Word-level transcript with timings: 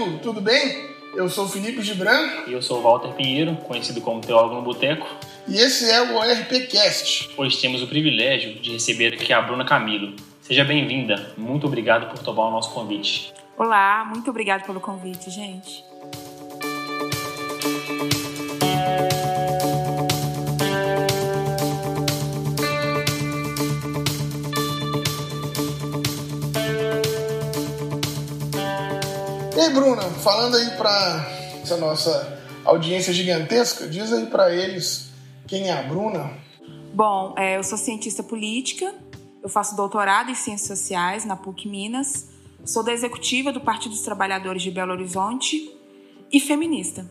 Fala 0.00 0.04
comigo, 0.04 0.18
tudo 0.22 0.40
bem? 0.40 0.88
Eu 1.14 1.28
sou 1.28 1.46
Felipe 1.46 1.82
Gibran. 1.82 2.44
E 2.46 2.52
eu 2.52 2.62
sou 2.62 2.80
Walter 2.80 3.12
Pinheiro, 3.12 3.54
conhecido 3.56 4.00
como 4.00 4.22
Teólogo 4.22 4.54
no 4.54 4.62
Boteco. 4.62 5.06
E 5.46 5.58
esse 5.58 5.90
é 5.90 6.00
o 6.00 6.16
ORPcast. 6.16 7.30
Hoje 7.36 7.60
temos 7.60 7.82
o 7.82 7.86
privilégio 7.86 8.54
de 8.54 8.72
receber 8.72 9.12
aqui 9.12 9.30
a 9.30 9.42
Bruna 9.42 9.64
Camilo. 9.64 10.14
Seja 10.40 10.64
bem-vinda. 10.64 11.34
Muito 11.36 11.66
obrigado 11.66 12.08
por 12.08 12.18
topar 12.20 12.46
o 12.46 12.50
nosso 12.50 12.72
convite. 12.72 13.34
Olá, 13.58 14.06
muito 14.06 14.30
obrigado 14.30 14.64
pelo 14.64 14.80
convite, 14.80 15.28
gente. 15.28 15.84
Bruna, 29.80 30.02
falando 30.02 30.58
aí 30.58 30.76
para 30.76 31.26
essa 31.62 31.78
nossa 31.78 32.38
audiência 32.66 33.14
gigantesca, 33.14 33.88
diz 33.88 34.12
aí 34.12 34.26
para 34.26 34.54
eles 34.54 35.10
quem 35.48 35.68
é 35.68 35.72
a 35.72 35.82
Bruna. 35.82 36.32
Bom, 36.92 37.34
é, 37.34 37.56
eu 37.56 37.64
sou 37.64 37.78
cientista 37.78 38.22
política, 38.22 38.94
eu 39.42 39.48
faço 39.48 39.74
doutorado 39.74 40.30
em 40.30 40.34
ciências 40.34 40.78
sociais 40.78 41.24
na 41.24 41.34
PUC 41.34 41.66
Minas, 41.66 42.30
sou 42.62 42.84
da 42.84 42.92
executiva 42.92 43.50
do 43.50 43.60
Partido 43.62 43.92
dos 43.92 44.02
Trabalhadores 44.02 44.62
de 44.62 44.70
Belo 44.70 44.92
Horizonte 44.92 45.74
e 46.30 46.38
feminista. 46.38 47.06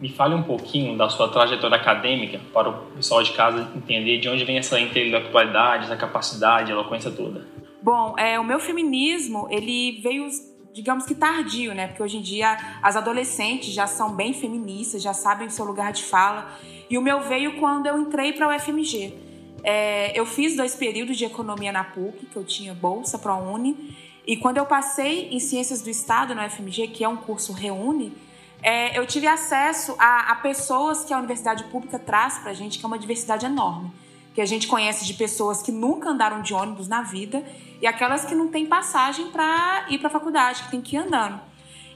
Me 0.00 0.08
fale 0.08 0.34
um 0.34 0.42
pouquinho 0.42 0.96
da 0.96 1.10
sua 1.10 1.28
trajetória 1.28 1.76
acadêmica 1.76 2.40
para 2.54 2.70
o 2.70 2.72
pessoal 2.96 3.22
de 3.22 3.32
casa 3.32 3.70
entender 3.76 4.18
de 4.18 4.30
onde 4.30 4.46
vem 4.46 4.56
essa 4.56 4.80
intelectualidade, 4.80 5.84
essa 5.84 5.96
capacidade, 5.96 6.72
a 6.72 6.74
eloquência 6.74 7.10
toda. 7.10 7.46
Bom, 7.82 8.18
é, 8.18 8.40
o 8.40 8.44
meu 8.44 8.58
feminismo 8.58 9.46
ele 9.50 10.00
veio 10.00 10.26
digamos 10.74 11.06
que 11.06 11.14
tardio, 11.14 11.72
né? 11.72 11.86
Porque 11.86 12.02
hoje 12.02 12.16
em 12.16 12.20
dia 12.20 12.58
as 12.82 12.96
adolescentes 12.96 13.72
já 13.72 13.86
são 13.86 14.12
bem 14.12 14.34
feministas, 14.34 15.00
já 15.00 15.14
sabem 15.14 15.46
o 15.46 15.50
seu 15.50 15.64
lugar 15.64 15.92
de 15.92 16.02
fala. 16.02 16.50
E 16.90 16.98
o 16.98 17.02
meu 17.02 17.20
veio 17.22 17.60
quando 17.60 17.86
eu 17.86 17.96
entrei 17.96 18.32
para 18.32 18.48
o 18.48 18.54
UFMG. 18.54 19.14
É, 19.62 20.18
eu 20.18 20.26
fiz 20.26 20.56
dois 20.56 20.74
períodos 20.74 21.16
de 21.16 21.24
economia 21.24 21.70
na 21.70 21.84
PUC, 21.84 22.26
que 22.26 22.36
eu 22.36 22.44
tinha 22.44 22.74
bolsa 22.74 23.16
para 23.16 23.32
a 23.32 23.38
Uni. 23.38 23.96
E 24.26 24.36
quando 24.36 24.58
eu 24.58 24.66
passei 24.66 25.28
em 25.30 25.38
Ciências 25.38 25.80
do 25.80 25.88
Estado 25.88 26.34
na 26.34 26.44
UFMG, 26.46 26.88
que 26.88 27.04
é 27.04 27.08
um 27.08 27.16
curso 27.16 27.52
Reúne, 27.52 28.12
é, 28.60 28.98
eu 28.98 29.06
tive 29.06 29.28
acesso 29.28 29.94
a, 29.96 30.32
a 30.32 30.34
pessoas 30.36 31.04
que 31.04 31.14
a 31.14 31.18
universidade 31.18 31.64
pública 31.64 32.00
traz 32.00 32.38
para 32.38 32.50
a 32.50 32.54
gente, 32.54 32.80
que 32.80 32.84
é 32.84 32.88
uma 32.88 32.98
diversidade 32.98 33.46
enorme 33.46 33.92
que 34.34 34.40
a 34.40 34.46
gente 34.46 34.66
conhece 34.66 35.06
de 35.06 35.14
pessoas 35.14 35.62
que 35.62 35.70
nunca 35.70 36.10
andaram 36.10 36.42
de 36.42 36.52
ônibus 36.52 36.88
na 36.88 37.02
vida 37.02 37.44
e 37.84 37.86
aquelas 37.86 38.24
que 38.24 38.34
não 38.34 38.48
têm 38.48 38.64
passagem 38.64 39.26
para 39.26 39.84
ir 39.90 39.98
para 39.98 40.08
a 40.08 40.10
faculdade, 40.10 40.62
que 40.62 40.70
tem 40.70 40.80
que 40.80 40.96
ir 40.96 41.00
andando. 41.00 41.38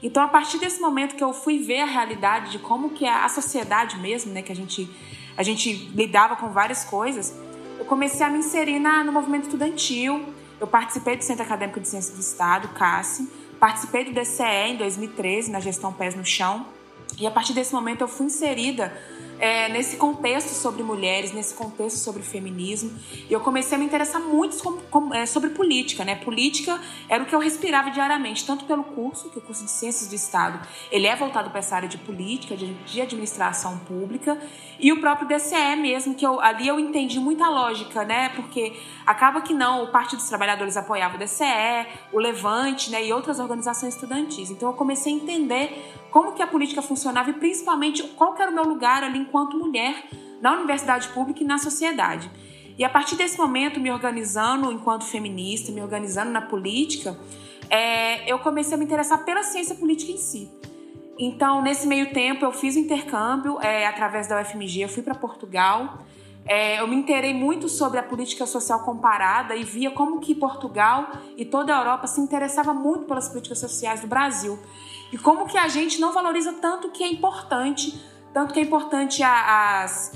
Então, 0.03 0.21
a 0.21 0.27
partir 0.27 0.59
desse 0.59 0.79
momento 0.79 1.15
que 1.15 1.23
eu 1.23 1.33
fui 1.33 1.57
ver 1.57 1.81
a 1.81 1.85
realidade 1.85 2.51
de 2.51 2.59
como 2.59 2.91
que 2.91 3.05
é 3.05 3.11
a 3.11 3.27
sociedade 3.27 3.97
mesmo, 3.97 4.31
né, 4.31 4.43
que 4.43 4.51
a 4.51 4.55
gente 4.55 4.87
a 5.35 5.41
gente 5.41 5.73
lidava 5.95 6.35
com 6.35 6.49
várias 6.49 6.83
coisas, 6.83 7.35
eu 7.79 7.85
comecei 7.85 8.23
a 8.23 8.29
me 8.29 8.37
inserir 8.37 8.77
na, 8.77 9.03
no 9.03 9.11
movimento 9.11 9.45
estudantil. 9.45 10.31
Eu 10.59 10.67
participei 10.67 11.15
do 11.15 11.23
Centro 11.23 11.43
Acadêmico 11.43 11.79
de 11.79 11.87
Ciências 11.87 12.13
do 12.13 12.21
Estado, 12.21 12.67
CASSE, 12.67 13.27
participei 13.59 14.03
do 14.03 14.13
DCE 14.13 14.43
em 14.67 14.77
2013, 14.77 15.49
na 15.49 15.59
gestão 15.59 15.91
Pés 15.91 16.13
no 16.13 16.23
Chão, 16.23 16.67
e 17.17 17.25
a 17.25 17.31
partir 17.31 17.53
desse 17.53 17.73
momento 17.73 18.01
eu 18.01 18.07
fui 18.07 18.27
inserida 18.27 18.93
é, 19.39 19.69
nesse 19.69 19.95
contexto 19.95 20.49
sobre 20.49 20.83
mulheres, 20.83 21.31
nesse 21.31 21.53
contexto 21.53 21.97
sobre 21.97 22.21
feminismo. 22.21 22.91
E 23.29 23.33
eu 23.33 23.39
comecei 23.39 23.77
a 23.77 23.79
me 23.79 23.85
interessar 23.85 24.21
muito 24.21 24.57
é, 25.13 25.25
sobre 25.25 25.51
política, 25.51 26.03
né? 26.03 26.15
Política 26.15 26.79
era 27.07 27.23
o 27.23 27.25
que 27.25 27.33
eu 27.33 27.39
respirava 27.39 27.89
diariamente, 27.89 28.45
tanto 28.45 28.65
pelo 28.65 28.83
curso, 28.83 29.29
que 29.29 29.39
é 29.39 29.41
o 29.41 29.45
curso 29.45 29.63
de 29.63 29.71
Ciências 29.71 30.09
do 30.09 30.15
Estado, 30.15 30.59
ele 30.91 31.07
é 31.07 31.15
voltado 31.15 31.49
para 31.49 31.59
essa 31.59 31.75
área 31.75 31.87
de 31.87 31.97
política, 31.97 32.55
de, 32.55 32.73
de, 32.73 33.01
administração 33.01 33.77
pública, 33.79 34.37
e 34.77 34.91
o 34.91 34.99
próprio 34.99 35.27
DCE 35.27 35.75
mesmo, 35.77 36.15
que 36.15 36.25
eu, 36.25 36.41
ali 36.41 36.67
eu 36.67 36.79
entendi 36.79 37.19
muita 37.19 37.47
lógica, 37.47 38.03
né? 38.03 38.29
Porque 38.29 38.73
acaba 39.05 39.41
que 39.41 39.53
não, 39.53 39.85
o 39.85 39.87
Partido 39.87 40.19
dos 40.19 40.27
Trabalhadores 40.27 40.75
apoiava 40.75 41.15
o 41.15 41.19
DCE, 41.19 41.87
o 42.11 42.19
Levante, 42.19 42.91
né? 42.91 43.05
E 43.05 43.13
outras 43.13 43.39
organizações 43.39 43.93
estudantis. 43.93 44.49
Então 44.49 44.69
eu 44.69 44.75
comecei 44.75 45.13
a 45.13 45.15
entender 45.15 45.93
como 46.11 46.33
que 46.33 46.41
a 46.41 46.47
política 46.47 46.81
funcionava 46.81 47.29
e 47.29 47.33
principalmente 47.33 48.03
qual 48.09 48.35
era 48.37 48.51
o 48.51 48.53
meu 48.53 48.63
lugar 48.63 49.03
ali 49.03 49.19
enquanto 49.19 49.57
mulher 49.57 50.05
na 50.41 50.53
universidade 50.53 51.07
pública 51.09 51.43
e 51.43 51.45
na 51.45 51.57
sociedade. 51.57 52.29
E 52.77 52.83
a 52.83 52.89
partir 52.89 53.15
desse 53.15 53.37
momento, 53.37 53.79
me 53.79 53.91
organizando 53.91 54.71
enquanto 54.71 55.03
feminista, 55.03 55.71
me 55.71 55.81
organizando 55.81 56.31
na 56.31 56.41
política, 56.41 57.19
é, 57.69 58.31
eu 58.31 58.39
comecei 58.39 58.73
a 58.73 58.77
me 58.77 58.85
interessar 58.85 59.25
pela 59.25 59.43
ciência 59.43 59.75
política 59.75 60.11
em 60.11 60.17
si. 60.17 60.49
Então, 61.19 61.61
nesse 61.61 61.85
meio 61.85 62.13
tempo, 62.13 62.45
eu 62.45 62.53
fiz 62.53 62.77
intercâmbio 62.77 63.59
é, 63.61 63.85
através 63.85 64.27
da 64.27 64.41
UFMG, 64.41 64.81
eu 64.83 64.89
fui 64.89 65.03
para 65.03 65.13
Portugal. 65.13 65.99
É, 66.45 66.79
eu 66.79 66.87
me 66.87 66.95
interei 66.95 67.33
muito 67.33 67.67
sobre 67.67 67.99
a 67.99 68.03
política 68.03 68.45
social 68.45 68.79
comparada 68.85 69.53
e 69.53 69.63
via 69.65 69.91
como 69.91 70.21
que 70.21 70.33
Portugal 70.33 71.11
e 71.35 71.43
toda 71.43 71.75
a 71.75 71.79
Europa 71.79 72.07
se 72.07 72.21
interessava 72.21 72.73
muito 72.73 73.03
pelas 73.03 73.27
políticas 73.27 73.59
sociais 73.59 73.99
do 73.99 74.07
Brasil. 74.07 74.57
E 75.11 75.17
como 75.17 75.47
que 75.47 75.57
a 75.57 75.67
gente 75.67 75.99
não 75.99 76.13
valoriza 76.13 76.53
tanto 76.53 76.89
que 76.89 77.03
é 77.03 77.07
importante, 77.07 77.99
tanto 78.33 78.53
que 78.53 78.59
é 78.59 78.63
importante 78.63 79.23
as, 79.23 80.11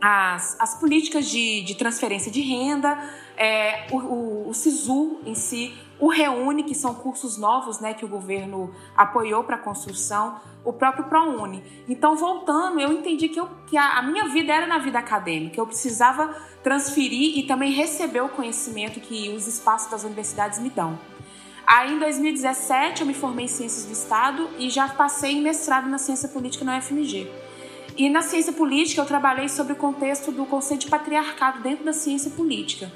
as, 0.00 0.60
as 0.60 0.74
políticas 0.80 1.26
de, 1.26 1.62
de 1.62 1.74
transferência 1.76 2.30
de 2.30 2.40
renda, 2.40 2.98
é, 3.36 3.86
o, 3.90 3.96
o, 3.98 4.48
o 4.48 4.54
SISU 4.54 5.20
em 5.24 5.34
si, 5.34 5.74
o 5.98 6.08
Reúne, 6.08 6.64
que 6.64 6.74
são 6.74 6.94
cursos 6.94 7.38
novos 7.38 7.80
né, 7.80 7.94
que 7.94 8.04
o 8.04 8.08
governo 8.08 8.74
apoiou 8.96 9.44
para 9.44 9.56
a 9.56 9.58
construção, 9.58 10.40
o 10.64 10.72
próprio 10.72 11.04
ProUni. 11.04 11.62
Então, 11.88 12.16
voltando, 12.16 12.80
eu 12.80 12.92
entendi 12.92 13.28
que, 13.28 13.38
eu, 13.38 13.48
que 13.66 13.76
a, 13.76 13.98
a, 13.98 14.02
minha 14.02 14.28
vida 14.28 14.52
era 14.52 14.66
na 14.66 14.78
vida 14.78 14.98
acadêmica, 14.98 15.60
eu 15.60 15.66
precisava 15.66 16.34
transferir 16.62 17.38
e 17.38 17.46
também 17.46 17.70
receber 17.72 18.22
o 18.22 18.28
conhecimento 18.28 19.00
que 19.00 19.30
os 19.30 19.46
espaços 19.46 19.90
das 19.90 20.04
universidades 20.04 20.58
me 20.58 20.70
dão. 20.70 20.98
Aí, 21.66 21.94
em 21.94 21.98
2017, 21.98 23.00
eu 23.00 23.06
me 23.06 23.14
formei 23.14 23.46
em 23.46 23.48
Ciências 23.48 23.86
do 23.86 23.92
Estado 23.92 24.50
e 24.58 24.68
já 24.68 24.86
passei 24.88 25.32
em 25.32 25.40
mestrado 25.40 25.88
na 25.88 25.98
Ciência 25.98 26.28
Política 26.28 26.64
na 26.64 26.78
UFMG. 26.78 27.30
E 27.96 28.10
na 28.10 28.22
ciência 28.22 28.52
política, 28.52 29.00
eu 29.00 29.06
trabalhei 29.06 29.48
sobre 29.48 29.72
o 29.72 29.76
contexto 29.76 30.32
do 30.32 30.44
conceito 30.44 30.82
de 30.82 30.90
patriarcado 30.90 31.60
dentro 31.62 31.84
da 31.84 31.92
ciência 31.92 32.30
política. 32.30 32.92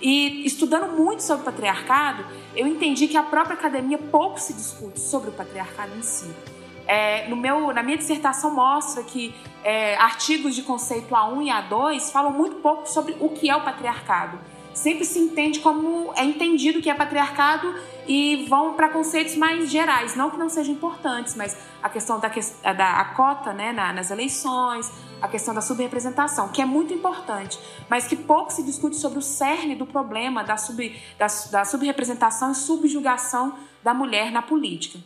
E 0.00 0.44
estudando 0.44 0.92
muito 0.92 1.22
sobre 1.22 1.42
o 1.42 1.44
patriarcado, 1.44 2.24
eu 2.54 2.66
entendi 2.66 3.08
que 3.08 3.16
a 3.16 3.22
própria 3.22 3.54
academia 3.54 3.96
pouco 3.96 4.38
se 4.38 4.52
discute 4.52 5.00
sobre 5.00 5.30
o 5.30 5.32
patriarcado 5.32 5.96
em 5.96 6.02
si. 6.02 6.30
É, 6.86 7.28
no 7.28 7.36
meu, 7.36 7.72
na 7.72 7.82
minha 7.82 7.96
dissertação 7.96 8.54
mostra 8.54 9.02
que 9.04 9.34
é, 9.64 9.96
artigos 9.96 10.54
de 10.54 10.62
conceito 10.62 11.14
A1 11.14 11.46
e 11.46 11.48
A2 11.48 12.12
falam 12.12 12.32
muito 12.32 12.56
pouco 12.56 12.86
sobre 12.86 13.16
o 13.20 13.30
que 13.30 13.48
é 13.48 13.56
o 13.56 13.62
patriarcado 13.62 14.38
sempre 14.74 15.04
se 15.04 15.18
entende 15.18 15.60
como 15.60 16.12
é 16.16 16.24
entendido 16.24 16.80
que 16.80 16.90
é 16.90 16.94
patriarcado 16.94 17.74
e 18.06 18.46
vão 18.48 18.74
para 18.74 18.88
conceitos 18.88 19.36
mais 19.36 19.70
gerais, 19.70 20.16
não 20.16 20.30
que 20.30 20.36
não 20.36 20.48
sejam 20.48 20.74
importantes, 20.74 21.34
mas 21.36 21.56
a 21.82 21.88
questão 21.88 22.18
da, 22.18 22.28
da 22.28 23.00
a 23.00 23.04
cota 23.14 23.52
né, 23.52 23.72
na, 23.72 23.92
nas 23.92 24.10
eleições, 24.10 24.90
a 25.20 25.28
questão 25.28 25.54
da 25.54 25.60
subrepresentação, 25.60 26.48
que 26.48 26.60
é 26.60 26.64
muito 26.64 26.92
importante, 26.92 27.58
mas 27.88 28.06
que 28.06 28.16
pouco 28.16 28.52
se 28.52 28.62
discute 28.62 28.96
sobre 28.96 29.18
o 29.18 29.22
cerne 29.22 29.76
do 29.76 29.86
problema 29.86 30.42
da, 30.42 30.56
sub, 30.56 31.00
da, 31.16 31.26
da 31.50 31.64
subrepresentação 31.64 32.50
e 32.50 32.54
subjugação 32.54 33.56
da 33.82 33.94
mulher 33.94 34.32
na 34.32 34.42
política. 34.42 34.98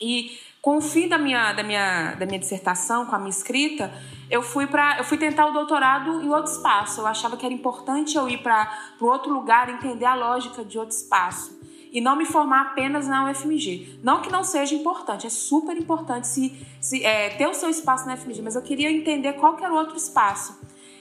E 0.00 0.38
com 0.64 0.78
o 0.78 0.80
fim 0.80 1.06
da 1.06 1.18
minha, 1.18 1.52
da 1.52 1.62
minha, 1.62 2.14
da 2.14 2.24
minha 2.24 2.38
dissertação, 2.38 3.04
com 3.04 3.14
a 3.14 3.18
minha 3.18 3.28
escrita, 3.28 3.92
eu 4.30 4.40
fui 4.40 4.66
para 4.66 4.96
eu 4.96 5.04
fui 5.04 5.18
tentar 5.18 5.44
o 5.44 5.52
doutorado 5.52 6.22
em 6.22 6.30
outro 6.30 6.50
espaço. 6.50 7.02
Eu 7.02 7.06
achava 7.06 7.36
que 7.36 7.44
era 7.44 7.54
importante 7.54 8.16
eu 8.16 8.26
ir 8.30 8.38
para 8.38 8.72
outro 8.98 9.30
lugar, 9.30 9.68
entender 9.68 10.06
a 10.06 10.14
lógica 10.14 10.64
de 10.64 10.78
outro 10.78 10.96
espaço 10.96 11.60
e 11.92 12.00
não 12.00 12.16
me 12.16 12.24
formar 12.24 12.62
apenas 12.62 13.06
na 13.06 13.30
UFMG. 13.30 14.00
Não 14.02 14.22
que 14.22 14.32
não 14.32 14.42
seja 14.42 14.74
importante, 14.74 15.26
é 15.26 15.30
super 15.30 15.76
importante 15.76 16.26
se, 16.26 16.56
se 16.80 17.04
é, 17.04 17.28
ter 17.28 17.46
o 17.46 17.52
seu 17.52 17.68
espaço 17.68 18.06
na 18.06 18.14
UFMG, 18.14 18.40
mas 18.40 18.56
eu 18.56 18.62
queria 18.62 18.90
entender 18.90 19.34
qual 19.34 19.56
que 19.56 19.64
era 19.64 19.72
o 19.72 19.76
outro 19.76 19.98
espaço. 19.98 20.58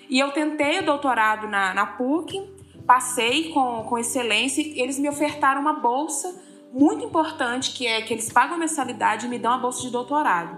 E 0.09 0.19
eu 0.19 0.29
tentei 0.33 0.79
o 0.79 0.85
doutorado 0.85 1.47
na, 1.47 1.73
na 1.73 1.85
PUC, 1.85 2.37
passei 2.85 3.53
com, 3.53 3.85
com 3.87 3.97
excelência 3.97 4.61
e 4.61 4.81
eles 4.81 4.99
me 4.99 5.07
ofertaram 5.07 5.61
uma 5.61 5.79
bolsa 5.79 6.35
muito 6.73 7.05
importante, 7.05 7.71
que 7.71 7.85
é 7.85 8.01
que 8.01 8.13
eles 8.13 8.31
pagam 8.31 8.57
mensalidade 8.57 9.27
e 9.27 9.29
me 9.29 9.37
dão 9.37 9.51
a 9.51 9.57
bolsa 9.57 9.81
de 9.83 9.91
doutorado. 9.91 10.57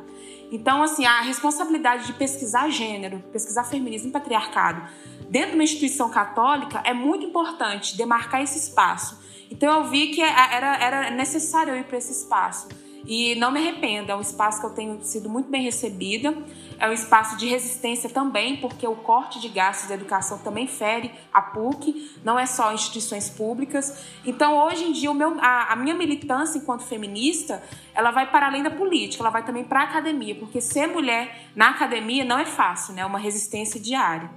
Então, 0.50 0.82
assim, 0.82 1.06
a 1.06 1.22
responsabilidade 1.22 2.08
de 2.08 2.14
pesquisar 2.14 2.70
gênero, 2.70 3.22
pesquisar 3.34 3.66
feminismo 3.66 4.10
e 4.10 4.12
patriarcado 4.12 4.82
dentro 5.30 5.50
de 5.50 5.56
uma 5.56 5.64
instituição 5.64 6.10
católica 6.10 6.82
é 6.86 6.94
muito 6.94 7.26
importante 7.26 7.98
demarcar 7.98 8.42
esse 8.42 8.58
espaço. 8.58 9.20
Então, 9.52 9.72
eu 9.80 9.90
vi 9.90 10.08
que 10.08 10.22
era, 10.22 10.78
era 10.78 11.10
necessário 11.12 11.74
eu 11.74 11.78
ir 11.78 11.84
para 11.84 11.98
esse 11.98 12.12
espaço. 12.12 12.70
E 13.08 13.36
não 13.36 13.52
me 13.52 13.60
arrependo, 13.60 14.12
é 14.12 14.16
um 14.16 14.22
espaço 14.22 14.60
que 14.60 14.66
eu 14.66 14.72
tenho 14.72 15.04
sido 15.04 15.30
muito 15.30 15.50
bem 15.50 15.62
recebida, 15.62 16.36
é 16.80 16.90
um 16.90 16.94
espaço 16.94 17.38
de 17.38 17.48
resistência 17.48 18.10
também, 18.10 18.58
porque 18.58 18.88
o 18.88 18.96
corte 18.96 19.40
de 19.40 19.48
gastos 19.48 19.88
da 19.90 19.96
educação 19.96 20.40
também 20.40 20.68
fere 20.68 21.12
a 21.32 21.42
PUC, 21.42 22.20
não 22.24 22.38
é 22.38 22.46
só 22.46 22.74
instituições 22.74 23.30
públicas. 23.30 23.96
Então, 24.26 24.58
hoje 24.58 24.84
em 24.86 24.92
dia, 24.92 25.14
meu, 25.14 25.38
a, 25.40 25.74
a 25.74 25.76
minha 25.76 25.94
militância 25.94 26.58
enquanto 26.58 26.84
feminista, 26.84 27.62
ela 27.94 28.12
vai 28.12 28.30
para 28.30 28.48
além 28.48 28.64
da 28.64 28.72
política, 28.72 29.22
ela 29.22 29.30
vai 29.30 29.46
também 29.46 29.64
para 29.64 29.82
a 29.82 29.84
academia, 29.84 30.36
porque 30.36 30.60
ser 30.60 30.88
mulher 30.88 31.50
na 31.56 31.70
academia 31.70 32.26
não 32.26 32.40
é 32.40 32.46
fácil, 32.46 32.94
né? 32.94 33.04
é 33.04 33.06
uma 33.06 33.20
resistência 33.20 33.80
diária. 33.80 34.30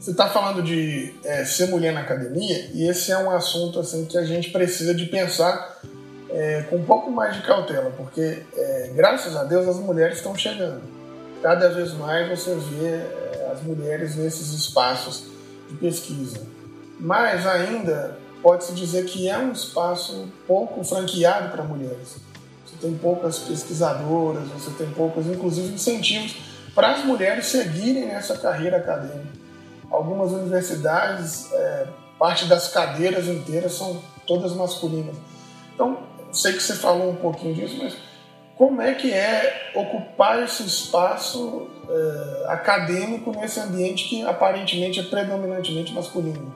Você 0.00 0.12
está 0.12 0.28
falando 0.30 0.62
de 0.62 1.12
é, 1.24 1.44
ser 1.44 1.68
mulher 1.68 1.92
na 1.92 2.00
academia, 2.00 2.70
e 2.72 2.88
esse 2.88 3.10
é 3.12 3.18
um 3.18 3.30
assunto 3.30 3.80
assim 3.80 4.06
que 4.06 4.16
a 4.16 4.24
gente 4.24 4.50
precisa 4.50 4.94
de 4.94 5.06
pensar 5.06 5.76
é, 6.30 6.62
com 6.68 6.76
um 6.76 6.84
pouco 6.84 7.10
mais 7.10 7.34
de 7.36 7.42
cautela, 7.42 7.92
porque 7.96 8.42
é, 8.56 8.90
graças 8.94 9.34
a 9.36 9.44
Deus 9.44 9.66
as 9.66 9.76
mulheres 9.76 10.18
estão 10.18 10.36
chegando. 10.36 10.82
Cada 11.42 11.68
vez 11.68 11.94
mais 11.94 12.28
você 12.28 12.54
vê 12.54 12.86
é, 12.86 13.50
as 13.52 13.62
mulheres 13.62 14.16
nesses 14.16 14.52
espaços 14.52 15.24
de 15.68 15.76
pesquisa. 15.76 16.40
Mas 16.98 17.46
ainda 17.46 18.16
pode-se 18.42 18.72
dizer 18.72 19.04
que 19.04 19.28
é 19.28 19.38
um 19.38 19.52
espaço 19.52 20.28
pouco 20.46 20.82
franqueado 20.84 21.50
para 21.50 21.62
mulheres. 21.62 22.16
Você 22.66 22.76
tem 22.80 22.94
poucas 22.96 23.38
pesquisadoras, 23.38 24.48
você 24.48 24.70
tem 24.72 24.90
poucos, 24.90 25.26
inclusive, 25.26 25.74
incentivos 25.74 26.36
para 26.74 26.92
as 26.92 27.04
mulheres 27.04 27.46
seguirem 27.46 28.06
nessa 28.06 28.36
carreira 28.36 28.76
acadêmica. 28.76 29.32
Algumas 29.90 30.32
universidades, 30.32 31.50
é, 31.52 31.86
parte 32.18 32.44
das 32.44 32.68
cadeiras 32.68 33.26
inteiras 33.26 33.72
são 33.72 34.00
todas 34.26 34.52
masculinas. 34.52 35.16
Então, 35.74 35.98
sei 36.32 36.52
que 36.52 36.62
você 36.62 36.74
falou 36.74 37.10
um 37.10 37.16
pouquinho 37.16 37.54
disso, 37.54 37.78
mas 37.82 37.96
como 38.58 38.82
é 38.82 38.92
que 38.92 39.12
é 39.12 39.70
ocupar 39.74 40.42
esse 40.42 40.64
espaço 40.64 41.68
é, 41.88 42.52
acadêmico 42.52 43.30
nesse 43.30 43.60
ambiente 43.60 44.08
que 44.08 44.22
aparentemente 44.22 44.98
é 44.98 45.04
predominantemente 45.04 45.92
masculino? 45.94 46.52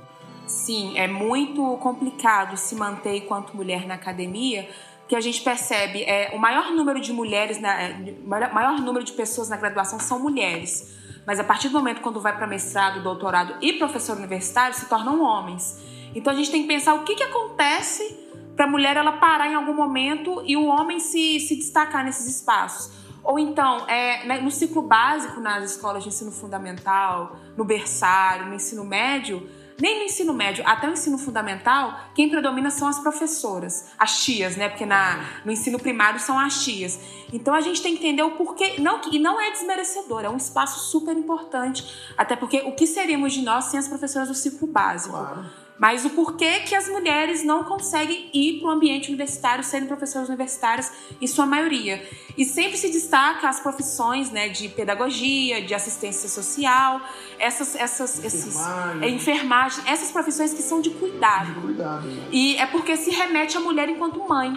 Sim, 0.47 0.99
é 0.99 1.07
muito 1.07 1.77
complicado 1.79 2.57
se 2.57 2.75
manter 2.75 3.19
enquanto 3.19 3.57
mulher 3.57 3.87
na 3.87 3.95
academia, 3.95 4.69
porque 4.99 5.15
a 5.15 5.21
gente 5.21 5.41
percebe 5.43 6.03
é 6.03 6.33
o 6.35 6.39
maior 6.39 6.73
número 6.73 7.01
de 7.01 7.13
mulheres, 7.13 7.61
na, 7.61 7.81
é, 7.81 7.95
maior 8.27 8.81
número 8.81 9.05
de 9.05 9.13
pessoas 9.13 9.49
na 9.49 9.57
graduação 9.57 10.01
são 10.01 10.19
mulheres, 10.19 10.93
mas 11.25 11.39
a 11.39 11.45
partir 11.45 11.69
do 11.69 11.79
momento 11.79 12.01
quando 12.01 12.21
vai 12.21 12.37
para 12.37 12.49
mestrado, 12.49 13.01
doutorado 13.03 13.55
e 13.61 13.75
professor 13.75 14.17
universitário 14.17 14.75
se 14.75 14.89
tornam 14.89 15.23
homens. 15.23 15.81
Então 16.17 16.33
a 16.33 16.37
gente 16.37 16.51
tem 16.51 16.63
que 16.63 16.69
pensar 16.69 16.95
o 16.95 17.05
que, 17.05 17.15
que 17.15 17.23
acontece 17.23 18.22
para 18.57 18.67
a 18.67 18.69
mulher 18.69 18.97
ela 18.97 19.13
parar 19.13 19.49
em 19.49 19.55
algum 19.55 19.75
momento 19.75 20.43
e 20.47 20.57
o 20.57 20.67
homem 20.67 21.01
se, 21.01 21.41
se 21.41 21.57
destacar 21.57 22.05
nesses 22.05 22.27
espaços. 22.27 22.93
Ou 23.25 23.39
então, 23.39 23.87
é, 23.89 24.27
né, 24.27 24.41
no 24.41 24.51
ciclo 24.51 24.83
básico 24.83 25.41
nas 25.41 25.71
escolas 25.71 26.03
de 26.03 26.09
ensino 26.09 26.33
fundamental, 26.33 27.37
no 27.57 27.65
berçário, 27.65 28.47
no 28.47 28.55
ensino 28.55 28.85
médio, 28.85 29.49
nem 29.81 29.99
no 29.99 30.05
ensino 30.05 30.33
médio, 30.33 30.63
até 30.67 30.89
o 30.89 30.93
ensino 30.93 31.19
fundamental, 31.19 31.99
quem 32.15 32.29
predomina 32.29 32.71
são 32.71 32.87
as 32.89 32.99
professoras, 32.99 33.91
as 33.99 34.23
tias, 34.23 34.57
né? 34.57 34.69
Porque 34.69 34.87
na, 34.87 35.41
no 35.45 35.51
ensino 35.51 35.79
primário 35.79 36.21
são 36.21 36.39
as 36.39 36.63
tias. 36.65 37.01
Então 37.33 37.55
a 37.55 37.61
gente 37.61 37.83
tem 37.83 37.97
que 37.97 38.01
entender 38.01 38.23
o 38.23 38.33
porquê, 38.33 38.75
não, 38.79 39.01
e 39.11 39.19
não 39.19 39.41
é 39.41 39.51
desmerecedor, 39.51 40.25
é 40.25 40.29
um 40.29 40.37
espaço 40.37 40.91
super 40.91 41.17
importante, 41.17 42.13
até 42.17 42.37
porque 42.37 42.59
o 42.59 42.73
que 42.73 42.87
seríamos 42.87 43.33
de 43.33 43.43
nós 43.43 43.67
sem 43.67 43.79
as 43.81 43.89
professoras 43.89 44.29
do 44.29 44.35
ciclo 44.35 44.67
básico? 44.69 45.17
Claro. 45.17 45.62
Mas 45.79 46.05
o 46.05 46.11
porquê 46.11 46.61
que 46.61 46.75
as 46.75 46.89
mulheres 46.89 47.43
não 47.43 47.65
conseguem 47.65 48.31
ir 48.33 48.61
para 48.61 48.69
o 48.69 48.71
ambiente 48.71 49.09
universitário, 49.09 49.65
sendo 49.65 49.87
professoras 49.87 50.29
universitárias, 50.29 50.93
em 51.21 51.27
sua 51.27 51.47
maioria. 51.47 52.03
E 52.37 52.45
sempre 52.45 52.77
se 52.77 52.91
destaca 52.91 53.49
as 53.49 53.61
profissões 53.61 54.31
né, 54.31 54.49
de 54.49 54.69
pedagogia, 54.69 55.63
de 55.63 55.75
assistência 55.75 56.29
social, 56.29 57.01
essas, 57.39 57.75
essas, 57.75 58.25
esses, 58.25 58.55
enfermagem. 58.55 59.03
É, 59.03 59.11
enfermagem, 59.11 59.85
essas 59.87 60.11
profissões 60.11 60.55
que 60.55 60.63
são 60.63 60.81
de 60.81 60.91
cuidado. 60.91 61.55
De 61.55 61.61
cuidado 61.61 62.07
né? 62.07 62.29
E 62.31 62.57
é 62.57 62.67
porque 62.67 62.97
se 62.97 63.11
remete 63.11 63.57
à 63.57 63.61
mulher 63.61 63.89
enquanto 63.89 64.27
mãe. 64.29 64.57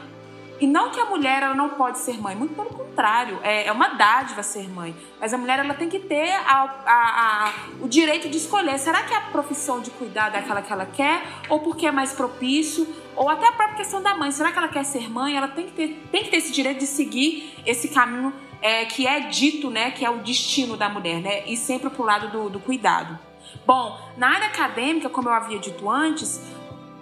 E 0.60 0.66
não 0.66 0.90
que 0.90 1.00
a 1.00 1.06
mulher 1.06 1.44
ela 1.44 1.54
não 1.54 1.69
pode 1.69 2.00
ser 2.00 2.19
mãe, 2.19 2.36
muito 2.36 2.56
pelo 2.56 2.69
contrário, 2.69 3.40
é, 3.44 3.68
é 3.68 3.72
uma 3.72 3.90
dádiva 3.90 4.42
ser 4.42 4.69
mãe. 4.69 4.96
Mas 5.19 5.34
a 5.34 5.38
mulher 5.38 5.60
ela 5.60 5.74
tem 5.74 5.90
que 5.90 6.00
ter 6.00 6.31
a, 6.31 6.63
a, 6.86 7.48
a, 7.48 7.54
o 7.81 7.88
direito 7.88 8.30
de 8.30 8.38
escolher. 8.38 8.78
Será 8.80 9.04
que 9.04 9.13
a 9.13 9.22
profissão 9.22 9.81
de 9.81 9.92
cuidado 9.92 10.36
é 10.36 10.40
aquela 10.40 10.62
que 10.62 10.72
ela 10.72 10.86
quer? 10.86 11.22
Ou 11.50 11.60
porque 11.60 11.86
é 11.86 11.92
mais 11.92 12.13
propício? 12.13 12.88
Ou 13.16 13.30
até 13.30 13.48
a 13.48 13.52
própria 13.52 13.78
questão 13.78 14.02
da 14.02 14.16
mãe. 14.16 14.31
Será 14.31 14.52
que 14.52 14.57
ela 14.57 14.69
quer 14.69 14.86
ser 14.86 15.10
mãe? 15.10 15.36
Ela 15.36 15.50
tem 15.50 15.66
que 15.66 15.74
ter, 15.74 16.07
tem 16.12 16.24
que 16.24 16.30
ter 16.30 16.38
esse 16.38 16.54
direito 16.54 16.80
de 16.80 16.88
seguir 16.88 17.54
esse 17.66 17.90
caminho 17.90 18.34
é, 18.62 18.86
que 18.86 19.06
é 19.06 19.19
dito, 19.19 19.69
né? 19.69 19.92
Que 19.92 20.06
é 20.06 20.10
o 20.10 20.19
destino 20.19 20.78
da 20.78 20.88
mulher, 20.88 21.19
né? 21.22 21.44
E 21.48 21.57
sempre 21.57 21.90
pro 21.90 22.04
lado 22.04 22.30
do, 22.30 22.50
do 22.50 22.60
cuidado. 22.60 23.19
Bom, 23.66 24.00
na 24.18 24.30
área 24.30 24.48
acadêmica, 24.48 25.10
como 25.10 25.30
eu 25.30 25.34
havia 25.34 25.60
dito 25.60 25.90
antes, 25.90 26.42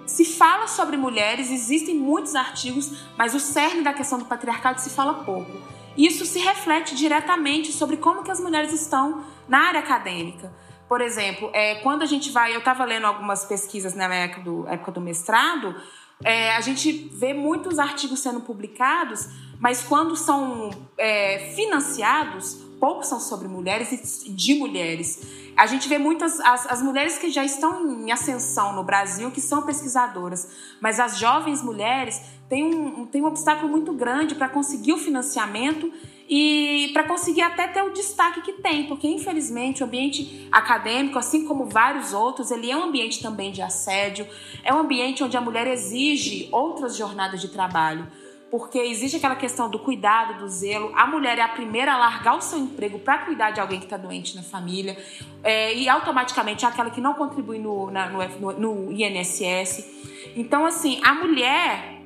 se 0.06 0.26
fala 0.26 0.68
sobre 0.68 0.98
mulheres, 0.98 1.50
existem 1.50 1.96
muitos 1.96 2.36
artigos, 2.36 2.92
mas 3.18 3.34
o 3.34 3.40
cerne 3.40 3.84
da 3.84 3.94
questão 3.94 4.20
do 4.20 4.26
patriarcado 4.26 4.80
se 4.80 4.90
fala 4.90 5.24
pouco. 5.24 5.52
Isso 5.98 6.26
se 6.26 6.40
reflete 6.40 6.96
diretamente 6.96 7.72
sobre 7.72 7.98
como 7.98 8.24
que 8.24 8.32
as 8.32 8.40
mulheres 8.40 8.74
estão 8.74 9.24
na 9.48 9.68
área 9.68 9.80
acadêmica. 9.80 10.52
Por 10.88 11.02
exemplo, 11.02 11.50
é, 11.54 11.76
quando 11.76 12.04
a 12.04 12.06
gente 12.06 12.32
vai, 12.32 12.54
eu 12.54 12.60
estava 12.60 12.84
lendo 12.84 13.06
algumas 13.06 13.46
pesquisas 13.46 13.94
na 13.94 14.06
época 14.14 14.42
do, 14.42 14.68
época 14.68 14.92
do 14.92 15.02
mestrado, 15.02 15.76
é, 16.24 16.56
a 16.56 16.62
gente 16.62 16.92
vê 16.92 17.34
muitos 17.34 17.80
artigos 17.80 18.20
sendo 18.20 18.42
publicados, 18.42 19.28
mas 19.60 19.84
quando 19.84 20.16
são 20.16 20.70
é, 20.98 21.52
financiados, 21.56 22.56
poucos 22.80 23.08
são 23.08 23.20
sobre 23.20 23.48
mulheres 23.48 24.24
e 24.26 24.32
de 24.32 24.56
mulheres. 24.56 25.22
A 25.56 25.66
gente 25.68 25.88
vê 25.88 25.98
muitas 25.98 26.40
as, 26.40 26.66
as 26.68 26.82
mulheres 26.82 27.18
que 27.18 27.30
já 27.30 27.44
estão 27.44 27.86
em 27.88 28.12
ascensão 28.12 28.74
no 28.74 28.84
Brasil, 28.84 29.30
que 29.32 29.42
são 29.42 29.62
pesquisadoras, 29.62 30.76
mas 30.82 31.00
as 31.00 31.18
jovens 31.18 31.62
mulheres 31.62 32.22
têm 32.50 32.66
um, 32.66 33.06
têm 33.06 33.22
um 33.22 33.28
obstáculo 33.28 33.70
muito 33.70 33.94
grande 33.94 34.36
para 34.36 34.50
conseguir 34.50 34.94
o 34.94 34.98
financiamento 34.98 35.92
e 36.28 36.90
para 36.94 37.04
conseguir 37.04 37.42
até 37.42 37.68
ter 37.68 37.84
o 37.84 37.92
destaque 37.92 38.42
que 38.42 38.54
tem, 38.54 38.88
porque 38.88 39.08
infelizmente 39.08 39.84
o 39.84 39.86
ambiente 39.86 40.48
acadêmico, 40.52 41.20
assim 41.20 41.46
como 41.46 41.66
vários 41.66 42.14
outros, 42.14 42.50
ele 42.50 42.72
é 42.72 42.76
um 42.76 42.84
ambiente 42.84 43.22
também 43.22 43.52
de 43.52 43.62
assédio, 43.62 44.28
é 44.64 44.74
um 44.74 44.80
ambiente 44.80 45.24
onde 45.24 45.38
a 45.38 45.42
mulher 45.42 45.68
exige 45.68 46.50
outras 46.52 46.96
jornadas 46.96 47.42
de 47.42 47.50
trabalho 47.50 48.08
porque 48.54 48.78
existe 48.78 49.18
aquela 49.18 49.36
questão 49.36 49.68
do 49.68 49.80
cuidado, 49.80 50.38
do 50.38 50.48
zelo. 50.48 50.92
A 50.95 51.07
mulher 51.07 51.40
é 51.40 51.42
a 51.42 51.48
primeira 51.48 51.94
a 51.94 51.98
largar 51.98 52.38
o 52.38 52.42
seu 52.42 52.60
emprego 52.60 53.00
para 53.00 53.18
cuidar 53.26 53.50
de 53.50 53.60
alguém 53.60 53.80
que 53.80 53.88
está 53.88 53.98
doente 53.98 54.36
na 54.36 54.44
família 54.44 54.95
é, 55.44 55.74
e 55.74 55.90
automaticamente 55.90 56.64
é 56.64 56.68
aquela 56.68 56.92
que 56.92 57.02
não 57.02 57.16
contribui 57.16 57.57
no, 57.57 57.90
na, 57.90 58.10
no, 58.10 58.52
no, 58.52 58.92
INSS. 58.92 59.83
Então, 60.36 60.68
assim, 60.68 61.02
a 61.04 61.16
mulher 61.16 62.00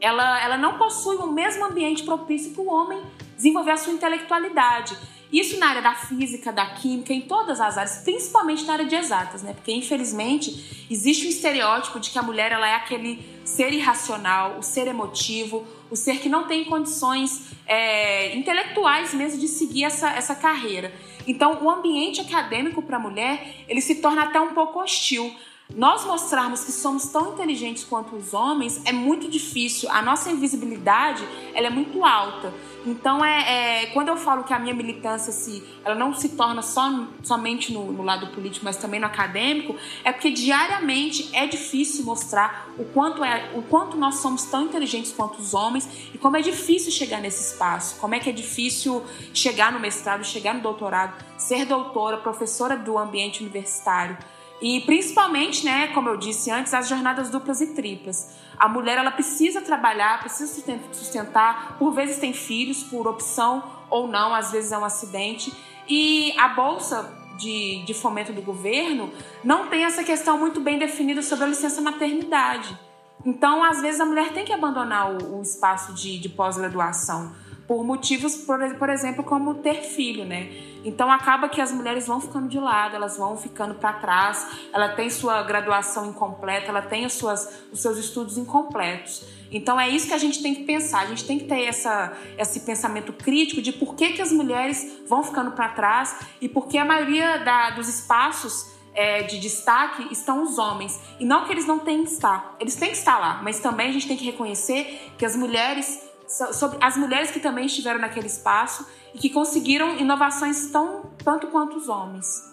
ela, 0.00 0.42
ela 0.42 0.56
não 0.56 0.76
possui 0.76 1.14
o 1.18 1.28
mesmo 1.28 1.64
ambiente 1.66 2.02
propício 2.02 2.52
que 2.52 2.60
o 2.60 2.66
homem 2.66 3.00
desenvolver 3.36 3.70
a 3.70 3.76
sua 3.76 3.92
intelectualidade. 3.92 4.98
Isso 5.32 5.56
na 5.60 5.68
área 5.68 5.82
da 5.82 5.94
física, 5.94 6.52
da 6.52 6.66
química, 6.66 7.12
em 7.12 7.20
todas 7.20 7.60
as 7.60 7.78
áreas, 7.78 7.98
principalmente 7.98 8.64
na 8.64 8.72
área 8.72 8.86
de 8.86 8.96
exatas, 8.96 9.44
né? 9.44 9.54
Porque 9.54 9.72
infelizmente 9.72 10.86
existe 10.90 11.26
um 11.26 11.30
estereótipo 11.30 12.00
de 12.00 12.10
que 12.10 12.18
a 12.18 12.22
mulher 12.22 12.50
ela 12.50 12.68
é 12.68 12.74
aquele 12.74 13.24
ser 13.44 13.72
irracional, 13.72 14.58
o 14.58 14.62
ser 14.62 14.88
emotivo, 14.88 15.64
o 15.92 15.96
ser 15.96 16.20
que 16.20 16.28
não 16.28 16.44
tem 16.48 16.64
condições 16.64 17.52
é, 17.66 18.34
intelectuais 18.34 19.12
mesmo 19.12 19.38
de 19.38 19.46
seguir 19.46 19.84
essa, 19.84 20.10
essa 20.10 20.34
carreira. 20.34 20.90
Então, 21.26 21.62
o 21.62 21.70
ambiente 21.70 22.18
acadêmico 22.18 22.80
para 22.80 22.96
a 22.96 23.00
mulher 23.00 23.64
ele 23.68 23.82
se 23.82 23.96
torna 23.96 24.22
até 24.22 24.40
um 24.40 24.54
pouco 24.54 24.80
hostil 24.80 25.36
nós 25.74 26.04
mostrarmos 26.04 26.64
que 26.64 26.72
somos 26.72 27.06
tão 27.06 27.32
inteligentes 27.32 27.84
quanto 27.84 28.16
os 28.16 28.34
homens 28.34 28.80
é 28.84 28.92
muito 28.92 29.28
difícil. 29.28 29.90
A 29.90 30.02
nossa 30.02 30.30
invisibilidade 30.30 31.26
ela 31.54 31.66
é 31.66 31.70
muito 31.70 32.04
alta. 32.04 32.52
Então 32.84 33.24
é, 33.24 33.82
é 33.82 33.86
quando 33.86 34.08
eu 34.08 34.16
falo 34.16 34.44
que 34.44 34.52
a 34.52 34.58
minha 34.58 34.74
militância 34.74 35.32
se 35.32 35.62
ela 35.84 35.94
não 35.94 36.12
se 36.14 36.30
torna 36.30 36.62
só, 36.62 37.06
somente 37.22 37.72
no, 37.72 37.92
no, 37.92 38.02
lado 38.02 38.26
político, 38.28 38.64
mas 38.64 38.76
também 38.76 38.98
no 38.98 39.06
acadêmico, 39.06 39.76
é 40.04 40.12
porque 40.12 40.30
diariamente 40.30 41.30
é 41.32 41.46
difícil 41.46 42.04
mostrar 42.04 42.68
o 42.76 42.84
quanto 42.86 43.22
é 43.22 43.50
o 43.54 43.62
quanto 43.62 43.96
nós 43.96 44.16
somos 44.16 44.44
tão 44.44 44.64
inteligentes 44.64 45.12
quanto 45.12 45.40
os 45.40 45.54
homens 45.54 45.88
e 46.12 46.18
como 46.18 46.36
é 46.36 46.42
difícil 46.42 46.90
chegar 46.90 47.20
nesse 47.20 47.52
espaço. 47.52 47.98
Como 48.00 48.14
é 48.14 48.18
que 48.18 48.28
é 48.28 48.32
difícil 48.32 49.04
chegar 49.32 49.72
no 49.72 49.78
mestrado, 49.78 50.24
chegar 50.24 50.54
no 50.54 50.60
doutorado, 50.60 51.14
ser 51.38 51.64
doutora, 51.64 52.16
professora 52.16 52.76
do 52.76 52.98
ambiente 52.98 53.42
universitário. 53.42 54.18
E 54.62 54.80
principalmente, 54.82 55.64
né, 55.64 55.88
como 55.88 56.08
eu 56.08 56.16
disse 56.16 56.48
antes, 56.48 56.72
as 56.72 56.88
jornadas 56.88 57.28
duplas 57.28 57.60
e 57.60 57.74
triplas. 57.74 58.30
A 58.56 58.68
mulher 58.68 58.96
ela 58.96 59.10
precisa 59.10 59.60
trabalhar, 59.60 60.20
precisa 60.20 60.62
sustentar, 60.92 61.76
por 61.80 61.92
vezes 61.92 62.18
tem 62.18 62.32
filhos, 62.32 62.84
por 62.84 63.08
opção 63.08 63.64
ou 63.90 64.06
não, 64.06 64.32
às 64.32 64.52
vezes 64.52 64.70
é 64.70 64.78
um 64.78 64.84
acidente. 64.84 65.52
E 65.88 66.32
a 66.38 66.46
bolsa 66.46 67.12
de, 67.38 67.84
de 67.84 67.92
fomento 67.92 68.32
do 68.32 68.40
governo 68.40 69.10
não 69.42 69.66
tem 69.66 69.82
essa 69.84 70.04
questão 70.04 70.38
muito 70.38 70.60
bem 70.60 70.78
definida 70.78 71.22
sobre 71.22 71.44
a 71.44 71.48
licença 71.48 71.80
maternidade. 71.80 72.78
Então, 73.26 73.64
às 73.64 73.82
vezes, 73.82 74.00
a 74.00 74.06
mulher 74.06 74.32
tem 74.32 74.44
que 74.44 74.52
abandonar 74.52 75.10
o, 75.10 75.38
o 75.38 75.42
espaço 75.42 75.92
de, 75.92 76.20
de 76.20 76.28
pós-graduação 76.28 77.34
por 77.66 77.84
motivos, 77.84 78.36
por, 78.36 78.58
por 78.76 78.88
exemplo, 78.88 79.24
como 79.24 79.54
ter 79.54 79.82
filho, 79.82 80.24
né? 80.24 80.71
Então 80.84 81.10
acaba 81.10 81.48
que 81.48 81.60
as 81.60 81.70
mulheres 81.72 82.06
vão 82.06 82.20
ficando 82.20 82.48
de 82.48 82.58
lado, 82.58 82.96
elas 82.96 83.16
vão 83.16 83.36
ficando 83.36 83.74
para 83.74 83.92
trás, 83.94 84.46
ela 84.72 84.90
tem 84.90 85.08
sua 85.10 85.42
graduação 85.42 86.06
incompleta, 86.06 86.68
ela 86.68 86.82
tem 86.82 87.04
as 87.04 87.12
suas, 87.12 87.66
os 87.72 87.80
seus 87.80 87.98
estudos 87.98 88.36
incompletos. 88.36 89.24
Então 89.50 89.78
é 89.78 89.88
isso 89.88 90.08
que 90.08 90.14
a 90.14 90.18
gente 90.18 90.42
tem 90.42 90.54
que 90.54 90.64
pensar, 90.64 91.02
a 91.02 91.06
gente 91.06 91.24
tem 91.24 91.38
que 91.38 91.44
ter 91.44 91.64
essa, 91.64 92.16
esse 92.38 92.60
pensamento 92.60 93.12
crítico 93.12 93.60
de 93.60 93.72
por 93.72 93.94
que, 93.94 94.14
que 94.14 94.22
as 94.22 94.32
mulheres 94.32 95.02
vão 95.06 95.22
ficando 95.22 95.52
para 95.52 95.68
trás 95.68 96.16
e 96.40 96.48
por 96.48 96.66
que 96.66 96.78
a 96.78 96.84
maioria 96.84 97.38
da, 97.38 97.70
dos 97.70 97.88
espaços 97.88 98.72
é, 98.94 99.22
de 99.22 99.38
destaque 99.38 100.08
estão 100.10 100.42
os 100.42 100.58
homens. 100.58 100.98
E 101.20 101.24
não 101.24 101.44
que 101.44 101.52
eles 101.52 101.66
não 101.66 101.78
tenham 101.78 102.04
que 102.04 102.10
estar, 102.10 102.56
eles 102.58 102.74
têm 102.74 102.90
que 102.90 102.96
estar 102.96 103.18
lá, 103.18 103.40
mas 103.42 103.60
também 103.60 103.88
a 103.88 103.92
gente 103.92 104.08
tem 104.08 104.16
que 104.16 104.24
reconhecer 104.24 105.12
que 105.18 105.24
as 105.24 105.36
mulheres 105.36 106.11
sobre 106.52 106.78
as 106.80 106.96
mulheres 106.96 107.30
que 107.30 107.40
também 107.40 107.66
estiveram 107.66 108.00
naquele 108.00 108.26
espaço 108.26 108.86
e 109.14 109.18
que 109.18 109.28
conseguiram 109.28 109.96
inovações 109.98 110.70
tão 110.70 111.02
tanto 111.24 111.48
quanto 111.48 111.76
os 111.76 111.88
homens. 111.88 112.50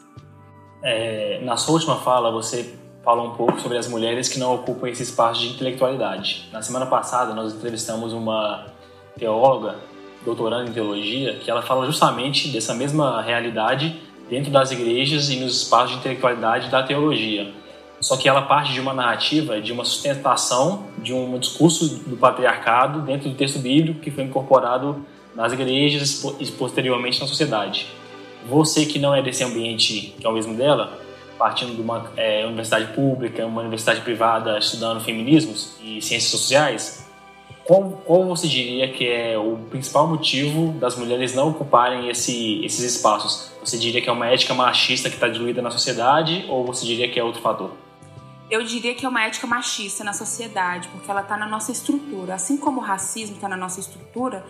É, 0.84 1.40
na 1.44 1.58
sua 1.58 1.76
última 1.76 1.98
fala, 1.98 2.32
você 2.32 2.78
falou 3.04 3.28
um 3.28 3.36
pouco 3.36 3.60
sobre 3.60 3.78
as 3.78 3.88
mulheres 3.88 4.28
que 4.30 4.40
não 4.40 4.54
ocupam 4.54 4.88
esse 4.88 5.04
espaço 5.04 5.42
de 5.42 5.50
intelectualidade. 5.50 6.50
Na 6.52 6.62
semana 6.62 6.86
passada, 6.86 7.34
nós 7.34 7.54
entrevistamos 7.54 8.14
uma 8.14 8.68
teóloga, 9.18 9.76
doutoranda 10.24 10.70
em 10.70 10.74
teologia, 10.74 11.36
que 11.40 11.50
ela 11.50 11.62
fala 11.62 11.86
justamente 11.86 12.50
dessa 12.50 12.74
mesma 12.74 13.22
realidade 13.22 14.02
dentro 14.30 14.52
das 14.52 14.72
igrejas 14.72 15.30
e 15.30 15.38
nos 15.38 15.62
espaços 15.62 15.92
de 15.92 15.98
intelectualidade 15.98 16.70
da 16.70 16.84
teologia. 16.84 17.52
Só 18.02 18.16
que 18.16 18.30
ela 18.30 18.42
parte 18.44 18.74
de 18.74 18.80
uma 18.80 18.94
narrativa, 18.94 19.60
de 19.62 19.74
uma 19.74 19.84
sustentação, 19.84 20.86
de 20.98 21.14
um 21.14 21.38
discurso 21.38 21.88
do 22.08 22.16
patriarcado 22.16 23.02
dentro 23.02 23.30
do 23.30 23.36
texto 23.36 23.60
bíblico 23.60 24.00
que 24.00 24.10
foi 24.10 24.24
incorporado 24.24 25.06
nas 25.36 25.52
igrejas 25.54 26.24
e 26.40 26.46
posteriormente 26.48 27.20
na 27.20 27.28
sociedade. 27.28 27.88
Você 28.48 28.86
que 28.86 29.00
não 29.00 29.14
é 29.14 29.22
desse 29.22 29.44
ambiente 29.44 30.16
que 30.20 30.26
é 30.26 30.30
o 30.30 30.34
mesmo 30.34 30.56
dela, 30.56 30.98
partindo 31.38 31.76
de 31.76 31.82
uma 31.82 32.12
é, 32.16 32.46
universidade 32.46 32.94
pública, 32.94 33.46
uma 33.46 33.62
universidade 33.62 34.02
privada, 34.02 34.58
estudando 34.58 35.02
feminismos 35.02 35.74
e 35.82 36.02
ciências 36.02 36.32
sociais, 36.32 37.10
qual, 37.66 38.02
qual 38.06 38.26
você 38.26 38.48
diria 38.48 38.88
que 38.92 39.08
é 39.08 39.38
o 39.38 39.58
principal 39.70 40.08
motivo 40.08 40.72
das 40.80 40.98
mulheres 40.98 41.36
não 41.36 41.50
ocuparem 41.50 42.10
esse, 42.10 42.66
esses 42.66 42.96
espaços? 42.96 43.52
Você 43.64 43.78
diria 43.78 44.02
que 44.02 44.10
é 44.10 44.12
uma 44.12 44.26
ética 44.26 44.54
machista 44.54 45.10
que 45.10 45.16
está 45.16 45.28
diluída 45.28 45.62
na 45.62 45.70
sociedade 45.70 46.46
ou 46.50 46.66
você 46.66 46.86
diria 46.86 47.08
que 47.08 47.20
é 47.20 47.24
outro 47.24 47.42
fator? 47.42 47.72
Eu 48.50 48.64
diria 48.64 48.96
que 48.96 49.06
é 49.06 49.10
uma 49.10 49.24
ética 49.24 49.46
machista 49.46 50.04
na 50.04 50.14
sociedade, 50.14 50.88
porque 50.90 51.10
ela 51.10 51.22
está 51.22 51.38
na 51.38 51.46
nossa 51.46 51.72
estrutura. 51.72 52.36
Assim 52.36 52.58
como 52.58 52.80
o 52.80 52.84
racismo 52.84 53.36
está 53.36 53.48
na 53.48 53.56
nossa 53.56 53.80
estrutura, 53.80 54.46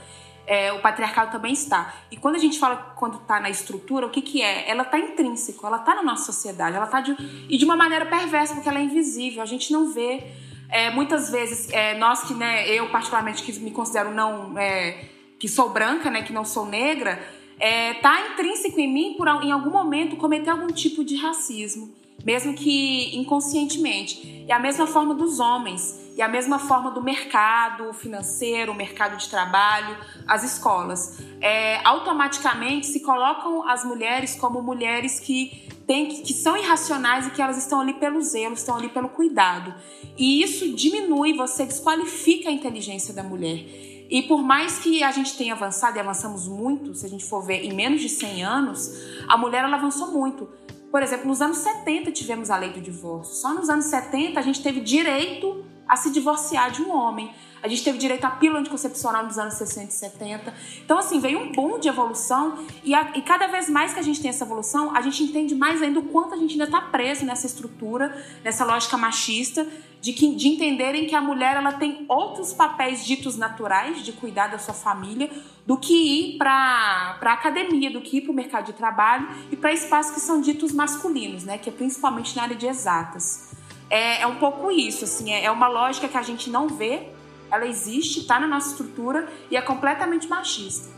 é, 0.48 0.72
o 0.72 0.80
patriarcado 0.80 1.32
também 1.32 1.54
está. 1.54 1.94
E 2.10 2.18
quando 2.18 2.36
a 2.36 2.40
gente 2.40 2.58
fala 2.58 2.78
quando 2.96 3.18
está 3.18 3.40
na 3.40 3.50
estrutura, 3.50 4.08
o 4.08 4.10
que, 4.10 4.22
que 4.22 4.42
é? 4.42 4.70
Ela 4.70 4.84
está 4.84 4.98
intrínseco, 4.98 5.66
ela 5.68 5.78
está 5.78 5.94
na 5.96 6.02
nossa 6.02 6.32
sociedade, 6.32 6.76
ela 6.76 6.86
está 6.86 7.02
de, 7.02 7.16
e 7.50 7.58
de 7.58 7.66
uma 7.66 7.76
maneira 7.76 8.06
perversa, 8.06 8.56
porque 8.56 8.70
ela 8.70 8.80
é 8.80 8.84
invisível, 8.84 9.44
a 9.44 9.46
gente 9.46 9.72
não 9.72 9.92
vê. 9.92 10.24
É, 10.72 10.92
muitas 10.92 11.30
vezes, 11.30 11.70
é, 11.72 11.98
nós 11.98 12.24
que, 12.24 12.34
né, 12.34 12.70
eu 12.70 12.90
particularmente 12.90 13.44
que 13.44 13.52
me 13.60 13.72
considero 13.72 14.12
não, 14.12 14.58
é, 14.58 15.10
que 15.40 15.48
sou 15.48 15.70
branca, 15.70 16.10
né, 16.10 16.22
que 16.22 16.32
não 16.32 16.46
sou 16.46 16.66
negra, 16.66 17.20
está 17.60 18.20
é, 18.20 18.32
intrínseco 18.32 18.80
em 18.80 18.92
mim 18.92 19.16
por 19.18 19.28
em 19.44 19.52
algum 19.52 19.72
momento 19.72 20.16
cometer 20.16 20.50
algum 20.50 20.68
tipo 20.68 21.04
de 21.04 21.16
racismo 21.16 21.99
mesmo 22.26 22.54
que 22.54 23.16
inconscientemente. 23.18 24.46
E 24.48 24.52
a 24.52 24.60
mesma 24.60 24.88
forma 24.88 25.14
dos 25.14 25.40
homens, 25.40 26.00
e 26.20 26.22
a 26.22 26.28
mesma 26.28 26.60
forma 26.60 26.92
do 26.92 27.02
mercado 27.02 27.94
financeiro, 27.94 28.74
o 28.74 28.76
mercado 28.76 29.16
de 29.16 29.30
trabalho, 29.30 29.96
as 30.28 30.44
escolas. 30.44 31.18
É, 31.40 31.80
automaticamente 31.86 32.88
se 32.88 33.00
colocam 33.00 33.66
as 33.66 33.86
mulheres 33.86 34.36
como 34.36 34.62
mulheres 34.62 35.18
que, 35.18 35.70
têm, 35.88 36.22
que 36.22 36.34
são 36.34 36.58
irracionais 36.58 37.28
e 37.28 37.30
que 37.32 37.42
elas 37.42 37.58
estão 37.58 37.80
ali 37.80 37.94
pelo 37.94 38.22
zelo, 38.22 38.54
estão 38.54 38.76
ali 38.76 38.90
pelo 38.90 39.08
cuidado. 39.08 39.74
E 40.18 40.44
isso 40.44 40.76
diminui, 40.76 41.34
você 41.34 41.66
desqualifica 41.66 42.50
a 42.50 42.52
inteligência 42.52 43.14
da 43.14 43.24
mulher. 43.24 43.64
E 44.10 44.24
por 44.24 44.42
mais 44.42 44.80
que 44.80 45.02
a 45.04 45.12
gente 45.12 45.38
tenha 45.38 45.54
avançado 45.54 45.96
e 45.96 46.00
avançamos 46.02 46.48
muito, 46.48 46.96
se 46.96 47.06
a 47.06 47.10
gente 47.10 47.24
for 47.24 47.46
ver 47.46 47.64
em 47.64 47.74
menos 47.74 48.02
de 48.02 48.10
100 48.10 48.44
anos, 48.44 48.92
a 49.28 49.38
mulher 49.38 49.64
ela 49.64 49.78
avançou 49.78 50.12
muito. 50.12 50.50
Por 50.92 51.04
exemplo, 51.04 51.28
nos 51.28 51.42
anos 51.42 51.58
70 51.58 52.12
tivemos 52.12 52.50
a 52.50 52.58
lei 52.58 52.72
do 52.72 52.82
divórcio. 52.82 53.36
Só 53.36 53.54
nos 53.54 53.70
anos 53.70 53.86
70 53.86 54.40
a 54.40 54.44
gente 54.44 54.62
teve 54.64 54.80
direito 54.80 55.64
a 55.88 55.96
se 55.96 56.12
divorciar 56.12 56.72
de 56.72 56.82
um 56.82 56.92
homem. 56.92 57.32
A 57.62 57.68
gente 57.68 57.84
teve 57.84 57.98
direito 57.98 58.26
à 58.26 58.32
pílula 58.32 58.60
anticoncepcional 58.60 59.26
nos 59.26 59.38
anos 59.38 59.56
60 59.56 59.90
e 59.90 59.94
70. 59.94 60.54
Então, 60.84 60.98
assim, 60.98 61.20
veio 61.20 61.40
um 61.40 61.52
boom 61.52 61.80
de 61.80 61.88
evolução 61.88 62.66
e, 62.84 62.96
a, 62.96 63.12
e 63.16 63.22
cada 63.22 63.48
vez 63.48 63.70
mais 63.70 63.94
que 63.94 64.00
a 64.00 64.04
gente 64.04 64.22
tem 64.22 64.30
essa 64.30 64.46
evolução, 64.46 64.96
a 64.96 65.02
gente 65.02 65.24
entende 65.24 65.56
mais 65.56 65.82
ainda 65.82 66.00
o 66.00 66.04
quanto 66.04 66.34
a 66.34 66.38
gente 66.38 66.54
ainda 66.54 66.66
está 66.66 66.82
preso 66.82 67.26
nessa 67.26 67.46
estrutura, 67.46 68.16
nessa 68.44 68.64
lógica 68.64 68.98
machista, 68.98 69.68
de, 70.02 70.14
que, 70.14 70.34
de 70.36 70.48
entenderem 70.48 71.06
que 71.06 71.16
a 71.16 71.22
mulher 71.22 71.58
ela 71.58 71.74
tem 71.74 72.06
outros 72.08 72.54
papéis 72.54 73.06
ditos 73.06 73.36
naturais 73.36 74.04
de 74.04 74.14
cuidar 74.14 74.48
da 74.48 74.58
sua 74.58 74.74
família 74.74 75.30
do 75.66 75.78
que 75.78 75.94
ir 75.94 76.38
para 76.38 77.18
a 77.22 77.34
academia, 77.34 77.92
do 77.92 78.02
que 78.02 78.18
ir 78.18 78.22
para 78.22 78.32
o 78.32 78.36
mercado 78.36 78.66
de 78.68 78.74
trabalho 78.74 79.28
e 79.52 79.56
para 79.56 79.74
espaços 79.74 80.14
que 80.14 80.20
são 80.20 80.42
ditos 80.42 80.72
masculinos, 80.72 81.44
né? 81.44 81.58
Que 81.58 81.70
é 81.70 81.72
principalmente 81.72 82.36
na 82.36 82.44
área 82.44 82.56
de 82.56 82.66
exatas. 82.66 83.50
É, 83.90 84.22
é 84.22 84.28
um 84.28 84.36
pouco 84.36 84.72
isso, 84.72 85.04
assim, 85.04 85.32
é, 85.32 85.46
é 85.46 85.52
uma 85.52 85.68
lógica 85.68 86.08
que 86.08 86.18
a 86.18 86.22
gente 86.22 86.50
não 86.50 86.68
vê 86.68 87.10
ela 87.52 87.66
existe, 87.66 88.22
está 88.22 88.40
na 88.40 88.48
nossa 88.48 88.72
estrutura 88.72 89.28
e 89.50 89.58
é 89.58 89.62
completamente 89.62 90.28
machista. 90.28 90.90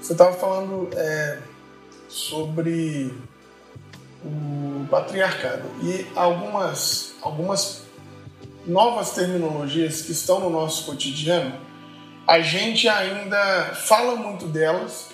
Você 0.00 0.12
estava 0.12 0.32
falando 0.32 0.88
é, 0.94 1.38
sobre 2.08 3.14
o 4.24 4.86
patriarcado 4.90 5.68
e 5.82 6.06
algumas, 6.14 7.14
algumas 7.22 7.82
novas 8.66 9.10
terminologias 9.12 10.02
que 10.02 10.12
estão 10.12 10.40
no 10.40 10.50
nosso 10.50 10.86
cotidiano, 10.86 11.54
a 12.26 12.40
gente 12.40 12.88
ainda 12.88 13.74
fala 13.74 14.16
muito 14.16 14.46
delas, 14.46 15.08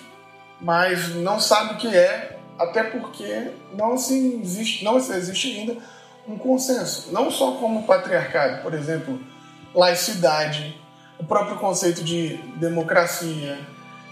mas 0.61 1.15
não 1.15 1.39
sabe 1.39 1.73
o 1.73 1.77
que 1.77 1.87
é, 1.87 2.37
até 2.57 2.83
porque 2.83 3.51
não 3.73 3.97
se 3.97 4.39
existe, 4.41 4.83
não 4.83 4.97
existe 4.97 5.59
ainda 5.59 5.77
um 6.27 6.37
consenso. 6.37 7.11
Não 7.11 7.31
só 7.31 7.53
como 7.53 7.83
patriarcado, 7.83 8.61
por 8.61 8.73
exemplo, 8.73 9.19
laicidade, 9.73 10.79
o 11.19 11.23
próprio 11.23 11.57
conceito 11.57 12.03
de 12.03 12.37
democracia. 12.57 13.59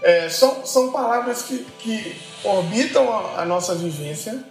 É, 0.02 0.28
são, 0.28 0.64
são 0.64 0.92
palavras 0.92 1.42
que, 1.42 1.66
que 1.80 2.16
orbitam 2.44 3.12
a, 3.12 3.42
a, 3.42 3.44
nossa 3.44 3.74
vivência, 3.74 4.44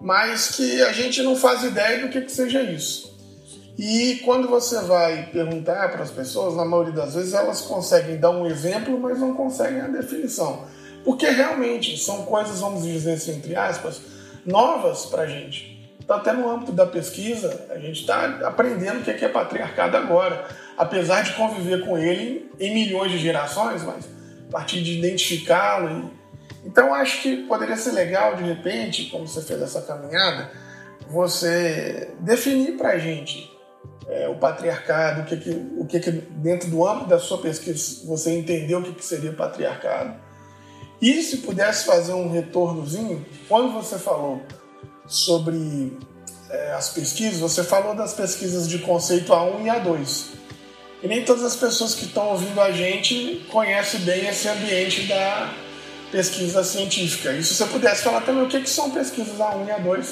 mas 0.00 0.56
que 0.56 0.82
a 0.82 0.92
gente 0.92 1.22
não 1.22 1.36
faz 1.36 1.62
ideia 1.62 2.00
do 2.00 2.08
que, 2.08 2.20
que 2.22 2.32
seja 2.32 2.62
isso. 2.62 3.10
E 3.78 4.20
quando 4.24 4.48
você 4.48 4.80
vai 4.82 5.26
perguntar 5.26 5.90
para 5.90 6.02
as 6.02 6.10
pessoas, 6.10 6.54
na 6.54 6.64
maioria 6.64 6.92
das 6.92 7.14
vezes 7.14 7.34
elas 7.34 7.60
conseguem 7.62 8.18
dar 8.18 8.30
um 8.30 8.46
exemplo, 8.46 8.98
mas 8.98 9.18
não 9.18 9.34
conseguem 9.34 9.80
a 9.80 9.86
definição. 9.86 10.64
Porque 11.04 11.28
realmente 11.28 11.96
são 11.98 12.24
coisas, 12.24 12.60
vamos 12.60 12.84
dizer 12.84 13.12
assim, 13.12 13.36
entre 13.36 13.56
aspas, 13.56 14.00
novas 14.44 15.06
para 15.06 15.22
a 15.22 15.26
gente. 15.26 15.79
Então, 16.02 16.16
até 16.16 16.32
no 16.32 16.50
âmbito 16.50 16.72
da 16.72 16.86
pesquisa, 16.86 17.66
a 17.70 17.78
gente 17.78 18.00
está 18.00 18.24
aprendendo 18.46 19.00
o 19.00 19.04
que 19.04 19.10
é, 19.10 19.24
é 19.24 19.28
patriarcado 19.28 19.96
agora. 19.96 20.48
Apesar 20.76 21.22
de 21.22 21.34
conviver 21.34 21.84
com 21.84 21.96
ele 21.96 22.50
em 22.58 22.74
milhões 22.74 23.12
de 23.12 23.18
gerações, 23.18 23.82
mas 23.82 24.08
a 24.48 24.52
partir 24.52 24.82
de 24.82 24.98
identificá-lo. 24.98 26.10
Então, 26.64 26.92
acho 26.94 27.22
que 27.22 27.44
poderia 27.46 27.76
ser 27.76 27.92
legal, 27.92 28.34
de 28.34 28.42
repente, 28.42 29.10
como 29.10 29.26
você 29.26 29.42
fez 29.42 29.60
essa 29.62 29.82
caminhada, 29.82 30.50
você 31.08 32.10
definir 32.20 32.76
para 32.76 32.90
a 32.90 32.98
gente 32.98 33.50
é, 34.08 34.28
o 34.28 34.34
patriarcado, 34.34 35.22
o 35.22 35.24
que, 35.24 35.36
que, 35.36 35.50
o 35.76 35.86
que, 35.86 36.00
que 36.00 36.10
dentro 36.10 36.68
do 36.68 36.86
âmbito 36.86 37.08
da 37.08 37.18
sua 37.18 37.38
pesquisa 37.38 38.06
você 38.06 38.36
entendeu 38.36 38.80
o 38.80 38.82
que, 38.82 38.92
que 38.92 39.04
seria 39.04 39.32
patriarcado. 39.32 40.14
E 41.00 41.22
se 41.22 41.38
pudesse 41.38 41.86
fazer 41.86 42.12
um 42.12 42.30
retornozinho, 42.30 43.24
quando 43.48 43.72
você 43.72 43.98
falou 43.98 44.42
sobre 45.10 45.98
é, 46.48 46.72
as 46.72 46.90
pesquisas, 46.90 47.40
você 47.40 47.64
falou 47.64 47.96
das 47.96 48.14
pesquisas 48.14 48.68
de 48.68 48.78
conceito 48.78 49.32
A1 49.32 49.64
e 49.64 49.68
A2. 49.68 50.26
E 51.02 51.08
nem 51.08 51.24
todas 51.24 51.42
as 51.42 51.56
pessoas 51.56 51.94
que 51.94 52.04
estão 52.04 52.28
ouvindo 52.28 52.60
a 52.60 52.70
gente 52.70 53.44
conhecem 53.50 54.00
bem 54.00 54.26
esse 54.28 54.48
ambiente 54.48 55.02
da 55.08 55.52
pesquisa 56.12 56.62
científica. 56.62 57.32
E 57.32 57.42
se 57.42 57.54
você 57.54 57.66
pudesse 57.66 58.04
falar 58.04 58.20
também 58.20 58.44
o 58.44 58.48
que, 58.48 58.60
que 58.60 58.70
são 58.70 58.90
pesquisas 58.90 59.36
A1 59.36 59.66
e 59.66 59.82
A2, 59.82 60.04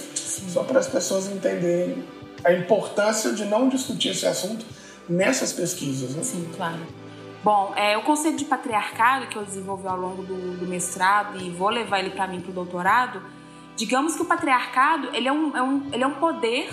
só 0.51 0.65
para 0.65 0.81
as 0.81 0.89
pessoas 0.89 1.29
entenderem 1.29 2.03
a 2.45 2.53
importância 2.53 3.33
de 3.33 3.45
não 3.45 3.69
discutir 3.69 4.11
esse 4.11 4.27
assunto 4.27 4.67
nessas 5.09 5.53
pesquisas. 5.53 6.11
Né? 6.15 6.23
Sim, 6.25 6.49
claro. 6.57 6.81
Bom, 7.45 7.73
é, 7.77 7.97
o 7.97 8.03
conceito 8.03 8.39
de 8.39 8.45
patriarcado 8.47 9.29
que 9.29 9.37
eu 9.37 9.45
desenvolvi 9.45 9.87
ao 9.87 9.97
longo 9.97 10.25
do, 10.25 10.57
do 10.57 10.67
mestrado 10.67 11.41
e 11.41 11.51
vou 11.51 11.69
levar 11.69 12.01
ele 12.01 12.11
para 12.11 12.27
mim 12.27 12.41
para 12.41 12.51
o 12.51 12.55
doutorado 12.55 13.38
Digamos 13.79 14.17
que 14.17 14.23
o 14.23 14.25
patriarcado 14.25 15.15
ele 15.15 15.29
é 15.29 15.33
um, 15.33 15.57
é 15.57 15.63
um, 15.63 15.89
ele 15.93 16.03
é 16.03 16.07
um 16.07 16.15
poder 16.15 16.69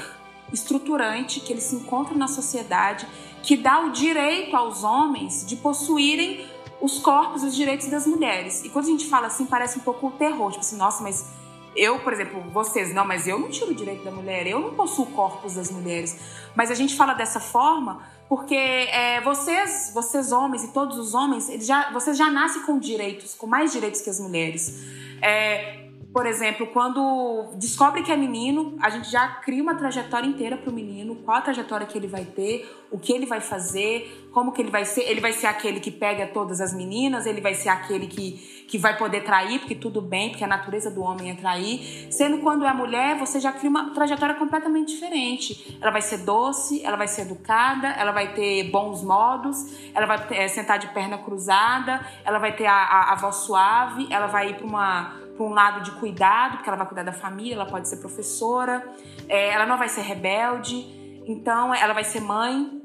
estruturante 0.51 1.39
que 1.39 1.53
ele 1.53 1.61
se 1.61 1.75
encontra 1.75 2.15
na 2.15 2.27
sociedade 2.27 3.07
que 3.43 3.55
dá 3.55 3.81
o 3.81 3.91
direito 3.91 4.57
aos 4.57 4.83
homens 4.83 5.45
de 5.45 5.55
possuírem 5.55 6.47
os 6.81 6.97
corpos 6.97 7.43
os 7.43 7.55
direitos 7.55 7.87
das 7.89 8.07
mulheres. 8.07 8.63
E 8.63 8.69
quando 8.69 8.85
a 8.85 8.89
gente 8.89 9.05
fala 9.05 9.27
assim, 9.27 9.45
parece 9.45 9.77
um 9.77 9.81
pouco 9.81 10.09
terror, 10.17 10.49
tipo 10.49 10.61
assim, 10.61 10.77
nossa, 10.77 11.03
mas 11.03 11.29
eu, 11.75 11.99
por 11.99 12.11
exemplo, 12.11 12.41
vocês, 12.51 12.91
não, 12.91 13.05
mas 13.05 13.27
eu 13.27 13.37
não 13.37 13.49
tiro 13.49 13.69
o 13.69 13.75
direito 13.75 14.03
da 14.03 14.09
mulher, 14.09 14.47
eu 14.47 14.59
não 14.59 14.73
possuo 14.73 15.05
corpos 15.05 15.53
das 15.53 15.69
mulheres. 15.69 16.17
Mas 16.55 16.71
a 16.71 16.73
gente 16.73 16.95
fala 16.95 17.13
dessa 17.13 17.39
forma 17.39 18.01
porque 18.27 18.55
é, 18.55 19.21
vocês, 19.21 19.91
vocês 19.93 20.31
homens 20.31 20.63
e 20.63 20.69
todos 20.69 20.97
os 20.97 21.13
homens, 21.13 21.47
já, 21.63 21.91
vocês 21.91 22.17
já 22.17 22.31
nascem 22.31 22.63
com 22.63 22.79
direitos, 22.79 23.35
com 23.35 23.45
mais 23.45 23.71
direitos 23.71 24.01
que 24.01 24.09
as 24.09 24.19
mulheres. 24.19 24.73
É, 25.21 25.84
por 26.15 26.25
exemplo, 26.25 26.67
quando 26.67 27.49
descobre 27.57 28.01
que 28.01 28.09
é 28.09 28.15
menino, 28.15 28.77
a 28.81 28.89
gente 28.89 29.11
já 29.11 29.27
cria 29.27 29.61
uma 29.61 29.75
trajetória 29.75 30.25
inteira 30.25 30.55
para 30.55 30.69
o 30.69 30.73
menino, 30.73 31.17
qual 31.17 31.35
a 31.35 31.41
trajetória 31.41 31.85
que 31.85 31.97
ele 31.97 32.07
vai 32.07 32.23
ter, 32.23 32.73
o 32.89 32.97
que 32.97 33.11
ele 33.11 33.25
vai 33.25 33.41
fazer, 33.41 34.25
como 34.31 34.53
que 34.53 34.61
ele 34.61 34.71
vai 34.71 34.85
ser. 34.85 35.01
Ele 35.01 35.19
vai 35.19 35.33
ser 35.33 35.47
aquele 35.47 35.81
que 35.81 35.91
pega 35.91 36.25
todas 36.27 36.61
as 36.61 36.73
meninas, 36.73 37.25
ele 37.25 37.41
vai 37.41 37.53
ser 37.53 37.67
aquele 37.67 38.07
que, 38.07 38.65
que 38.65 38.77
vai 38.77 38.97
poder 38.97 39.25
trair, 39.25 39.59
porque 39.59 39.75
tudo 39.75 40.01
bem, 40.01 40.29
porque 40.29 40.45
a 40.45 40.47
natureza 40.47 40.89
do 40.89 41.01
homem 41.01 41.31
é 41.31 41.35
trair. 41.35 42.07
Sendo 42.09 42.37
quando 42.37 42.65
é 42.65 42.71
mulher, 42.73 43.17
você 43.17 43.37
já 43.37 43.51
cria 43.51 43.69
uma 43.69 43.89
trajetória 43.93 44.35
completamente 44.35 44.93
diferente. 44.93 45.77
Ela 45.81 45.91
vai 45.91 46.01
ser 46.01 46.19
doce, 46.19 46.81
ela 46.81 46.95
vai 46.95 47.09
ser 47.09 47.23
educada, 47.23 47.89
ela 47.89 48.13
vai 48.13 48.33
ter 48.33 48.71
bons 48.71 49.03
modos, 49.03 49.91
ela 49.93 50.05
vai 50.05 50.25
é, 50.31 50.47
sentar 50.47 50.79
de 50.79 50.87
perna 50.93 51.17
cruzada, 51.17 51.99
ela 52.23 52.39
vai 52.39 52.55
ter 52.55 52.67
a, 52.67 52.73
a, 52.73 53.11
a 53.11 53.15
voz 53.15 53.35
suave, 53.35 54.07
ela 54.09 54.27
vai 54.27 54.51
ir 54.51 54.55
para 54.55 54.65
uma 54.65 55.24
para 55.35 55.45
um 55.45 55.53
lado 55.53 55.81
de 55.81 55.91
cuidado, 55.91 56.57
porque 56.57 56.69
ela 56.69 56.77
vai 56.77 56.87
cuidar 56.87 57.03
da 57.03 57.13
família, 57.13 57.55
ela 57.55 57.65
pode 57.65 57.87
ser 57.87 57.97
professora, 57.97 58.87
é, 59.27 59.49
ela 59.49 59.65
não 59.65 59.77
vai 59.77 59.89
ser 59.89 60.01
rebelde, 60.01 61.23
então 61.27 61.73
ela 61.73 61.93
vai 61.93 62.03
ser 62.03 62.21
mãe. 62.21 62.81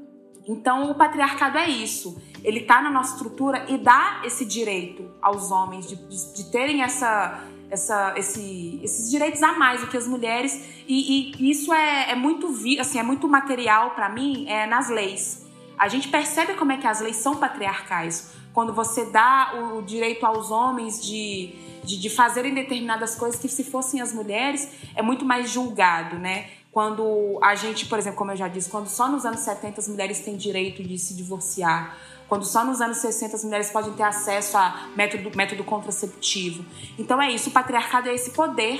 Então 0.47 0.89
o 0.91 0.95
patriarcado 0.95 1.57
é 1.57 1.69
isso. 1.69 2.21
Ele 2.43 2.61
está 2.61 2.81
na 2.81 2.89
nossa 2.89 3.13
estrutura 3.13 3.65
e 3.69 3.77
dá 3.77 4.21
esse 4.23 4.43
direito 4.45 5.11
aos 5.21 5.51
homens 5.51 5.87
de, 5.87 5.95
de, 5.95 6.33
de 6.33 6.51
terem 6.51 6.81
essa, 6.81 7.43
essa, 7.69 8.13
esse, 8.17 8.79
esses 8.83 9.09
direitos 9.09 9.41
a 9.43 9.53
mais 9.53 9.81
do 9.81 9.87
que 9.87 9.95
as 9.95 10.07
mulheres. 10.07 10.83
E, 10.87 11.33
e 11.37 11.49
isso 11.49 11.73
é, 11.73 12.11
é, 12.11 12.15
muito 12.15 12.47
assim, 12.79 12.99
é 12.99 13.03
muito 13.03 13.27
material 13.27 13.91
para 13.91 14.09
mim 14.09 14.45
é, 14.47 14.65
nas 14.65 14.89
leis. 14.89 15.47
A 15.77 15.87
gente 15.87 16.09
percebe 16.09 16.53
como 16.55 16.71
é 16.71 16.77
que 16.77 16.85
as 16.85 16.99
leis 16.99 17.15
são 17.15 17.35
patriarcais. 17.37 18.33
Quando 18.53 18.73
você 18.73 19.05
dá 19.05 19.53
o 19.73 19.81
direito 19.81 20.25
aos 20.25 20.51
homens 20.51 21.01
de 21.01 21.71
de, 21.83 21.97
de 21.97 22.09
fazerem 22.09 22.53
determinadas 22.53 23.15
coisas 23.15 23.39
que 23.39 23.47
se 23.47 23.63
fossem 23.63 24.01
as 24.01 24.13
mulheres 24.13 24.69
é 24.95 25.01
muito 25.01 25.25
mais 25.25 25.49
julgado, 25.49 26.17
né? 26.17 26.49
Quando 26.71 27.37
a 27.41 27.53
gente, 27.55 27.85
por 27.87 27.99
exemplo, 27.99 28.17
como 28.17 28.31
eu 28.31 28.37
já 28.37 28.47
disse, 28.47 28.69
quando 28.69 28.87
só 28.87 29.09
nos 29.09 29.25
anos 29.25 29.41
70 29.41 29.81
as 29.81 29.87
mulheres 29.89 30.19
têm 30.19 30.37
direito 30.37 30.81
de 30.81 30.97
se 30.97 31.13
divorciar, 31.13 31.97
quando 32.29 32.45
só 32.45 32.63
nos 32.63 32.79
anos 32.79 32.97
60 32.97 33.35
as 33.35 33.43
mulheres 33.43 33.69
podem 33.71 33.91
ter 33.91 34.03
acesso 34.03 34.57
a 34.57 34.87
método, 34.95 35.35
método 35.35 35.65
contraceptivo. 35.65 36.63
Então 36.97 37.21
é 37.21 37.29
isso, 37.29 37.49
o 37.49 37.51
patriarcado 37.51 38.07
é 38.07 38.15
esse 38.15 38.31
poder 38.31 38.79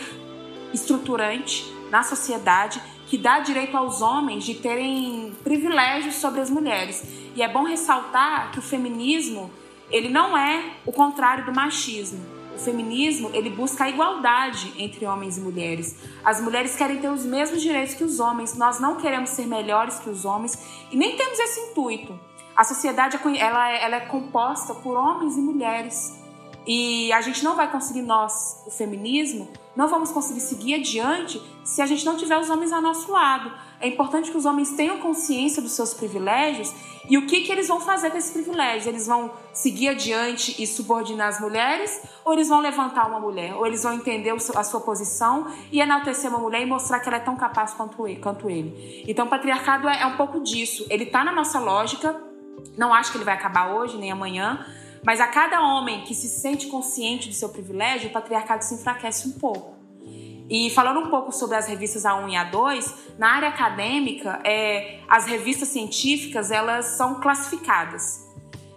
estruturante 0.73 1.65
na 1.89 2.01
sociedade 2.01 2.81
que 3.07 3.17
dá 3.17 3.41
direito 3.41 3.75
aos 3.75 4.01
homens 4.01 4.45
de 4.45 4.53
terem 4.53 5.35
privilégios 5.43 6.15
sobre 6.15 6.39
as 6.39 6.49
mulheres. 6.49 7.03
E 7.35 7.43
é 7.43 7.47
bom 7.49 7.63
ressaltar 7.63 8.53
que 8.53 8.59
o 8.59 8.61
feminismo, 8.61 9.51
ele 9.91 10.09
não 10.09 10.37
é 10.37 10.73
o 10.85 10.91
contrário 10.91 11.45
do 11.45 11.53
machismo 11.53 12.41
feminismo 12.61 13.29
ele 13.33 13.49
busca 13.49 13.83
a 13.83 13.89
igualdade 13.89 14.73
entre 14.77 15.05
homens 15.05 15.37
e 15.37 15.41
mulheres. 15.41 15.95
As 16.23 16.39
mulheres 16.39 16.75
querem 16.75 16.99
ter 16.99 17.09
os 17.09 17.25
mesmos 17.25 17.61
direitos 17.61 17.95
que 17.95 18.03
os 18.03 18.19
homens. 18.19 18.55
Nós 18.55 18.79
não 18.79 18.95
queremos 18.95 19.31
ser 19.31 19.45
melhores 19.45 19.99
que 19.99 20.09
os 20.09 20.23
homens 20.23 20.57
e 20.91 20.95
nem 20.95 21.17
temos 21.17 21.37
esse 21.39 21.59
intuito. 21.59 22.17
A 22.55 22.63
sociedade 22.63 23.17
ela 23.37 23.71
é, 23.71 23.83
ela 23.83 23.95
é 23.97 23.99
composta 24.01 24.73
por 24.75 24.95
homens 24.95 25.35
e 25.35 25.41
mulheres. 25.41 26.19
E 26.65 27.11
a 27.11 27.21
gente 27.21 27.43
não 27.43 27.55
vai 27.55 27.71
conseguir, 27.71 28.03
nós, 28.03 28.63
o 28.67 28.71
feminismo, 28.71 29.49
não 29.75 29.87
vamos 29.87 30.11
conseguir 30.11 30.41
seguir 30.41 30.75
adiante 30.75 31.41
se 31.63 31.81
a 31.81 31.87
gente 31.87 32.05
não 32.05 32.15
tiver 32.15 32.37
os 32.37 32.51
homens 32.51 32.71
ao 32.71 32.81
nosso 32.81 33.11
lado. 33.11 33.51
É 33.81 33.87
importante 33.87 34.29
que 34.29 34.37
os 34.37 34.45
homens 34.45 34.71
tenham 34.71 34.99
consciência 34.99 35.61
dos 35.61 35.71
seus 35.71 35.93
privilégios 35.93 36.73
e 37.09 37.17
o 37.17 37.25
que, 37.25 37.41
que 37.41 37.51
eles 37.51 37.67
vão 37.67 37.79
fazer 37.79 38.11
com 38.11 38.17
esses 38.17 38.31
privilégios. 38.31 38.85
Eles 38.85 39.07
vão 39.07 39.31
seguir 39.53 39.89
adiante 39.89 40.61
e 40.61 40.67
subordinar 40.67 41.27
as 41.27 41.39
mulheres 41.39 42.01
ou 42.23 42.33
eles 42.33 42.47
vão 42.47 42.59
levantar 42.59 43.07
uma 43.07 43.19
mulher? 43.19 43.55
Ou 43.55 43.65
eles 43.65 43.83
vão 43.83 43.93
entender 43.93 44.31
a 44.55 44.63
sua 44.63 44.79
posição 44.81 45.47
e 45.71 45.81
enaltecer 45.81 46.29
uma 46.29 46.39
mulher 46.39 46.61
e 46.61 46.65
mostrar 46.65 46.99
que 46.99 47.09
ela 47.09 47.17
é 47.17 47.21
tão 47.21 47.35
capaz 47.35 47.73
quanto 47.73 48.49
ele? 48.49 49.03
Então, 49.07 49.25
o 49.25 49.29
patriarcado 49.29 49.89
é, 49.89 50.01
é 50.01 50.05
um 50.05 50.15
pouco 50.15 50.39
disso. 50.41 50.85
Ele 50.89 51.05
está 51.05 51.23
na 51.23 51.31
nossa 51.31 51.59
lógica, 51.59 52.15
não 52.77 52.93
acho 52.93 53.11
que 53.11 53.17
ele 53.17 53.25
vai 53.25 53.33
acabar 53.33 53.73
hoje 53.73 53.97
nem 53.97 54.11
amanhã, 54.11 54.65
mas 55.03 55.19
a 55.19 55.27
cada 55.27 55.61
homem 55.61 56.03
que 56.03 56.13
se 56.13 56.29
sente 56.29 56.67
consciente 56.67 57.27
do 57.27 57.33
seu 57.33 57.49
privilégio, 57.49 58.09
o 58.09 58.13
patriarcado 58.13 58.63
se 58.63 58.75
enfraquece 58.75 59.27
um 59.27 59.31
pouco. 59.31 59.80
E 60.51 60.69
falando 60.69 60.99
um 60.99 61.09
pouco 61.09 61.31
sobre 61.31 61.55
as 61.55 61.65
revistas 61.65 62.03
A1 62.03 62.29
e 62.29 62.33
A2, 62.33 62.93
na 63.17 63.35
área 63.35 63.47
acadêmica, 63.47 64.41
é, 64.43 64.99
as 65.07 65.25
revistas 65.25 65.69
científicas 65.69 66.51
elas 66.51 66.97
são 66.97 67.21
classificadas. 67.21 68.29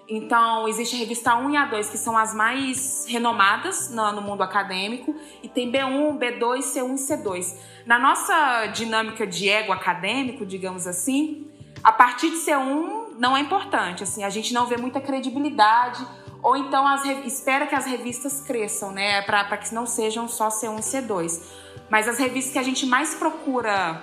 Então, 0.08 0.68
existe 0.68 0.94
a 0.94 0.98
revista 1.00 1.34
1 1.34 1.50
e 1.50 1.54
A2, 1.54 1.90
que 1.90 1.98
são 1.98 2.16
as 2.16 2.32
mais 2.32 3.06
renomadas 3.08 3.90
no, 3.90 4.12
no, 4.12 4.22
mundo 4.22 4.44
acadêmico, 4.44 5.16
e 5.42 5.48
tem 5.48 5.72
B1, 5.72 6.16
B2, 6.16 6.60
C1 6.60 6.94
e 6.94 7.22
C2. 7.22 7.56
Na 7.84 7.98
nossa 7.98 8.66
dinâmica 8.66 9.26
de 9.26 9.48
ego 9.48 9.72
acadêmico, 9.72 10.46
digamos 10.46 10.87
assim, 10.87 11.50
a 11.82 11.90
partir 11.90 12.30
de 12.30 12.37
C1 12.37 13.16
não 13.18 13.37
é 13.37 13.40
importante, 13.40 14.04
assim, 14.04 14.22
a 14.22 14.30
gente 14.30 14.54
não 14.54 14.66
vê 14.66 14.76
muita 14.76 15.00
credibilidade, 15.00 16.06
ou 16.40 16.56
então 16.56 16.87
as, 16.87 17.04
espera 17.24 17.66
que 17.66 17.74
as 17.74 17.87
revistas 17.87 18.42
cresçam, 18.42 18.92
né, 18.92 19.22
para 19.22 19.56
que 19.56 19.74
não 19.74 19.87
sejam 19.87 20.28
só 20.28 20.50
C1 20.50 20.78
e 20.78 20.82
C2. 20.82 21.63
Mas 21.88 22.09
as 22.09 22.18
revistas 22.18 22.53
que 22.53 22.59
a 22.59 22.62
gente 22.62 22.87
mais 22.87 23.14
procura 23.14 24.03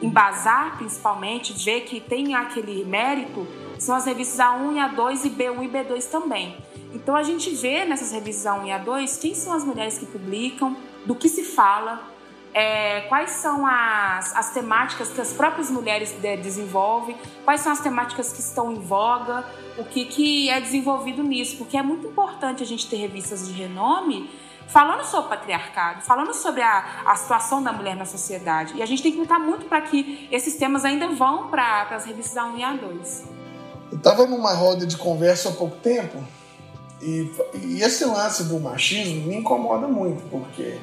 embasar, 0.00 0.76
principalmente, 0.76 1.52
ver 1.52 1.82
que 1.82 2.00
tem 2.00 2.34
aquele 2.34 2.84
mérito, 2.84 3.46
são 3.78 3.94
as 3.94 4.04
revistas 4.04 4.38
A1 4.38 4.74
e 4.74 4.94
A2 4.94 5.24
e 5.24 5.30
B1 5.30 5.64
e 5.64 5.68
B2 5.68 6.10
também. 6.10 6.56
Então 6.92 7.16
a 7.16 7.22
gente 7.22 7.50
vê 7.50 7.84
nessas 7.84 8.12
revistas 8.12 8.44
A1 8.44 8.66
e 8.66 8.70
A2 8.70 9.20
quem 9.20 9.34
são 9.34 9.52
as 9.52 9.64
mulheres 9.64 9.98
que 9.98 10.06
publicam, 10.06 10.76
do 11.06 11.14
que 11.14 11.28
se 11.28 11.42
fala, 11.42 12.12
é, 12.54 13.02
quais 13.02 13.30
são 13.30 13.66
as, 13.66 14.36
as 14.36 14.52
temáticas 14.52 15.08
que 15.08 15.20
as 15.20 15.32
próprias 15.32 15.70
mulheres 15.70 16.12
de, 16.12 16.36
desenvolvem, 16.36 17.16
quais 17.44 17.60
são 17.60 17.72
as 17.72 17.80
temáticas 17.80 18.32
que 18.32 18.40
estão 18.40 18.72
em 18.72 18.78
voga, 18.78 19.44
o 19.78 19.84
que, 19.84 20.04
que 20.04 20.50
é 20.50 20.60
desenvolvido 20.60 21.22
nisso, 21.22 21.56
porque 21.56 21.76
é 21.76 21.82
muito 21.82 22.06
importante 22.06 22.62
a 22.62 22.66
gente 22.66 22.88
ter 22.88 22.96
revistas 22.96 23.48
de 23.48 23.54
renome 23.54 24.28
falando 24.72 25.04
sobre 25.04 25.26
o 25.26 25.28
patriarcado, 25.28 26.02
falando 26.02 26.32
sobre 26.32 26.62
a, 26.62 27.02
a 27.04 27.14
situação 27.14 27.62
da 27.62 27.72
mulher 27.72 27.94
na 27.94 28.06
sociedade. 28.06 28.74
E 28.74 28.82
a 28.82 28.86
gente 28.86 29.02
tem 29.02 29.12
que 29.12 29.18
lutar 29.18 29.38
muito 29.38 29.66
para 29.66 29.82
que 29.82 30.26
esses 30.32 30.56
temas 30.56 30.84
ainda 30.84 31.08
vão 31.08 31.48
para 31.48 31.82
as 31.90 32.06
revistas 32.06 32.34
A1 32.34 32.58
e 32.58 32.62
A2. 32.62 33.22
Eu 33.92 33.98
estava 33.98 34.26
numa 34.26 34.54
roda 34.54 34.86
de 34.86 34.96
conversa 34.96 35.50
há 35.50 35.52
pouco 35.52 35.76
tempo 35.76 36.16
e, 37.02 37.30
e 37.54 37.82
esse 37.82 38.04
lance 38.06 38.44
do 38.44 38.58
machismo 38.58 39.26
me 39.26 39.36
incomoda 39.36 39.86
muito, 39.86 40.22
porque 40.30 40.78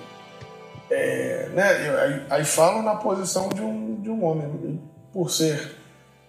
é, 0.91 1.49
né, 1.53 1.87
eu, 1.87 1.99
aí, 1.99 2.25
aí 2.29 2.45
falo 2.45 2.83
na 2.83 2.95
posição 2.95 3.49
de 3.49 3.61
um, 3.61 3.99
de 4.01 4.09
um 4.11 4.23
homem, 4.23 4.79
por 5.11 5.31
ser 5.31 5.77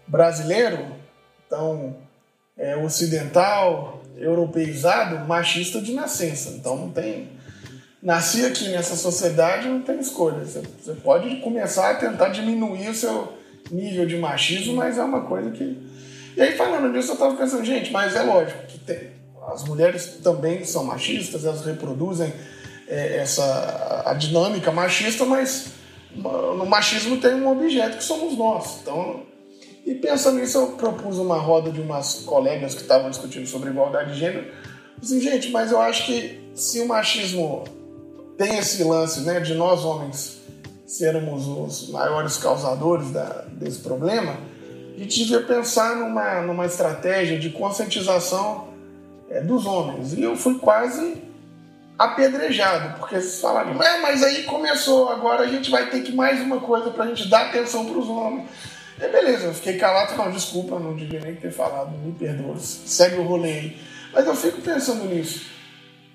brasileiro, 0.07 0.97
então 1.47 1.97
é, 2.57 2.77
ocidental, 2.77 4.01
europeizado, 4.17 5.27
machista 5.27 5.81
de 5.81 5.93
nascença. 5.93 6.51
Então 6.51 6.77
não 6.77 6.91
tem. 6.91 7.40
Nasci 8.03 8.47
aqui 8.47 8.69
nessa 8.69 8.97
sociedade, 8.97 9.69
não 9.69 9.83
tem 9.83 9.99
escolha. 10.01 10.43
Você, 10.45 10.93
pode 11.05 11.37
começar 11.37 11.91
a 11.91 11.95
tentar 11.95 12.29
diminuir 12.29 12.89
o 12.89 12.95
seu 12.95 13.35
nível 13.71 14.07
de 14.07 14.17
machismo, 14.17 14.75
mas 14.75 14.97
é 14.97 15.03
uma 15.03 15.23
coisa 15.23 15.51
que. 15.51 15.77
E 16.35 16.41
aí, 16.41 16.57
falando 16.57 16.93
disso, 16.93 17.11
eu 17.11 17.15
estava 17.15 17.37
pensando, 17.37 17.65
gente, 17.65 17.93
mas 17.93 18.17
é 18.17 18.23
lógico 18.23 18.67
que 18.67 18.79
tem, 18.79 19.11
as 19.53 19.65
mulheres 19.65 20.19
também 20.23 20.65
são 20.65 20.85
machistas, 20.85 21.45
elas 21.45 21.65
reproduzem 21.65 22.33
é, 22.89 23.19
essa 23.19 24.03
a 24.07 24.15
dinâmica 24.15 24.73
machista, 24.73 25.27
mas 25.27 25.73
no 26.15 26.65
machismo 26.65 27.19
tem 27.19 27.35
um 27.35 27.51
objeto 27.51 27.99
que 27.99 28.05
somos 28.05 28.37
nós. 28.37 28.79
Então, 28.81 29.23
e 29.85 29.95
pensando 29.95 30.39
nisso, 30.39 30.57
eu 30.57 30.67
propus 30.69 31.19
uma 31.19 31.37
roda 31.37 31.71
de 31.71 31.81
umas 31.81 32.21
colegas 32.21 32.75
que 32.75 32.83
estavam 32.83 33.11
discutindo 33.11 33.47
sobre 33.47 33.71
igualdade 33.71 34.15
de 34.15 34.19
gênero. 34.19 34.47
Assim, 35.03 35.21
gente, 35.21 35.51
mas 35.51 35.71
eu 35.71 35.81
acho 35.81 36.07
que 36.07 36.41
se 36.55 36.81
o 36.81 36.89
machismo 36.89 37.65
tem 38.41 38.57
esse 38.57 38.83
lance 38.83 39.21
né, 39.21 39.39
de 39.39 39.53
nós 39.53 39.85
homens 39.85 40.41
sermos 40.87 41.47
os 41.47 41.91
maiores 41.91 42.39
causadores 42.39 43.11
da, 43.11 43.45
desse 43.49 43.81
problema, 43.81 44.35
a 44.97 44.99
gente 44.99 45.25
devia 45.25 45.43
pensar 45.43 45.95
numa, 45.95 46.41
numa 46.41 46.65
estratégia 46.65 47.39
de 47.39 47.51
conscientização 47.51 48.69
é, 49.29 49.43
dos 49.43 49.67
homens. 49.67 50.15
E 50.15 50.23
eu 50.23 50.35
fui 50.37 50.59
quase 50.59 51.23
apedrejado, 51.99 52.99
porque 52.99 53.17
eles 53.17 53.39
falaram, 53.43 53.81
é, 53.83 54.01
mas 54.01 54.23
aí 54.23 54.45
começou, 54.45 55.11
agora 55.11 55.45
a 55.45 55.47
gente 55.47 55.71
vai 55.71 55.91
ter 55.91 56.01
que 56.01 56.13
mais 56.13 56.41
uma 56.41 56.61
coisa 56.61 56.91
pra 56.91 57.07
gente 57.09 57.29
dar 57.29 57.49
atenção 57.49 57.85
pros 57.85 58.09
homens. 58.09 58.49
E 58.99 59.07
beleza, 59.07 59.49
eu 59.49 59.55
fiquei 59.55 59.77
calado, 59.77 60.17
não, 60.17 60.31
desculpa, 60.31 60.79
não 60.79 60.97
devia 60.97 61.21
nem 61.21 61.35
ter 61.35 61.53
falado, 61.53 61.91
me 61.91 62.13
perdoa, 62.13 62.57
segue 62.59 63.17
o 63.17 63.23
rolê 63.23 63.53
aí. 63.53 63.79
Mas 64.15 64.27
eu 64.27 64.35
fico 64.35 64.63
pensando 64.63 65.05
nisso. 65.05 65.45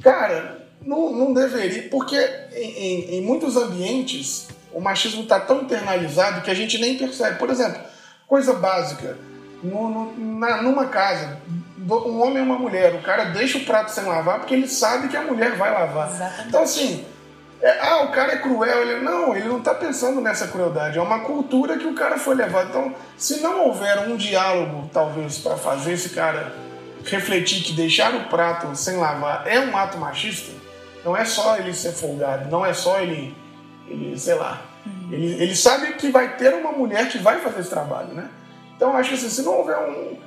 Cara, 0.01 0.64
não, 0.86 1.12
não 1.12 1.34
deveria, 1.34 1.89
porque 1.89 2.15
em, 2.54 2.71
em, 2.71 3.15
em 3.15 3.21
muitos 3.21 3.58
ambientes 3.58 4.48
o 4.71 4.80
machismo 4.80 5.24
está 5.24 5.39
tão 5.39 5.62
internalizado 5.62 6.41
que 6.41 6.52
a 6.52 6.54
gente 6.54 6.78
nem 6.78 6.98
percebe. 6.98 7.39
Por 7.39 7.50
exemplo, 7.50 7.82
coisa 8.28 8.54
básica, 8.54 9.17
no, 9.63 9.89
no, 9.89 10.38
na, 10.38 10.62
numa 10.62 10.86
casa, 10.88 11.39
um 11.80 12.21
homem 12.21 12.38
e 12.38 12.41
uma 12.41 12.60
mulher, 12.60 12.93
o 12.93 13.02
cara 13.02 13.26
deixa 13.26 13.58
o 13.58 13.65
prato 13.65 13.91
sem 13.91 14.04
lavar 14.06 14.39
porque 14.39 14.54
ele 14.54 14.67
sabe 14.67 15.08
que 15.08 15.17
a 15.17 15.21
mulher 15.21 15.56
vai 15.56 15.71
lavar. 15.71 16.10
Exatamente. 16.10 16.48
Então, 16.48 16.63
assim, 16.63 17.06
é, 17.62 17.80
ah, 17.80 18.04
o 18.04 18.12
cara 18.12 18.34
é 18.34 18.38
cruel. 18.38 18.82
Ele, 18.82 19.02
não, 19.02 19.36
ele 19.36 19.48
não 19.48 19.60
está 19.60 19.74
pensando 19.74 20.21
nessa 20.21 20.48
crueldade. 20.48 20.98
É 20.98 21.02
uma 21.02 21.21
cultura 21.21 21.78
que 21.78 21.88
o 21.88 21.95
cara 21.95 22.17
foi 22.17 22.36
levado. 22.36 22.69
Então, 22.69 22.93
se 23.17 23.41
não 23.41 23.65
houver 23.67 24.08
um 24.08 24.15
diálogo, 24.15 24.89
talvez, 24.93 25.38
para 25.38 25.56
fazer 25.56 25.93
esse 25.93 26.10
cara 26.10 26.54
refletir 27.06 27.63
que 27.63 27.74
deixar 27.74 28.13
o 28.15 28.26
prato 28.26 28.76
sem 28.76 28.98
lavar 28.98 29.43
é 29.45 29.60
um 29.60 29.78
ato 29.78 29.98
machista, 29.98 30.52
não 31.06 31.15
é 31.15 31.24
só 31.24 31.56
ele 31.58 31.74
ser 31.74 31.91
folgado, 31.94 32.50
não 32.50 32.65
é 32.65 32.74
só 32.74 33.00
ele, 33.00 33.34
ele 33.88 34.18
sei 34.18 34.34
lá. 34.34 34.62
Uhum. 34.86 35.10
Ele, 35.13 35.41
ele 35.41 35.56
sabe 35.56 35.94
que 35.94 36.10
vai 36.10 36.36
ter 36.36 36.54
uma 36.54 36.72
mulher 36.72 37.08
que 37.10 37.20
vai 37.20 37.39
fazer 37.39 37.60
esse 37.62 37.70
trabalho, 37.70 38.10
né? 38.13 38.30
Então, 38.76 38.98
acho 38.98 39.10
que 39.10 39.15
assim, 39.15 39.30
se 39.30 39.44
não 39.44 39.60
houver 39.60 39.78
um. 39.78 40.18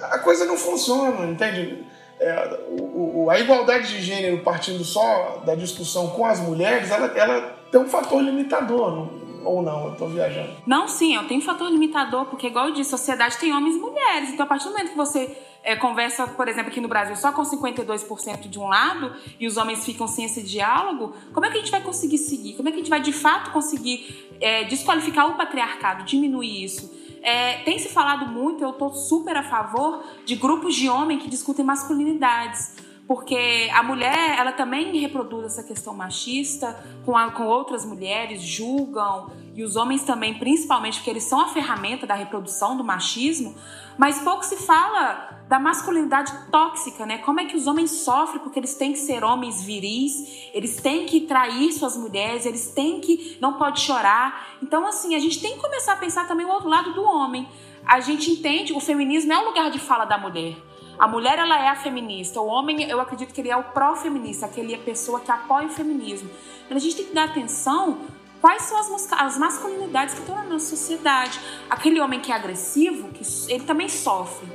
A 0.00 0.18
coisa 0.18 0.44
não 0.46 0.56
funciona, 0.56 1.24
entende? 1.30 1.84
É, 2.18 2.58
o, 2.68 3.24
o, 3.24 3.30
a 3.30 3.38
igualdade 3.38 3.88
de 3.88 4.00
gênero 4.00 4.38
partindo 4.42 4.82
só 4.84 5.42
da 5.44 5.54
discussão 5.54 6.08
com 6.10 6.24
as 6.24 6.40
mulheres, 6.40 6.90
ela, 6.90 7.06
ela 7.16 7.56
tem 7.70 7.80
um 7.80 7.88
fator 7.88 8.20
limitador, 8.22 8.90
não- 8.90 9.22
ou 9.44 9.60
não, 9.60 9.88
eu 9.88 9.94
tô 9.96 10.06
viajando. 10.06 10.50
Não, 10.66 10.86
sim, 10.86 11.16
eu 11.16 11.26
tenho 11.26 11.40
um 11.40 11.44
fator 11.44 11.68
limitador, 11.68 12.26
porque, 12.26 12.46
igual 12.46 12.68
eu 12.68 12.74
disse, 12.74 12.90
sociedade 12.90 13.36
tem 13.38 13.52
homens 13.52 13.74
e 13.74 13.78
mulheres. 13.80 14.30
Então, 14.30 14.44
a 14.44 14.48
partir 14.48 14.64
do 14.66 14.70
momento 14.70 14.90
que 14.90 14.96
você 14.96 15.36
é, 15.62 15.76
conversa, 15.76 16.26
por 16.26 16.48
exemplo, 16.48 16.70
aqui 16.70 16.80
no 16.80 16.88
Brasil, 16.88 17.14
só 17.16 17.32
com 17.32 17.42
52% 17.42 18.48
de 18.48 18.58
um 18.58 18.66
lado 18.66 19.14
e 19.38 19.46
os 19.46 19.56
homens 19.56 19.84
ficam 19.84 20.06
sem 20.06 20.24
esse 20.24 20.42
diálogo, 20.42 21.14
como 21.32 21.46
é 21.46 21.50
que 21.50 21.56
a 21.56 21.60
gente 21.60 21.70
vai 21.70 21.80
conseguir 21.80 22.18
seguir? 22.18 22.54
Como 22.54 22.68
é 22.68 22.72
que 22.72 22.76
a 22.76 22.80
gente 22.80 22.90
vai, 22.90 23.00
de 23.00 23.12
fato, 23.12 23.50
conseguir 23.52 24.28
é, 24.40 24.64
desqualificar 24.64 25.28
o 25.28 25.34
patriarcado, 25.34 26.04
diminuir 26.04 26.64
isso? 26.64 26.92
É, 27.22 27.58
tem 27.58 27.78
se 27.78 27.88
falado 27.88 28.26
muito, 28.26 28.64
eu 28.64 28.70
estou 28.70 28.92
super 28.92 29.36
a 29.36 29.44
favor 29.44 30.04
de 30.24 30.34
grupos 30.34 30.74
de 30.74 30.88
homem 30.88 31.18
que 31.18 31.28
discutem 31.28 31.64
masculinidades. 31.64 32.74
Porque 33.12 33.68
a 33.74 33.82
mulher, 33.82 34.38
ela 34.38 34.52
também 34.52 34.96
reproduz 34.98 35.44
essa 35.44 35.62
questão 35.62 35.92
machista 35.92 36.82
com, 37.04 37.14
a- 37.14 37.30
com 37.30 37.44
outras 37.46 37.84
mulheres, 37.84 38.40
julgam, 38.40 39.30
e 39.54 39.62
os 39.62 39.76
homens 39.76 40.02
também, 40.02 40.38
principalmente, 40.38 40.96
porque 40.96 41.10
eles 41.10 41.24
são 41.24 41.38
a 41.38 41.48
ferramenta 41.48 42.06
da 42.06 42.14
reprodução 42.14 42.74
do 42.74 42.82
machismo, 42.82 43.54
mas 43.98 44.18
pouco 44.22 44.42
se 44.42 44.56
fala 44.56 45.28
da 45.46 45.58
masculinidade 45.58 46.32
tóxica, 46.50 47.04
né? 47.04 47.18
Como 47.18 47.38
é 47.38 47.44
que 47.44 47.54
os 47.54 47.66
homens 47.66 47.90
sofrem 47.90 48.40
porque 48.42 48.58
eles 48.58 48.74
têm 48.76 48.92
que 48.92 48.98
ser 48.98 49.22
homens 49.22 49.62
viris, 49.62 50.48
eles 50.54 50.76
têm 50.76 51.04
que 51.04 51.20
trair 51.20 51.70
suas 51.74 51.98
mulheres, 51.98 52.46
eles 52.46 52.68
têm 52.68 52.98
que. 52.98 53.36
não 53.42 53.58
pode 53.58 53.80
chorar. 53.80 54.56
Então, 54.62 54.86
assim, 54.86 55.14
a 55.14 55.18
gente 55.18 55.38
tem 55.38 55.52
que 55.56 55.60
começar 55.60 55.92
a 55.92 55.96
pensar 55.96 56.26
também 56.26 56.46
o 56.46 56.48
outro 56.50 56.70
lado 56.70 56.94
do 56.94 57.02
homem. 57.02 57.46
A 57.84 58.00
gente 58.00 58.30
entende, 58.30 58.72
o 58.72 58.80
feminismo 58.80 59.30
é 59.34 59.38
o 59.38 59.44
lugar 59.44 59.70
de 59.70 59.78
fala 59.78 60.06
da 60.06 60.16
mulher. 60.16 60.56
A 60.98 61.08
mulher, 61.08 61.38
ela 61.38 61.58
é 61.58 61.68
a 61.68 61.76
feminista. 61.76 62.40
O 62.40 62.46
homem, 62.46 62.88
eu 62.88 63.00
acredito 63.00 63.32
que 63.32 63.40
ele 63.40 63.50
é 63.50 63.56
o 63.56 63.64
pró-feminista, 63.64 64.46
aquele 64.46 64.74
é 64.74 64.76
a 64.76 64.80
pessoa 64.80 65.20
que 65.20 65.30
apoia 65.30 65.66
o 65.66 65.70
feminismo. 65.70 66.30
Mas 66.68 66.76
a 66.76 66.80
gente 66.80 66.96
tem 66.96 67.06
que 67.06 67.14
dar 67.14 67.24
atenção 67.24 67.98
quais 68.40 68.62
são 68.62 68.76
as, 68.78 69.12
as 69.12 69.38
masculinidades 69.38 70.14
que 70.14 70.20
estão 70.20 70.34
na 70.34 70.44
nossa 70.44 70.66
sociedade. 70.66 71.40
Aquele 71.70 72.00
homem 72.00 72.20
que 72.20 72.32
é 72.32 72.34
agressivo, 72.34 73.08
que 73.08 73.22
ele 73.52 73.64
também 73.64 73.88
sofre. 73.88 74.48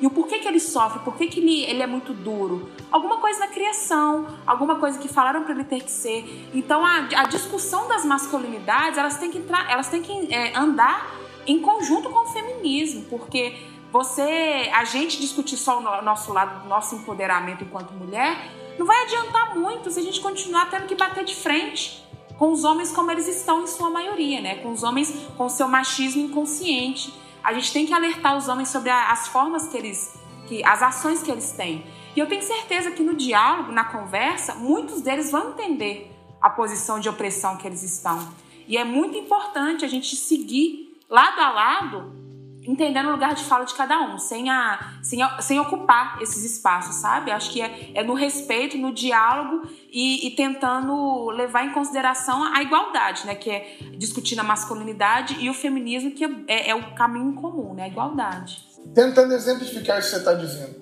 E 0.00 0.06
o 0.06 0.10
porquê 0.10 0.38
que 0.38 0.48
ele 0.48 0.60
sofre, 0.60 0.98
por 1.00 1.16
que, 1.16 1.28
que 1.28 1.40
ele, 1.40 1.64
ele 1.64 1.82
é 1.82 1.86
muito 1.86 2.12
duro? 2.12 2.68
Alguma 2.90 3.18
coisa 3.18 3.40
na 3.40 3.46
criação, 3.46 4.26
alguma 4.46 4.76
coisa 4.76 4.98
que 4.98 5.08
falaram 5.08 5.44
para 5.44 5.54
ele 5.54 5.64
ter 5.64 5.82
que 5.82 5.90
ser. 5.90 6.48
Então 6.52 6.84
a, 6.84 7.08
a 7.16 7.24
discussão 7.24 7.86
das 7.88 8.04
masculinidades, 8.04 8.98
elas 8.98 9.16
têm 9.16 9.30
que, 9.30 9.38
entrar, 9.38 9.70
elas 9.70 9.88
têm 9.88 10.02
que 10.02 10.34
é, 10.34 10.56
andar 10.58 11.14
em 11.46 11.60
conjunto 11.60 12.10
com 12.10 12.24
o 12.24 12.26
feminismo, 12.26 13.04
porque 13.08 13.56
você, 13.94 14.68
a 14.74 14.82
gente 14.84 15.20
discutir 15.20 15.56
só 15.56 15.78
o 15.78 15.80
no- 15.80 16.02
nosso 16.02 16.32
lado, 16.32 16.66
nosso 16.68 16.96
empoderamento 16.96 17.62
enquanto 17.62 17.92
mulher, 17.92 18.36
não 18.76 18.84
vai 18.84 19.04
adiantar 19.04 19.54
muito 19.56 19.88
se 19.88 20.00
a 20.00 20.02
gente 20.02 20.20
continuar 20.20 20.68
tendo 20.68 20.86
que 20.88 20.96
bater 20.96 21.24
de 21.24 21.32
frente 21.32 22.04
com 22.36 22.50
os 22.50 22.64
homens 22.64 22.90
como 22.90 23.08
eles 23.12 23.28
estão 23.28 23.62
em 23.62 23.68
sua 23.68 23.88
maioria, 23.90 24.40
né? 24.40 24.56
Com 24.56 24.72
os 24.72 24.82
homens 24.82 25.14
com 25.36 25.48
seu 25.48 25.68
machismo 25.68 26.22
inconsciente. 26.22 27.14
A 27.40 27.52
gente 27.52 27.72
tem 27.72 27.86
que 27.86 27.92
alertar 27.92 28.36
os 28.36 28.48
homens 28.48 28.68
sobre 28.68 28.90
as 28.90 29.28
formas 29.28 29.68
que 29.68 29.76
eles, 29.76 30.18
que 30.48 30.64
as 30.64 30.82
ações 30.82 31.22
que 31.22 31.30
eles 31.30 31.52
têm. 31.52 31.86
E 32.16 32.18
eu 32.18 32.26
tenho 32.28 32.42
certeza 32.42 32.90
que 32.90 33.02
no 33.04 33.14
diálogo, 33.14 33.70
na 33.70 33.84
conversa, 33.84 34.56
muitos 34.56 35.02
deles 35.02 35.30
vão 35.30 35.50
entender 35.50 36.12
a 36.42 36.50
posição 36.50 36.98
de 36.98 37.08
opressão 37.08 37.56
que 37.56 37.64
eles 37.68 37.84
estão. 37.84 38.28
E 38.66 38.76
é 38.76 38.82
muito 38.82 39.16
importante 39.16 39.84
a 39.84 39.88
gente 39.88 40.16
seguir 40.16 40.98
lado 41.08 41.40
a 41.40 41.50
lado 41.52 42.23
entendendo 42.66 43.08
o 43.08 43.12
lugar 43.12 43.34
de 43.34 43.44
fala 43.44 43.64
de 43.64 43.74
cada 43.74 44.00
um, 44.00 44.18
sem, 44.18 44.48
a, 44.50 44.94
sem, 45.02 45.22
a- 45.22 45.40
sem 45.40 45.58
ocupar 45.60 46.20
esses 46.22 46.44
espaços, 46.44 46.96
sabe? 46.96 47.30
Acho 47.30 47.50
que 47.50 47.60
é, 47.60 47.90
é 47.94 48.02
no 48.02 48.14
respeito, 48.14 48.76
no 48.78 48.92
diálogo 48.92 49.68
e, 49.92 50.26
e 50.26 50.30
tentando 50.30 51.30
levar 51.30 51.64
em 51.66 51.72
consideração 51.72 52.42
a 52.54 52.62
igualdade, 52.62 53.26
né? 53.26 53.34
Que 53.34 53.50
é 53.50 53.76
discutindo 53.98 54.40
a 54.40 54.44
masculinidade 54.44 55.36
e 55.40 55.50
o 55.50 55.54
feminismo, 55.54 56.10
que 56.10 56.24
é, 56.48 56.70
é 56.70 56.74
o 56.74 56.94
caminho 56.94 57.32
comum, 57.34 57.74
né? 57.74 57.84
A 57.84 57.88
igualdade. 57.88 58.62
Tentando 58.94 59.32
exemplificar 59.34 59.98
isso 59.98 60.08
que 60.08 60.14
você 60.14 60.20
está 60.20 60.34
dizendo. 60.34 60.74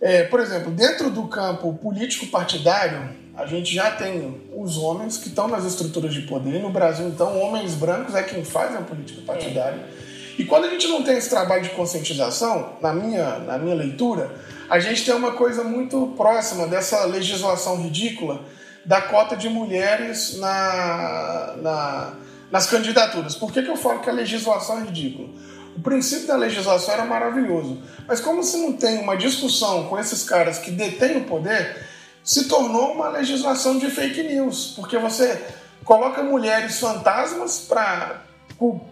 É, 0.00 0.24
por 0.24 0.40
exemplo, 0.40 0.72
dentro 0.72 1.10
do 1.10 1.28
campo 1.28 1.74
político-partidário, 1.74 3.08
a 3.36 3.46
gente 3.46 3.72
já 3.72 3.90
tem 3.92 4.50
os 4.56 4.76
homens 4.76 5.16
que 5.16 5.28
estão 5.28 5.48
nas 5.48 5.64
estruturas 5.64 6.12
de 6.12 6.22
poder. 6.22 6.60
No 6.60 6.70
Brasil, 6.70 7.06
então, 7.08 7.38
homens 7.40 7.74
brancos 7.74 8.14
é 8.14 8.22
quem 8.22 8.44
faz 8.44 8.74
a 8.76 8.82
política 8.82 9.22
partidária. 9.22 9.88
E 10.38 10.44
quando 10.44 10.64
a 10.64 10.70
gente 10.70 10.86
não 10.88 11.02
tem 11.02 11.16
esse 11.18 11.28
trabalho 11.30 11.62
de 11.62 11.70
conscientização, 11.70 12.74
na 12.80 12.92
minha, 12.92 13.38
na 13.40 13.58
minha 13.58 13.74
leitura, 13.74 14.34
a 14.68 14.78
gente 14.78 15.04
tem 15.04 15.14
uma 15.14 15.32
coisa 15.32 15.62
muito 15.62 16.14
próxima 16.16 16.66
dessa 16.66 17.04
legislação 17.04 17.76
ridícula 17.82 18.40
da 18.84 19.00
cota 19.00 19.36
de 19.36 19.48
mulheres 19.48 20.38
na, 20.38 21.54
na- 21.58 22.14
nas 22.50 22.66
candidaturas. 22.66 23.34
Por 23.34 23.52
que, 23.52 23.62
que 23.62 23.70
eu 23.70 23.76
falo 23.76 24.00
que 24.00 24.10
a 24.10 24.12
legislação 24.12 24.78
é 24.80 24.84
ridícula? 24.84 25.28
O 25.76 25.80
princípio 25.80 26.26
da 26.26 26.36
legislação 26.36 26.92
era 26.94 27.04
maravilhoso, 27.04 27.80
mas 28.06 28.20
como 28.20 28.42
se 28.42 28.58
não 28.58 28.72
tem 28.74 28.98
uma 28.98 29.16
discussão 29.16 29.84
com 29.84 29.98
esses 29.98 30.22
caras 30.24 30.58
que 30.58 30.70
detêm 30.70 31.16
o 31.18 31.24
poder, 31.24 31.76
se 32.22 32.46
tornou 32.46 32.92
uma 32.92 33.08
legislação 33.08 33.78
de 33.78 33.90
fake 33.90 34.22
news, 34.22 34.74
porque 34.76 34.98
você 34.98 35.40
coloca 35.84 36.22
mulheres 36.22 36.78
fantasmas 36.78 37.60
para 37.60 38.22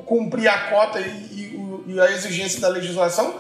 cumprir 0.07 0.49
a 0.49 0.71
cota 0.71 1.01
e, 1.01 1.05
e 1.07 1.61
e 1.87 1.99
a 1.99 2.11
exigência 2.13 2.61
da 2.61 2.69
legislação, 2.69 3.35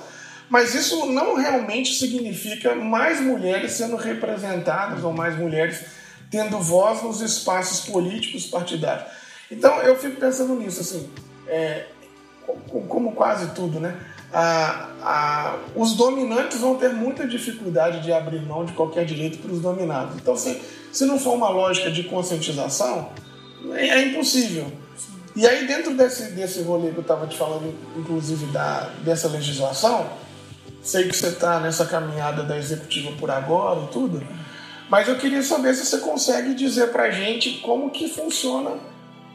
mas 0.48 0.74
isso 0.74 1.06
não 1.06 1.36
realmente 1.36 1.94
significa 1.94 2.74
mais 2.74 3.20
mulheres 3.20 3.72
sendo 3.72 3.94
representadas 3.96 5.04
ou 5.04 5.12
mais 5.12 5.38
mulheres 5.38 5.82
tendo 6.30 6.58
voz 6.58 7.02
nos 7.02 7.20
espaços 7.20 7.88
políticos 7.88 8.46
partidários. 8.46 9.06
Então 9.50 9.80
eu 9.82 9.96
fico 9.96 10.16
pensando 10.16 10.54
nisso, 10.56 10.80
assim, 10.80 11.08
é, 11.46 11.86
co- 12.46 12.80
como 12.88 13.12
quase 13.12 13.50
tudo, 13.54 13.78
né? 13.78 13.94
A- 14.32 14.88
a- 15.02 15.58
os 15.76 15.94
dominantes 15.94 16.58
vão 16.60 16.76
ter 16.76 16.90
muita 16.92 17.26
dificuldade 17.28 18.00
de 18.00 18.12
abrir 18.12 18.40
mão 18.42 18.64
de 18.64 18.72
qualquer 18.72 19.04
direito 19.04 19.38
para 19.38 19.52
os 19.52 19.60
dominados. 19.60 20.16
Então, 20.16 20.36
se, 20.36 20.60
se 20.92 21.04
não 21.04 21.18
for 21.20 21.34
uma 21.34 21.50
lógica 21.50 21.90
de 21.90 22.04
conscientização, 22.04 23.10
é, 23.74 23.88
é 23.88 24.06
impossível. 24.08 24.72
E 25.40 25.46
aí, 25.46 25.66
dentro 25.66 25.96
desse, 25.96 26.32
desse 26.32 26.60
rolê 26.60 26.90
que 26.90 26.98
eu 26.98 27.00
estava 27.00 27.26
te 27.26 27.34
falando, 27.34 27.74
inclusive 27.96 28.44
da, 28.52 28.90
dessa 29.02 29.26
legislação, 29.26 30.06
sei 30.82 31.08
que 31.08 31.16
você 31.16 31.28
está 31.28 31.58
nessa 31.58 31.86
caminhada 31.86 32.42
da 32.42 32.58
executiva 32.58 33.10
por 33.12 33.30
agora 33.30 33.84
e 33.84 33.86
tudo, 33.86 34.22
mas 34.90 35.08
eu 35.08 35.16
queria 35.16 35.42
saber 35.42 35.74
se 35.74 35.86
você 35.86 35.96
consegue 35.96 36.52
dizer 36.52 36.88
para 36.88 37.04
a 37.04 37.10
gente 37.10 37.52
como 37.60 37.88
que 37.88 38.06
funciona 38.06 38.72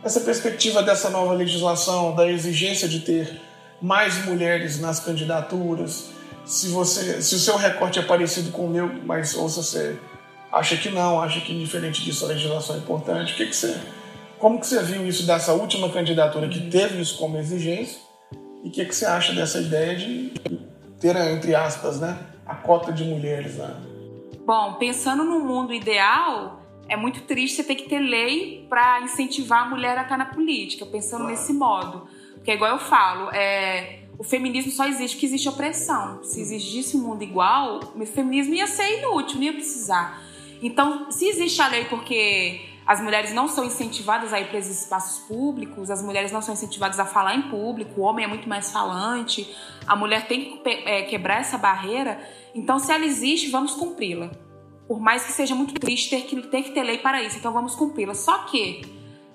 essa 0.04 0.20
perspectiva 0.20 0.84
dessa 0.84 1.10
nova 1.10 1.34
legislação, 1.34 2.14
da 2.14 2.30
exigência 2.30 2.88
de 2.88 3.00
ter 3.00 3.42
mais 3.82 4.26
mulheres 4.26 4.80
nas 4.80 5.00
candidaturas, 5.00 6.10
se 6.46 6.68
você, 6.68 7.20
se 7.20 7.34
o 7.34 7.40
seu 7.40 7.58
recorte 7.58 7.98
é 7.98 8.04
parecido 8.04 8.52
com 8.52 8.68
o 8.68 8.70
meu, 8.70 8.92
mas 9.08 9.34
ou 9.34 9.50
se 9.50 9.56
você 9.56 9.98
acha 10.52 10.78
que 10.78 10.90
não, 10.90 11.20
acha 11.20 11.42
que 11.42 11.58
diferente 11.58 12.04
disso 12.04 12.26
a 12.26 12.28
legislação 12.28 12.76
é 12.76 12.78
importante, 12.78 13.34
o 13.34 13.36
que 13.36 13.48
que 13.48 13.56
você, 13.56 13.76
como 14.40 14.60
que 14.60 14.68
você 14.68 14.82
viu 14.84 15.08
isso 15.08 15.26
dessa 15.26 15.54
última 15.54 15.90
candidatura 15.90 16.48
que 16.48 16.70
teve 16.70 17.02
isso 17.02 17.18
como 17.18 17.38
exigência 17.38 18.00
e 18.64 18.70
o 18.70 18.72
que 18.72 18.84
que 18.86 18.96
você 18.96 19.06
acha 19.06 19.34
dessa 19.34 19.60
ideia 19.60 19.96
de 19.96 20.34
ter 21.00 21.16
entre 21.16 21.54
aspas, 21.54 22.00
né, 22.00 22.18
a 22.46 22.56
cota 22.56 22.92
de 22.92 23.04
mulheres 23.04 23.58
lá? 23.58 23.80
Bom, 24.46 24.74
pensando 24.74 25.24
no 25.24 25.40
mundo 25.40 25.74
ideal, 25.74 26.62
é 26.88 26.96
muito 26.96 27.22
triste 27.22 27.58
você 27.58 27.64
ter 27.64 27.76
que 27.76 27.90
ter 27.90 28.00
lei 28.00 28.66
para 28.70 29.02
incentivar 29.02 29.64
a 29.64 29.70
mulher 29.70 29.98
a 29.98 30.04
estar 30.04 30.18
na 30.18 30.26
política, 30.26 30.86
pensando 30.86 31.22
claro. 31.22 31.32
nesse 31.32 31.54
modo. 31.54 32.08
Porque, 32.36 32.52
igual 32.52 32.72
eu 32.72 32.80
falo, 32.80 33.32
é, 33.32 34.02
o 34.20 34.24
feminismo 34.24 34.72
só 34.72 34.86
existe 34.86 35.16
porque 35.16 35.26
existe 35.26 35.50
opressão. 35.50 36.24
Se 36.24 36.40
existisse 36.40 36.96
um 36.96 37.02
mundo 37.02 37.24
igual, 37.24 37.80
o 37.96 38.06
feminismo 38.06 38.54
ia 38.54 38.68
ser 38.68 39.00
inútil, 39.00 39.38
não 39.38 39.46
ia 39.46 39.54
precisar. 39.54 40.22
Então, 40.62 41.10
se 41.12 41.28
existe 41.28 41.60
a 41.62 41.68
lei 41.68 41.86
porque 41.86 42.62
as 42.86 43.02
mulheres 43.02 43.34
não 43.34 43.48
são 43.48 43.66
incentivadas 43.66 44.32
a 44.32 44.40
ir 44.40 44.48
para 44.48 44.60
esses 44.60 44.82
espaços 44.82 45.26
públicos, 45.26 45.90
as 45.90 46.04
mulheres 46.04 46.32
não 46.32 46.42
são 46.42 46.54
incentivadas 46.54 47.00
a 47.00 47.06
falar 47.06 47.36
em 47.36 47.44
público, 47.44 48.00
o 48.00 48.04
homem 48.04 48.26
é 48.26 48.28
muito 48.28 48.48
mais 48.48 48.72
falante, 48.72 49.56
a 49.88 49.96
mulher 49.96 50.28
tem 50.28 50.58
que 50.58 50.70
é, 50.70 51.02
quebrar 51.04 51.42
essa 51.42 51.58
barreira. 51.58 52.20
Então, 52.54 52.78
se 52.78 52.92
ela 52.92 53.04
existe, 53.04 53.50
vamos 53.50 53.74
cumpri-la. 53.74 54.30
Por 54.88 55.00
mais 55.00 55.26
que 55.26 55.32
seja 55.32 55.56
muito 55.56 55.74
triste 55.74 56.12
ter 56.12 56.26
que, 56.26 56.40
ter 56.44 56.62
que 56.62 56.72
ter 56.72 56.84
lei 56.84 57.00
para 57.00 57.24
isso, 57.24 57.38
então 57.40 57.52
vamos 57.52 57.74
cumpri-la. 57.74 58.14
Só 58.14 58.44
que, 58.44 58.82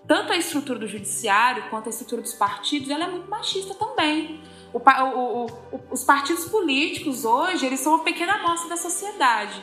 tanto 0.06 0.32
a 0.32 0.36
estrutura 0.36 0.78
do 0.78 0.86
judiciário 0.86 1.64
quanto 1.70 1.88
a 1.88 1.90
estrutura 1.90 2.22
dos 2.22 2.34
partidos, 2.34 2.88
ela 2.88 3.04
é 3.04 3.10
muito 3.10 3.28
machista 3.28 3.74
também. 3.74 4.40
O, 4.72 4.78
o, 4.78 5.46
o, 5.46 5.80
os 5.90 6.04
partidos 6.04 6.44
políticos 6.44 7.24
hoje, 7.24 7.66
eles 7.66 7.80
são 7.80 7.94
uma 7.94 8.04
pequena 8.04 8.34
amostra 8.34 8.68
da 8.68 8.76
sociedade. 8.76 9.60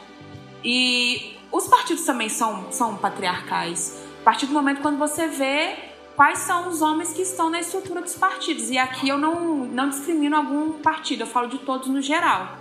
E 0.61 1.36
os 1.51 1.67
partidos 1.67 2.03
também 2.03 2.29
são, 2.29 2.71
são 2.71 2.95
patriarcais. 2.97 3.97
A 4.21 4.23
partir 4.23 4.45
do 4.45 4.53
momento 4.53 4.81
quando 4.81 4.97
você 4.97 5.27
vê 5.27 5.75
quais 6.17 6.39
são 6.39 6.67
os 6.67 6.81
homens 6.81 7.13
que 7.13 7.21
estão 7.21 7.49
na 7.49 7.59
estrutura 7.59 8.01
dos 8.01 8.15
partidos. 8.15 8.71
E 8.71 8.77
aqui 8.77 9.07
eu 9.07 9.19
não, 9.19 9.65
não 9.65 9.89
discrimino 9.89 10.35
algum 10.35 10.73
partido, 10.73 11.21
eu 11.21 11.27
falo 11.27 11.47
de 11.47 11.59
todos 11.59 11.87
no 11.87 12.01
geral. 12.01 12.57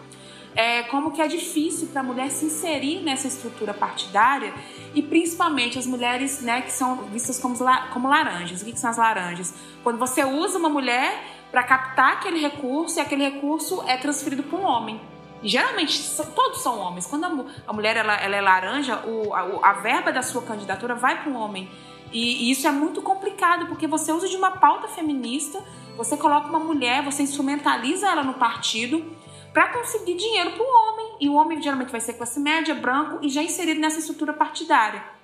É, 0.54 0.84
como 0.84 1.10
que 1.10 1.20
é 1.20 1.26
difícil 1.26 1.88
para 1.88 2.00
a 2.00 2.04
mulher 2.04 2.30
se 2.30 2.46
inserir 2.46 3.02
nessa 3.02 3.26
estrutura 3.26 3.74
partidária 3.74 4.54
e 4.94 5.02
principalmente 5.02 5.78
as 5.78 5.86
mulheres 5.86 6.40
né, 6.40 6.62
que 6.62 6.72
são 6.72 6.96
vistas 7.12 7.38
como, 7.38 7.56
como 7.92 8.08
laranjas. 8.08 8.62
O 8.62 8.64
que, 8.64 8.72
que 8.72 8.80
são 8.80 8.90
as 8.90 8.96
laranjas? 8.96 9.52
Quando 9.82 9.98
você 9.98 10.24
usa 10.24 10.58
uma 10.58 10.70
mulher 10.70 11.22
para 11.50 11.62
captar 11.62 12.14
aquele 12.14 12.40
recurso 12.40 12.98
e 12.98 13.00
aquele 13.00 13.24
recurso 13.24 13.82
é 13.86 13.96
transferido 13.96 14.42
para 14.42 14.58
um 14.58 14.64
homem. 14.64 15.00
Geralmente 15.46 16.02
todos 16.34 16.60
são 16.60 16.78
homens. 16.78 17.06
Quando 17.06 17.24
a, 17.24 17.44
a 17.66 17.72
mulher 17.72 17.96
ela, 17.96 18.14
ela, 18.14 18.36
é 18.36 18.40
laranja, 18.40 19.02
o, 19.06 19.32
a, 19.32 19.70
a, 19.70 19.72
verba 19.74 20.12
da 20.12 20.22
sua 20.22 20.42
candidatura 20.42 20.94
vai 20.94 21.22
para 21.22 21.30
um 21.30 21.36
homem. 21.36 21.70
E, 22.12 22.48
e, 22.48 22.50
isso 22.50 22.66
é 22.66 22.72
muito 22.72 23.00
complicado 23.02 23.66
porque 23.66 23.86
você 23.86 24.12
usa 24.12 24.28
de 24.28 24.36
uma 24.36 24.52
pauta 24.52 24.88
feminista, 24.88 25.62
você 25.96 26.16
coloca 26.16 26.48
uma 26.48 26.58
mulher, 26.58 27.02
você 27.04 27.22
instrumentaliza 27.22 28.08
ela 28.08 28.22
no 28.22 28.34
partido 28.34 29.04
para 29.52 29.68
conseguir 29.68 30.14
dinheiro 30.14 30.52
para 30.52 30.62
o 30.62 30.66
homem. 30.66 31.16
E 31.20 31.28
o 31.28 31.34
homem 31.34 31.62
geralmente 31.62 31.90
vai 31.90 32.00
ser 32.00 32.14
classe 32.14 32.38
média, 32.40 32.74
branco 32.74 33.18
e 33.22 33.28
já 33.28 33.42
inserido 33.42 33.80
nessa 33.80 33.98
estrutura 33.98 34.32
partidária. 34.32 35.15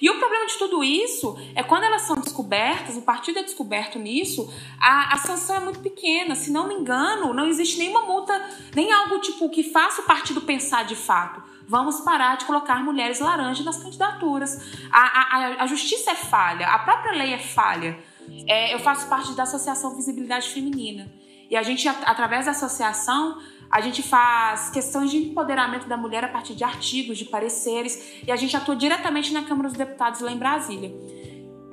E 0.00 0.10
o 0.10 0.18
problema 0.18 0.46
de 0.46 0.58
tudo 0.58 0.82
isso 0.84 1.36
é 1.54 1.62
quando 1.62 1.84
elas 1.84 2.02
são 2.02 2.16
descobertas, 2.16 2.96
o 2.96 3.02
partido 3.02 3.38
é 3.38 3.42
descoberto 3.42 3.98
nisso, 3.98 4.52
a, 4.80 5.14
a 5.14 5.18
sanção 5.18 5.56
é 5.56 5.60
muito 5.60 5.80
pequena. 5.80 6.34
Se 6.34 6.50
não 6.50 6.68
me 6.68 6.74
engano, 6.74 7.32
não 7.32 7.46
existe 7.46 7.78
nenhuma 7.78 8.02
multa, 8.02 8.34
nem 8.74 8.92
algo 8.92 9.18
tipo 9.20 9.48
que 9.50 9.62
faça 9.62 10.02
o 10.02 10.04
partido 10.04 10.40
pensar 10.40 10.84
de 10.84 10.96
fato. 10.96 11.42
Vamos 11.66 12.00
parar 12.00 12.36
de 12.36 12.44
colocar 12.44 12.82
mulheres 12.84 13.20
laranjas 13.20 13.64
nas 13.64 13.82
candidaturas. 13.82 14.60
A, 14.92 15.00
a, 15.00 15.62
a 15.62 15.66
justiça 15.66 16.10
é 16.10 16.14
falha, 16.14 16.68
a 16.68 16.78
própria 16.80 17.12
lei 17.12 17.32
é 17.32 17.38
falha. 17.38 17.98
É, 18.46 18.74
eu 18.74 18.78
faço 18.80 19.08
parte 19.08 19.32
da 19.32 19.44
Associação 19.44 19.94
Visibilidade 19.96 20.48
Feminina. 20.48 21.10
E 21.50 21.56
a 21.56 21.62
gente, 21.62 21.86
através 21.86 22.46
da 22.46 22.52
associação, 22.52 23.38
a 23.70 23.80
gente 23.80 24.02
faz 24.02 24.70
questões 24.70 25.10
de 25.10 25.18
empoderamento 25.18 25.88
da 25.88 25.96
mulher 25.96 26.24
a 26.24 26.28
partir 26.28 26.54
de 26.54 26.64
artigos, 26.64 27.18
de 27.18 27.24
pareceres, 27.24 28.22
e 28.26 28.30
a 28.30 28.36
gente 28.36 28.56
atua 28.56 28.76
diretamente 28.76 29.32
na 29.32 29.42
Câmara 29.42 29.68
dos 29.68 29.76
Deputados 29.76 30.20
lá 30.20 30.30
em 30.30 30.38
Brasília. 30.38 30.92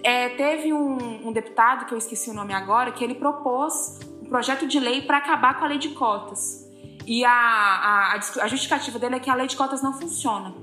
É, 0.03 0.29
teve 0.29 0.73
um, 0.73 1.27
um, 1.27 1.31
deputado, 1.31 1.85
que 1.85 1.93
eu 1.93 1.97
esqueci 1.97 2.29
o 2.29 2.33
nome 2.33 2.53
agora, 2.53 2.91
que 2.91 3.03
ele 3.03 3.15
propôs 3.15 3.99
um 4.21 4.25
projeto 4.25 4.65
de 4.65 4.79
lei 4.79 5.03
para 5.03 5.17
acabar 5.17 5.59
com 5.59 5.65
a 5.65 5.67
lei 5.67 5.77
de 5.77 5.89
cotas. 5.89 6.67
E 7.05 7.23
a, 7.23 7.31
a, 7.31 8.15
a 8.15 8.47
justificativa 8.47 8.97
dele 8.97 9.15
é 9.15 9.19
que 9.19 9.29
a 9.29 9.35
lei 9.35 9.47
de 9.47 9.55
cotas 9.55 9.81
não 9.81 9.93
funciona. 9.93 10.53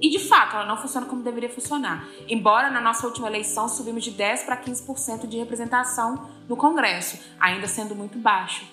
E 0.00 0.10
de 0.10 0.18
fato, 0.18 0.56
ela 0.56 0.66
não 0.66 0.76
funciona 0.76 1.06
como 1.06 1.22
deveria 1.22 1.48
funcionar. 1.48 2.06
Embora 2.28 2.70
na 2.70 2.80
nossa 2.80 3.06
última 3.06 3.28
eleição 3.28 3.68
subimos 3.68 4.04
de 4.04 4.10
10 4.10 4.44
para 4.44 4.56
15% 4.56 5.26
de 5.26 5.38
representação 5.38 6.28
no 6.48 6.56
Congresso, 6.56 7.18
ainda 7.40 7.66
sendo 7.66 7.94
muito 7.94 8.18
baixo. 8.18 8.66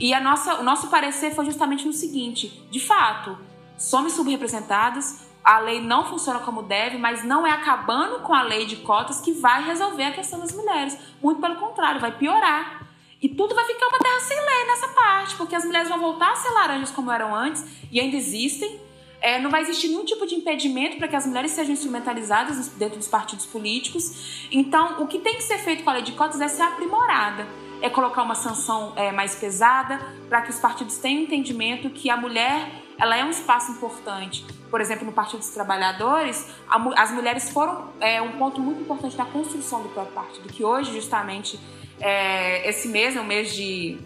E 0.00 0.14
a 0.14 0.20
nossa, 0.20 0.58
o 0.58 0.62
nosso 0.62 0.88
parecer 0.88 1.34
foi 1.34 1.44
justamente 1.44 1.86
no 1.86 1.92
seguinte: 1.92 2.48
de 2.70 2.80
fato, 2.80 3.38
somos 3.76 4.14
subrepresentadas, 4.14 5.26
a 5.44 5.58
lei 5.58 5.80
não 5.82 6.06
funciona 6.06 6.40
como 6.40 6.62
deve, 6.62 6.96
mas 6.96 7.22
não 7.22 7.46
é 7.46 7.50
acabando 7.50 8.20
com 8.20 8.32
a 8.32 8.42
lei 8.42 8.64
de 8.64 8.76
cotas 8.76 9.20
que 9.20 9.32
vai 9.32 9.62
resolver 9.62 10.04
a 10.04 10.12
questão 10.12 10.40
das 10.40 10.52
mulheres. 10.52 10.96
Muito 11.22 11.40
pelo 11.40 11.56
contrário, 11.56 12.00
vai 12.00 12.12
piorar. 12.12 12.88
E 13.20 13.28
tudo 13.28 13.54
vai 13.54 13.66
ficar 13.66 13.86
uma 13.88 13.98
terra 13.98 14.20
sem 14.20 14.36
lei 14.38 14.66
nessa 14.66 14.88
parte, 14.88 15.34
porque 15.34 15.54
as 15.54 15.66
mulheres 15.66 15.90
vão 15.90 16.00
voltar 16.00 16.32
a 16.32 16.36
ser 16.36 16.48
laranjas 16.52 16.90
como 16.90 17.12
eram 17.12 17.34
antes, 17.34 17.66
e 17.92 18.00
ainda 18.00 18.16
existem. 18.16 18.80
É, 19.20 19.38
não 19.38 19.50
vai 19.50 19.60
existir 19.60 19.88
nenhum 19.88 20.06
tipo 20.06 20.26
de 20.26 20.34
impedimento 20.34 20.96
para 20.96 21.06
que 21.06 21.14
as 21.14 21.26
mulheres 21.26 21.50
sejam 21.50 21.74
instrumentalizadas 21.74 22.68
dentro 22.68 22.96
dos 22.96 23.06
partidos 23.06 23.44
políticos. 23.44 24.48
Então, 24.50 25.02
o 25.02 25.06
que 25.06 25.18
tem 25.18 25.34
que 25.34 25.42
ser 25.42 25.58
feito 25.58 25.84
com 25.84 25.90
a 25.90 25.92
lei 25.92 26.02
de 26.02 26.12
cotas 26.12 26.40
é 26.40 26.48
ser 26.48 26.62
aprimorada 26.62 27.46
é 27.82 27.90
colocar 27.90 28.22
uma 28.22 28.34
sanção 28.34 28.92
é, 28.96 29.12
mais 29.12 29.34
pesada 29.34 30.00
para 30.28 30.42
que 30.42 30.50
os 30.50 30.58
partidos 30.58 30.98
tenham 30.98 31.22
entendimento 31.22 31.90
que 31.90 32.10
a 32.10 32.16
mulher 32.16 32.68
ela 32.98 33.16
é 33.16 33.24
um 33.24 33.30
espaço 33.30 33.72
importante. 33.72 34.44
Por 34.70 34.80
exemplo, 34.80 35.06
no 35.06 35.12
Partido 35.12 35.40
dos 35.40 35.48
Trabalhadores, 35.48 36.46
a, 36.68 37.02
as 37.02 37.10
mulheres 37.10 37.50
foram 37.50 37.88
é, 37.98 38.20
um 38.20 38.32
ponto 38.32 38.60
muito 38.60 38.82
importante 38.82 39.16
na 39.16 39.24
construção 39.24 39.82
do 39.82 39.88
próprio 39.88 40.14
partido, 40.14 40.48
que 40.48 40.62
hoje, 40.62 40.92
justamente, 40.92 41.58
é, 41.98 42.68
esse 42.68 42.88
mês 42.88 43.16
é 43.16 43.20
um 43.20 43.24
mês 43.24 43.54
de 43.54 43.98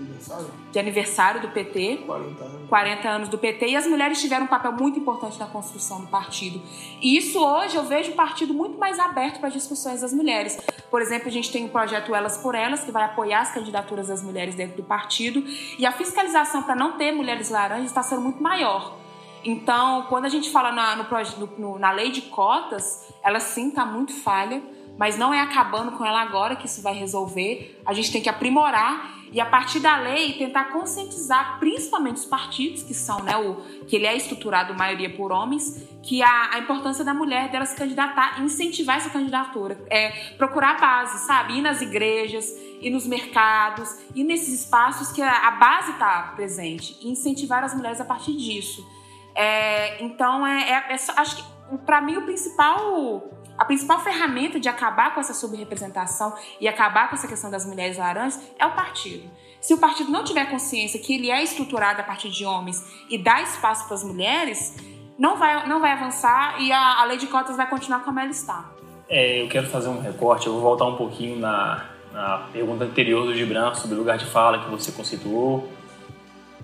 aniversário? 0.00 0.50
de 0.70 0.78
aniversário 0.78 1.40
do 1.40 1.48
PT. 1.48 2.02
40 2.06 2.44
anos. 2.44 2.68
40 2.68 3.08
anos 3.08 3.28
do 3.28 3.38
PT. 3.38 3.66
E 3.68 3.76
as 3.76 3.86
mulheres 3.86 4.20
tiveram 4.20 4.44
um 4.44 4.48
papel 4.48 4.72
muito 4.72 4.98
importante 4.98 5.38
na 5.38 5.46
construção 5.46 6.00
do 6.00 6.06
partido. 6.08 6.60
E 7.00 7.16
isso 7.16 7.38
hoje 7.38 7.76
eu 7.76 7.84
vejo 7.84 8.12
o 8.12 8.14
partido 8.14 8.52
muito 8.52 8.78
mais 8.78 8.98
aberto 8.98 9.38
para 9.38 9.48
as 9.48 9.54
discussões 9.54 10.00
das 10.00 10.12
mulheres. 10.12 10.58
Por 10.90 11.00
exemplo, 11.00 11.28
a 11.28 11.32
gente 11.32 11.50
tem 11.50 11.64
o 11.64 11.68
projeto 11.68 12.14
Elas 12.14 12.36
por 12.38 12.54
Elas, 12.54 12.84
que 12.84 12.90
vai 12.90 13.04
apoiar 13.04 13.40
as 13.40 13.52
candidaturas 13.52 14.08
das 14.08 14.22
mulheres 14.22 14.54
dentro 14.54 14.76
do 14.76 14.82
partido. 14.82 15.42
E 15.78 15.86
a 15.86 15.92
fiscalização 15.92 16.62
para 16.62 16.74
não 16.74 16.92
ter 16.92 17.12
mulheres 17.12 17.50
laranjas 17.50 17.86
está 17.86 18.02
sendo 18.02 18.22
muito 18.22 18.42
maior. 18.42 18.96
Então, 19.44 20.06
quando 20.08 20.24
a 20.24 20.28
gente 20.28 20.50
fala 20.50 20.72
na, 20.72 20.96
no, 20.96 21.46
no, 21.58 21.78
na 21.78 21.92
lei 21.92 22.10
de 22.10 22.22
cotas, 22.22 23.06
ela 23.22 23.40
sim 23.40 23.68
está 23.68 23.86
muito 23.86 24.12
falha 24.12 24.60
mas 24.98 25.16
não 25.16 25.32
é 25.32 25.40
acabando 25.40 25.92
com 25.92 26.04
ela 26.04 26.20
agora 26.20 26.56
que 26.56 26.66
isso 26.66 26.82
vai 26.82 26.92
resolver. 26.92 27.80
A 27.86 27.94
gente 27.94 28.10
tem 28.10 28.20
que 28.20 28.28
aprimorar 28.28 29.18
e 29.30 29.40
a 29.40 29.46
partir 29.46 29.80
da 29.80 29.96
lei 29.96 30.32
tentar 30.34 30.66
conscientizar 30.72 31.58
principalmente 31.58 32.16
os 32.16 32.24
partidos 32.24 32.82
que 32.82 32.94
são, 32.94 33.22
né, 33.22 33.36
o 33.36 33.56
que 33.86 33.96
ele 33.96 34.06
é 34.06 34.16
estruturado 34.16 34.74
maioria 34.74 35.10
por 35.10 35.30
homens, 35.30 35.86
que 36.02 36.22
a, 36.22 36.54
a 36.54 36.58
importância 36.58 37.04
da 37.04 37.12
mulher 37.12 37.50
dela 37.50 37.66
se 37.66 37.76
candidatar, 37.76 38.42
incentivar 38.42 38.96
essa 38.96 39.10
candidatura, 39.10 39.78
é 39.90 40.10
procurar 40.36 40.76
a 40.76 40.80
base, 40.80 41.26
sabe, 41.26 41.58
ir 41.58 41.60
nas 41.60 41.82
igrejas, 41.82 42.50
ir 42.80 42.90
nos 42.90 43.06
mercados, 43.06 43.88
ir 44.14 44.24
nesses 44.24 44.64
espaços 44.64 45.12
que 45.12 45.20
a, 45.20 45.48
a 45.48 45.50
base 45.52 45.92
está 45.92 46.32
presente, 46.34 46.96
e 47.02 47.10
incentivar 47.10 47.62
as 47.62 47.74
mulheres 47.74 48.00
a 48.00 48.04
partir 48.04 48.34
disso. 48.34 48.86
É, 49.34 50.02
então, 50.02 50.46
é, 50.46 50.70
é, 50.70 50.94
é 50.94 50.96
acho 51.16 51.36
que 51.36 51.58
para 51.84 52.00
mim 52.00 52.16
o 52.16 52.22
principal 52.22 53.28
a 53.58 53.64
principal 53.64 53.98
ferramenta 53.98 54.60
de 54.60 54.68
acabar 54.68 55.12
com 55.12 55.20
essa 55.20 55.34
subrepresentação 55.34 56.32
e 56.60 56.68
acabar 56.68 57.10
com 57.10 57.16
essa 57.16 57.26
questão 57.26 57.50
das 57.50 57.66
mulheres 57.66 57.98
laranjas 57.98 58.40
é 58.56 58.64
o 58.64 58.70
partido. 58.70 59.28
Se 59.60 59.74
o 59.74 59.78
partido 59.78 60.12
não 60.12 60.22
tiver 60.22 60.48
consciência 60.48 61.00
que 61.00 61.12
ele 61.12 61.28
é 61.28 61.42
estruturado 61.42 62.00
a 62.00 62.04
partir 62.04 62.30
de 62.30 62.44
homens 62.44 62.84
e 63.10 63.18
dá 63.18 63.42
espaço 63.42 63.86
para 63.86 63.96
as 63.96 64.04
mulheres, 64.04 64.76
não 65.18 65.36
vai, 65.36 65.66
não 65.68 65.80
vai 65.80 65.90
avançar 65.90 66.62
e 66.62 66.70
a, 66.70 67.00
a 67.00 67.04
lei 67.04 67.18
de 67.18 67.26
cotas 67.26 67.56
vai 67.56 67.68
continuar 67.68 68.04
como 68.04 68.20
ela 68.20 68.30
está. 68.30 68.70
É, 69.08 69.42
eu 69.42 69.48
quero 69.48 69.66
fazer 69.66 69.88
um 69.88 70.00
recorte, 70.00 70.46
eu 70.46 70.52
vou 70.52 70.62
voltar 70.62 70.84
um 70.84 70.94
pouquinho 70.94 71.40
na, 71.40 71.86
na 72.12 72.46
pergunta 72.52 72.84
anterior 72.84 73.26
do 73.26 73.34
Gibran 73.34 73.74
sobre 73.74 73.96
o 73.96 73.98
lugar 73.98 74.18
de 74.18 74.26
fala 74.26 74.60
que 74.62 74.70
você 74.70 74.92
constituiu, 74.92 75.66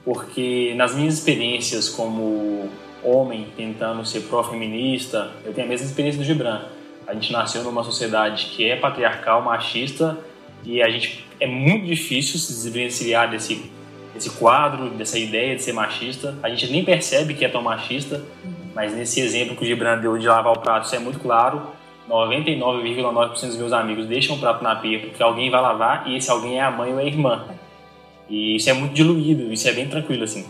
porque 0.05 0.75
nas 0.77 0.95
minhas 0.95 1.15
experiências 1.15 1.89
como 1.89 2.71
homem 3.03 3.53
tentando 3.57 4.05
ser 4.07 4.21
pró-feminista, 4.29 5.33
eu 5.45 5.53
tenho 5.53 5.67
a 5.67 5.71
mesma 5.71 5.87
experiência 5.87 6.21
do 6.21 6.25
Gibran 6.25 6.74
a 7.07 7.15
gente 7.15 7.33
nasceu 7.33 7.63
numa 7.63 7.85
sociedade 7.85 8.47
que 8.47 8.69
é 8.69 8.77
patriarcal, 8.77 9.43
machista, 9.43 10.19
e 10.65 10.83
a 10.83 10.89
gente 10.89 11.25
é 11.39 11.47
muito 11.47 11.87
difícil 11.87 12.39
se 12.39 12.53
desvencilhar 12.53 13.31
desse, 13.31 13.71
desse 14.15 14.31
quadro, 14.31 14.91
dessa 14.91 15.19
ideia 15.19 15.55
de 15.55 15.63
ser 15.63 15.73
machista. 15.73 16.37
A 16.43 16.49
gente 16.49 16.71
nem 16.71 16.85
percebe 16.85 17.35
que 17.35 17.45
é 17.45 17.49
tão 17.49 17.63
machista, 17.63 18.23
mas 18.75 18.95
nesse 18.95 19.21
exemplo 19.21 19.55
que 19.55 19.63
o 19.63 19.67
Gibran 19.67 19.99
deu 19.99 20.17
de 20.17 20.27
lavar 20.27 20.53
o 20.53 20.59
prato, 20.59 20.87
isso 20.87 20.97
é 20.97 20.99
muito 20.99 21.21
claro. 21.21 21.63
99,9% 22.09 23.47
dos 23.47 23.57
meus 23.57 23.73
amigos 23.73 24.07
deixam 24.07 24.37
o 24.37 24.39
prato 24.39 24.63
na 24.63 24.77
pia 24.77 25.01
porque 25.01 25.23
alguém 25.23 25.51
vai 25.51 25.61
lavar 25.61 26.07
e 26.07 26.17
esse 26.17 26.31
alguém 26.31 26.59
é 26.59 26.63
a 26.63 26.71
mãe 26.71 26.93
ou 26.93 26.99
a 26.99 27.05
irmã. 27.05 27.47
E 28.29 28.57
isso 28.57 28.69
é 28.69 28.73
muito 28.73 28.95
diluído, 28.95 29.53
isso 29.53 29.69
é 29.69 29.73
bem 29.73 29.89
tranquilo 29.89 30.25
assim. 30.25 30.47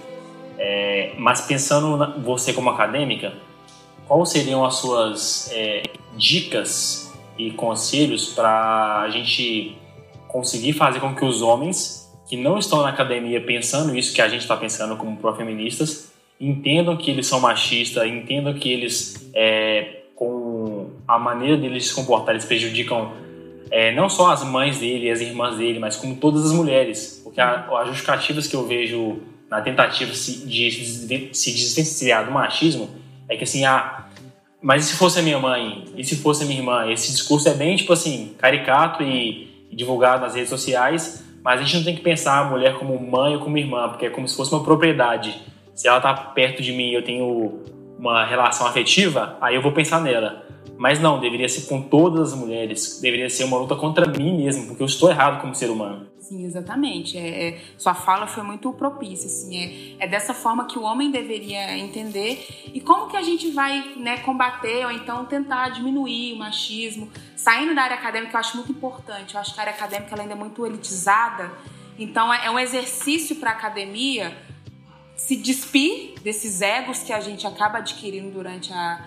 É, 0.59 1.13
mas 1.19 1.43
pensando 1.43 1.97
na, 1.97 2.07
você 2.07 2.53
como 2.53 2.71
acadêmica, 2.71 3.35
quais 4.07 4.31
seriam 4.31 4.65
as 4.65 4.77
suas 4.77 5.51
é, 5.53 5.83
dicas 6.17 7.13
e 7.39 7.51
conselhos 7.51 8.33
para 8.33 9.01
a 9.01 9.11
gente 9.11 9.77
conseguir 10.29 10.73
fazer 10.73 11.01
com 11.01 11.15
que 11.15 11.25
os 11.25 11.43
homens 11.43 12.13
que 12.29 12.37
não 12.37 12.59
estão 12.59 12.83
na 12.83 12.89
academia 12.89 13.41
pensando 13.41 13.97
isso 13.97 14.15
que 14.15 14.23
a 14.23 14.29
gente 14.29 14.41
está 14.41 14.57
pensando 14.57 14.97
como 14.97 15.17
pró-feministas 15.17 16.13
entendam 16.41 16.97
que 16.97 17.11
eles 17.11 17.27
são 17.27 17.41
machistas, 17.41 18.07
entendam 18.07 18.55
que 18.55 18.69
eles, 18.69 19.31
é, 19.35 20.03
com 20.15 20.91
a 21.07 21.19
maneira 21.19 21.57
deles 21.57 21.89
se 21.89 21.95
comportar, 21.95 22.35
eles 22.35 22.45
prejudicam 22.45 23.13
é, 23.71 23.95
não 23.95 24.09
só 24.09 24.31
as 24.31 24.45
mães 24.45 24.79
dele 24.79 25.07
e 25.07 25.11
as 25.11 25.21
irmãs 25.21 25.57
dele, 25.57 25.79
mas 25.79 25.97
como 25.97 26.17
todas 26.17 26.45
as 26.45 26.53
mulheres. 26.53 27.21
Porque 27.25 27.41
as 27.41 27.87
justificativas 27.87 28.47
que 28.47 28.55
eu 28.55 28.67
vejo 28.67 29.21
na 29.51 29.61
tentativa 29.61 30.13
de 30.13 31.31
se 31.33 31.53
distanciar 31.53 32.25
do 32.25 32.31
machismo 32.33 32.89
é 33.29 33.37
que 33.37 33.45
assim, 33.45 33.65
ah, 33.65 34.04
mas 34.65 34.87
e 34.87 34.89
se 34.89 34.97
fosse 34.97 35.21
a 35.21 35.23
minha 35.23 35.39
mãe? 35.39 35.85
E 35.95 36.03
se 36.03 36.17
fosse 36.17 36.43
a 36.43 36.47
minha 36.47 36.59
irmã? 36.59 36.91
Esse 36.91 37.13
discurso 37.13 37.47
é 37.51 37.53
bem, 37.53 37.77
tipo 37.77 37.93
assim, 37.93 38.35
caricato 38.39 39.03
e, 39.03 39.69
divulgado 39.71 40.23
nas 40.23 40.35
redes 40.35 40.49
sociais, 40.49 41.23
mas 41.45 41.61
a 41.61 41.63
gente 41.63 41.77
não 41.77 41.85
tem 41.85 41.95
que 41.95 42.01
pensar 42.01 42.39
a 42.39 42.45
mulher 42.45 42.79
como 42.79 42.99
mãe 42.99 43.35
ou 43.35 43.41
como 43.41 43.59
irmã, 43.59 43.91
porque 43.91 44.07
é 44.07 44.11
como 44.11 44.27
se 44.27 44.35
fosse 44.35 44.55
uma 44.55 44.65
propriedade. 44.65 45.39
Se 45.75 45.87
ela 45.87 46.01
tá 46.01 46.15
perto 46.15 46.63
de 46.63 46.73
mim 46.73 46.89
e 46.89 46.95
eu 46.95 47.05
tenho 47.05 47.61
uma 47.99 48.25
relação 48.25 48.67
afetiva, 48.67 49.37
aí 49.39 49.55
eu 49.55 49.61
vou 49.61 49.73
pensar 49.73 50.01
nela. 50.01 50.47
Mas 50.79 50.99
não, 50.99 51.21
deveria 51.21 51.49
ser 51.49 51.69
com 51.69 51.83
todas 51.83 52.33
as 52.33 52.39
mulheres, 52.39 53.01
deveria 53.03 53.29
ser 53.29 53.45
uma 53.45 53.59
luta 53.59 53.77
contra 53.77 54.07
mim 54.07 54.45
mesmo, 54.45 54.69
porque 54.69 54.83
eu 54.83 54.87
estou 54.87 55.11
errado 55.11 55.43
como 55.43 55.55
ser 55.55 55.69
humano. 55.69 56.07
Sim, 56.25 56.47
exatamente. 56.47 57.19
É, 57.19 57.49
é, 57.49 57.61
sua 57.77 57.93
fala 57.93 58.27
foi 58.27 58.43
muito 58.43 58.73
propícia. 58.73 59.27
Assim, 59.27 59.97
é, 60.01 60.05
é, 60.05 60.09
dessa 60.09 60.33
forma 60.33 60.67
que 60.67 60.79
o 60.79 60.83
homem 60.83 61.11
deveria 61.11 61.77
entender. 61.77 62.71
E 62.73 62.81
como 62.81 63.11
que 63.11 63.17
a 63.17 63.23
gente 63.23 63.51
vai 63.51 63.95
né, 63.97 64.17
combater 64.19 64.87
ou 64.87 64.91
então 64.91 65.27
tentar 65.27 65.69
diminuir 65.69 66.33
o 66.33 66.37
machismo? 66.39 67.11
Saindo 67.37 67.75
da 67.75 67.83
área 67.83 67.97
acadêmica, 67.97 68.37
eu 68.37 68.41
acho 68.41 68.57
muito 68.57 68.73
importante. 68.73 69.35
Eu 69.35 69.41
acho 69.41 69.53
que 69.53 69.61
a 69.61 69.65
área 69.65 69.75
acadêmica 69.75 70.19
ainda 70.19 70.33
é 70.33 70.37
muito 70.37 70.65
elitizada. 70.65 71.53
Então, 71.99 72.33
é, 72.33 72.47
é 72.47 72.51
um 72.51 72.59
exercício 72.59 73.37
para 73.37 73.51
a 73.51 73.53
academia 73.53 74.35
se 75.17 75.37
despir 75.37 76.15
desses 76.23 76.61
egos 76.61 77.03
que 77.03 77.13
a 77.13 77.21
gente 77.21 77.47
acaba 77.47 77.79
adquirindo 77.79 78.31
durante 78.31 78.73
a, 78.73 79.01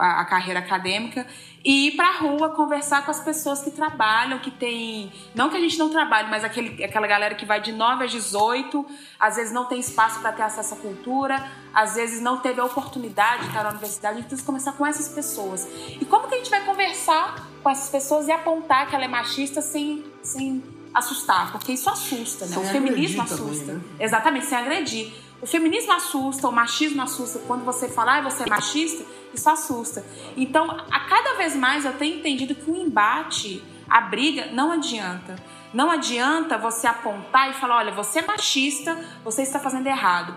a, 0.00 0.20
a 0.20 0.24
carreira 0.24 0.60
acadêmica 0.60 1.26
e 1.62 1.88
ir 1.88 1.96
para 1.96 2.08
a 2.08 2.18
rua 2.18 2.50
conversar 2.50 3.04
com 3.04 3.10
as 3.10 3.20
pessoas 3.20 3.60
que 3.60 3.72
trabalham, 3.72 4.38
que 4.38 4.52
tem. 4.52 5.12
Não 5.34 5.50
que 5.50 5.56
a 5.56 5.60
gente 5.60 5.76
não 5.76 5.90
trabalhe, 5.90 6.30
mas 6.30 6.44
aquele, 6.44 6.82
aquela 6.84 7.08
galera 7.08 7.34
que 7.34 7.44
vai 7.44 7.60
de 7.60 7.72
9 7.72 8.04
às 8.04 8.12
18, 8.12 8.86
às 9.18 9.34
vezes 9.34 9.52
não 9.52 9.64
tem 9.64 9.80
espaço 9.80 10.20
para 10.20 10.32
ter 10.32 10.42
acesso 10.42 10.74
à 10.74 10.76
cultura, 10.76 11.44
às 11.74 11.96
vezes 11.96 12.20
não 12.20 12.38
teve 12.38 12.60
a 12.60 12.64
oportunidade 12.64 13.42
de 13.42 13.48
estar 13.48 13.64
na 13.64 13.70
universidade. 13.70 14.14
A 14.14 14.16
gente 14.18 14.28
precisa 14.28 14.46
começar 14.46 14.72
com 14.72 14.86
essas 14.86 15.08
pessoas. 15.08 15.66
E 16.00 16.04
como 16.04 16.28
que 16.28 16.34
a 16.36 16.38
gente 16.38 16.50
vai 16.50 16.64
conversar 16.64 17.48
com 17.62 17.68
essas 17.68 17.90
pessoas 17.90 18.28
e 18.28 18.32
apontar 18.32 18.88
que 18.88 18.94
ela 18.94 19.04
é 19.04 19.08
machista 19.08 19.60
sem. 19.60 20.04
sem 20.22 20.62
assustar, 20.94 21.52
porque 21.52 21.72
isso 21.72 21.90
assusta, 21.90 22.46
né? 22.46 22.54
Sem 22.54 22.62
o 22.62 22.66
feminismo 22.68 23.20
assusta. 23.20 23.66
Também, 23.66 23.74
né? 23.74 23.82
Exatamente, 24.00 24.46
sem 24.46 24.56
agredir. 24.56 25.12
O 25.46 25.48
feminismo 25.48 25.92
assusta, 25.92 26.48
o 26.48 26.52
machismo 26.52 27.00
assusta. 27.02 27.38
Quando 27.46 27.64
você 27.64 27.88
fala, 27.88 28.18
ah, 28.18 28.20
você 28.20 28.42
é 28.42 28.48
machista, 28.48 29.04
isso 29.32 29.48
assusta. 29.48 30.04
Então, 30.36 30.68
a 30.68 31.00
cada 31.08 31.34
vez 31.34 31.54
mais 31.54 31.84
eu 31.84 31.92
tenho 31.92 32.18
entendido 32.18 32.52
que 32.52 32.68
o 32.68 32.74
embate, 32.74 33.62
a 33.88 34.00
briga, 34.00 34.46
não 34.46 34.72
adianta. 34.72 35.36
Não 35.72 35.88
adianta 35.88 36.58
você 36.58 36.88
apontar 36.88 37.48
e 37.48 37.52
falar, 37.52 37.76
olha, 37.76 37.92
você 37.92 38.18
é 38.18 38.26
machista, 38.26 38.98
você 39.22 39.42
está 39.42 39.60
fazendo 39.60 39.86
errado. 39.86 40.34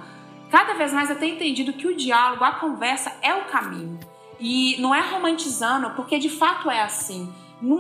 Cada 0.52 0.76
vez 0.76 0.94
mais 0.94 1.10
eu 1.10 1.18
tenho 1.18 1.34
entendido 1.34 1.74
que 1.74 1.88
o 1.88 1.98
diálogo, 1.98 2.44
a 2.44 2.52
conversa 2.52 3.12
é 3.24 3.34
o 3.34 3.46
caminho. 3.46 4.00
E 4.40 4.80
não 4.80 4.94
é 4.94 5.02
romantizando, 5.02 5.90
porque 5.96 6.20
de 6.20 6.30
fato 6.30 6.70
é 6.70 6.84
assim. 6.84 7.34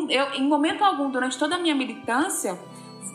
Eu, 0.09 0.33
em 0.33 0.47
momento 0.47 0.83
algum, 0.83 1.11
durante 1.11 1.37
toda 1.37 1.57
a 1.57 1.59
minha 1.59 1.75
militância, 1.75 2.59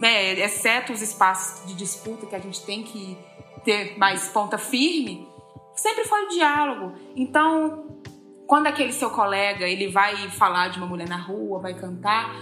né, 0.00 0.34
exceto 0.34 0.92
os 0.92 1.02
espaços 1.02 1.66
de 1.66 1.74
disputa 1.74 2.26
que 2.26 2.36
a 2.36 2.38
gente 2.38 2.64
tem 2.64 2.84
que 2.84 3.18
ter 3.64 3.98
mais 3.98 4.28
ponta 4.28 4.58
firme, 4.58 5.28
sempre 5.74 6.04
foi 6.04 6.26
o 6.26 6.28
diálogo. 6.28 6.92
Então, 7.16 8.00
quando 8.46 8.66
aquele 8.66 8.92
seu 8.92 9.10
colega 9.10 9.66
ele 9.66 9.88
vai 9.88 10.16
falar 10.30 10.68
de 10.68 10.78
uma 10.78 10.86
mulher 10.86 11.08
na 11.08 11.16
rua, 11.16 11.60
vai 11.60 11.74
cantar, 11.74 12.34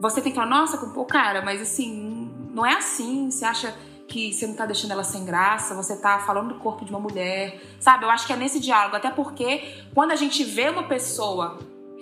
você 0.00 0.20
tem 0.20 0.32
que 0.32 0.36
falar, 0.36 0.50
nossa, 0.50 0.78
pô, 0.78 1.04
cara, 1.04 1.42
mas 1.42 1.60
assim, 1.60 2.30
não 2.52 2.64
é 2.64 2.74
assim. 2.74 3.30
Você 3.30 3.44
acha 3.44 3.74
que 4.06 4.32
você 4.32 4.46
não 4.46 4.54
tá 4.54 4.64
deixando 4.64 4.92
ela 4.92 5.04
sem 5.04 5.24
graça, 5.24 5.74
você 5.74 6.00
tá 6.00 6.18
falando 6.20 6.54
do 6.54 6.60
corpo 6.60 6.84
de 6.84 6.90
uma 6.90 7.00
mulher, 7.00 7.60
sabe? 7.78 8.04
Eu 8.04 8.10
acho 8.10 8.26
que 8.26 8.32
é 8.32 8.36
nesse 8.36 8.58
diálogo, 8.58 8.96
até 8.96 9.10
porque 9.10 9.84
quando 9.94 10.12
a 10.12 10.16
gente 10.16 10.42
vê 10.44 10.70
uma 10.70 10.84
pessoa 10.84 11.58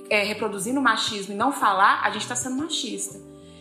é, 0.08 0.22
reproduzindo 0.22 0.80
machismo 0.80 1.34
e 1.34 1.36
não 1.36 1.52
falar, 1.52 2.02
a 2.04 2.10
gente 2.10 2.28
tá 2.28 2.36
sendo 2.36 2.56
machista. 2.56 3.18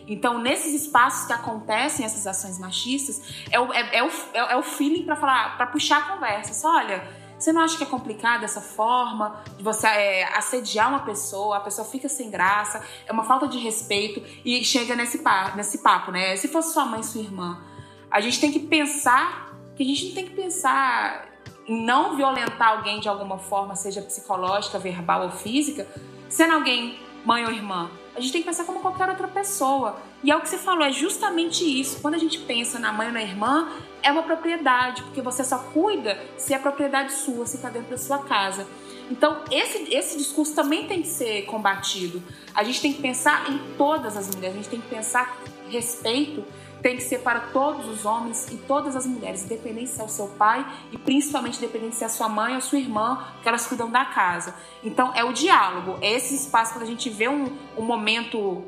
Então, 0.08 0.40
nesses 0.40 0.84
espaços 0.84 1.26
que 1.26 1.34
acontecem 1.34 2.06
essas 2.06 2.28
ações 2.28 2.60
machistas, 2.60 3.22
é 3.50 3.60
o, 3.60 3.74
é, 3.74 3.98
é 3.98 4.04
o, 4.04 4.08
é, 4.34 4.54
é 4.54 4.56
o 4.56 4.64
feeling 4.64 5.04
para 5.04 5.16
falar, 5.16 5.58
para 5.58 5.68
puxar 5.68 5.98
a 5.98 6.02
conversa. 6.14 6.68
Olha, 6.68 7.04
você 7.38 7.52
não 7.52 7.62
acha 7.62 7.78
que 7.78 7.84
é 7.84 7.88
complicado 7.88 8.44
essa 8.44 8.62
forma 8.62 9.44
de 9.58 9.64
você 9.64 9.88
é, 9.88 10.38
assediar 10.38 10.90
uma 10.90 11.00
pessoa, 11.00 11.58
a 11.58 11.60
pessoa 11.60 11.86
fica 11.86 12.08
sem 12.08 12.30
graça, 12.30 12.84
é 13.06 13.12
uma 13.12 13.24
falta 13.24 13.48
de 13.48 13.58
respeito 13.58 14.22
e 14.44 14.64
chega 14.64 14.96
nesse, 14.96 15.22
nesse 15.56 15.80
papo, 15.80 16.12
né? 16.12 16.36
Se 16.38 16.48
fosse 16.48 16.74
sua 16.74 16.86
mãe, 16.86 17.04
sua 17.04 17.22
irmã, 17.22 17.62
a 18.10 18.22
gente 18.22 18.40
tem 18.40 18.52
que 18.52 18.60
pensar 18.60 19.54
que 19.76 19.84
a 19.84 19.86
gente 19.86 20.08
não 20.08 20.16
tem 20.16 20.26
que 20.26 20.36
pensar 20.36 21.28
em 21.68 21.84
não 21.84 22.16
violentar 22.16 22.78
alguém 22.78 23.00
de 23.00 23.10
alguma 23.10 23.38
forma, 23.38 23.76
seja 23.76 24.02
psicológica, 24.02 24.80
verbal 24.80 25.24
ou 25.24 25.32
física, 25.32 25.88
sendo 26.30 26.54
alguém 26.54 27.00
mãe 27.26 27.44
ou 27.44 27.52
irmã. 27.52 27.90
A 28.16 28.22
gente 28.22 28.32
tem 28.32 28.42
que 28.42 28.48
pensar 28.48 28.64
como 28.64 28.80
qualquer 28.80 29.10
outra 29.10 29.28
pessoa. 29.28 29.98
E 30.24 30.32
é 30.32 30.36
o 30.36 30.42
que 30.42 30.48
você 30.48 30.58
falou, 30.58 30.86
é 30.86 30.92
justamente 30.92 31.64
isso. 31.64 32.00
Quando 32.02 32.16
a 32.16 32.18
gente 32.18 32.40
pensa 32.40 32.80
na 32.80 32.92
mãe 32.94 33.08
ou 33.08 33.14
na 33.14 33.22
irmã, 33.22 33.70
é 34.02 34.12
uma 34.12 34.24
propriedade, 34.24 35.04
porque 35.04 35.22
você 35.22 35.44
só 35.44 35.58
cuida 35.58 36.18
se 36.38 36.54
é 36.54 36.60
propriedade 36.60 37.12
sua, 37.12 37.46
se 37.46 37.58
está 37.58 37.70
dentro 37.70 37.90
da 37.90 37.98
sua 37.98 38.20
casa. 38.20 38.66
Então, 39.12 39.44
esse, 39.52 39.94
esse 39.94 40.18
discurso 40.18 40.56
também 40.56 40.88
tem 40.88 41.02
que 41.02 41.08
ser 41.08 41.44
combatido. 41.44 42.24
A 42.54 42.64
gente 42.64 42.82
tem 42.82 42.94
que 42.94 43.02
pensar 43.02 43.52
em 43.52 43.60
todas 43.78 44.16
as 44.16 44.34
mulheres, 44.34 44.56
a 44.56 44.62
gente 44.62 44.70
tem 44.70 44.82
que 44.82 44.88
pensar 44.88 45.38
respeito 45.70 46.44
tem 46.86 46.98
que 46.98 47.02
ser 47.02 47.22
para 47.22 47.40
todos 47.40 47.88
os 47.88 48.06
homens 48.06 48.48
e 48.52 48.58
todas 48.58 48.96
as 48.96 49.08
mulheres, 49.08 49.44
independente 49.44 49.90
se 49.90 50.00
é 50.00 50.04
o 50.04 50.08
seu 50.08 50.28
pai 50.28 50.64
e 50.92 51.00
principalmente 51.00 51.58
independente 51.58 51.96
se 51.96 52.04
é 52.04 52.06
a 52.06 52.10
sua 52.12 52.30
mãe 52.30 52.54
ou 52.54 52.62
sua 52.62 52.78
irmã, 52.78 53.26
que 53.42 53.50
elas 53.50 53.66
cuidam 53.66 53.90
da 53.90 54.06
casa. 54.06 54.54
Então 54.84 55.12
é 55.16 55.24
o 55.24 55.34
diálogo, 55.34 55.98
é 56.00 56.12
esse 56.12 56.36
espaço 56.36 56.74
quando 56.74 56.84
a 56.84 56.86
gente 56.86 57.10
vê 57.10 57.28
um, 57.28 57.58
um 57.76 57.82
momento 57.82 58.64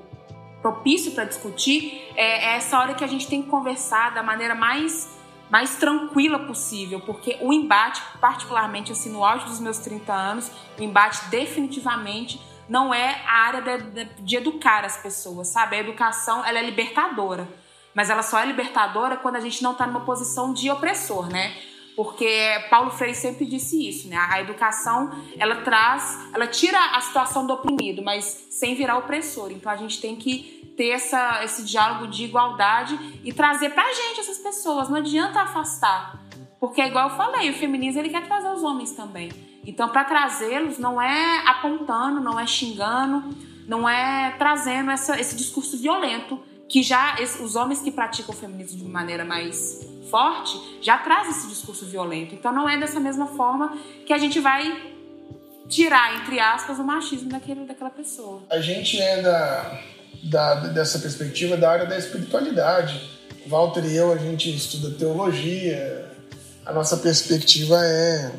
propício 0.64 1.12
para 1.12 1.26
discutir, 1.26 2.12
é, 2.16 2.54
é 2.54 2.56
essa 2.56 2.80
hora 2.80 2.96
que 2.96 3.04
a 3.04 3.08
gente 3.08 3.28
tem 3.28 3.44
que 3.44 3.50
conversar 3.50 4.16
da 4.16 4.24
maneira 4.24 4.56
mais 4.56 5.16
mais 5.48 5.76
tranquila 5.76 6.40
possível, 6.40 7.00
porque 7.02 7.38
o 7.40 7.54
embate, 7.54 8.02
particularmente 8.20 8.92
assim 8.92 9.12
no 9.12 9.24
auge 9.24 9.46
dos 9.46 9.60
meus 9.60 9.78
30 9.78 10.12
anos, 10.12 10.52
o 10.80 10.82
embate 10.82 11.24
definitivamente 11.30 12.42
não 12.68 12.92
é 12.92 13.22
a 13.28 13.38
área 13.44 13.62
de, 13.62 13.92
de, 13.92 14.06
de 14.24 14.36
educar 14.38 14.84
as 14.84 14.98
pessoas, 14.98 15.50
sabe? 15.50 15.76
A 15.76 15.80
educação, 15.80 16.44
ela 16.44 16.58
é 16.58 16.64
libertadora 16.64 17.48
mas 17.98 18.12
ela 18.12 18.22
só 18.22 18.38
é 18.38 18.46
libertadora 18.46 19.18
quando 19.18 19.38
a 19.38 19.40
gente 19.40 19.64
não 19.64 19.72
está 19.72 19.88
numa 19.88 20.02
posição 20.02 20.54
de 20.54 20.70
opressor, 20.70 21.32
né? 21.32 21.58
Porque 21.96 22.30
Paulo 22.70 22.92
Freire 22.92 23.16
sempre 23.16 23.44
disse 23.44 23.90
isso, 23.90 24.08
né? 24.08 24.18
A 24.30 24.40
educação, 24.40 25.10
ela 25.40 25.62
traz, 25.62 26.16
ela 26.32 26.46
tira 26.46 26.80
a 26.96 27.02
situação 27.02 27.48
do 27.48 27.54
oprimido, 27.54 28.04
mas 28.04 28.50
sem 28.52 28.76
virar 28.76 29.00
opressor. 29.00 29.52
Então 29.52 29.72
a 29.72 29.76
gente 29.76 30.00
tem 30.00 30.16
que 30.16 30.76
ter 30.78 30.90
essa, 30.90 31.44
esse 31.44 31.64
diálogo 31.64 32.06
de 32.06 32.26
igualdade 32.26 33.20
e 33.24 33.34
trazer 33.34 33.72
pra 33.72 33.92
gente 33.92 34.20
essas 34.20 34.38
pessoas. 34.38 34.90
Não 34.90 34.98
adianta 34.98 35.42
afastar. 35.42 36.22
Porque, 36.60 36.84
igual 36.84 37.10
eu 37.10 37.16
falei, 37.16 37.50
o 37.50 37.54
feminismo 37.54 38.00
ele 38.00 38.10
quer 38.10 38.28
trazer 38.28 38.50
os 38.50 38.62
homens 38.62 38.92
também. 38.92 39.32
Então, 39.66 39.90
para 39.90 40.04
trazê-los, 40.04 40.78
não 40.78 41.02
é 41.02 41.42
apontando, 41.48 42.22
não 42.22 42.40
é 42.40 42.46
xingando, 42.46 43.36
não 43.68 43.90
é 43.90 44.36
trazendo 44.38 44.92
essa, 44.92 45.20
esse 45.20 45.36
discurso 45.36 45.80
violento 45.80 46.40
que 46.70 46.84
já 46.84 47.16
os 47.42 47.56
homens 47.56 47.82
que 47.82 47.92
praticam 47.92 48.34
o 48.34 48.38
feminismo 48.38 48.80
de 48.80 48.86
maneira 48.86 49.24
mais 49.24 49.86
forte 50.10 50.80
já 50.82 50.98
trazem 50.98 51.32
esse 51.32 51.48
discurso 51.48 51.86
violento. 51.86 52.36
Então 52.36 52.54
não 52.54 52.68
é 52.68 52.78
dessa 52.78 53.00
mesma 53.00 53.28
forma 53.28 53.78
que 54.06 54.14
a 54.14 54.18
gente 54.18 54.40
vai 54.40 54.96
tirar, 55.68 56.16
entre 56.16 56.40
aspas, 56.40 56.80
o 56.80 56.84
machismo 56.84 57.30
daquele, 57.30 57.66
daquela 57.66 57.90
pessoa. 57.90 58.44
A 58.50 58.60
gente 58.60 59.00
é 59.00 59.22
da, 59.22 59.82
da, 60.24 60.56
dessa 60.68 61.00
perspectiva 61.00 61.58
da 61.58 61.70
área 61.70 61.86
da 61.86 61.98
espiritualidade. 61.98 63.18
Walter 63.48 63.86
e 63.86 63.96
eu, 63.96 64.12
a 64.12 64.18
gente 64.18 64.54
estuda 64.54 64.92
teologia, 64.92 66.12
a 66.66 66.74
nossa 66.74 66.98
perspectiva 66.98 67.80
é, 67.82 68.32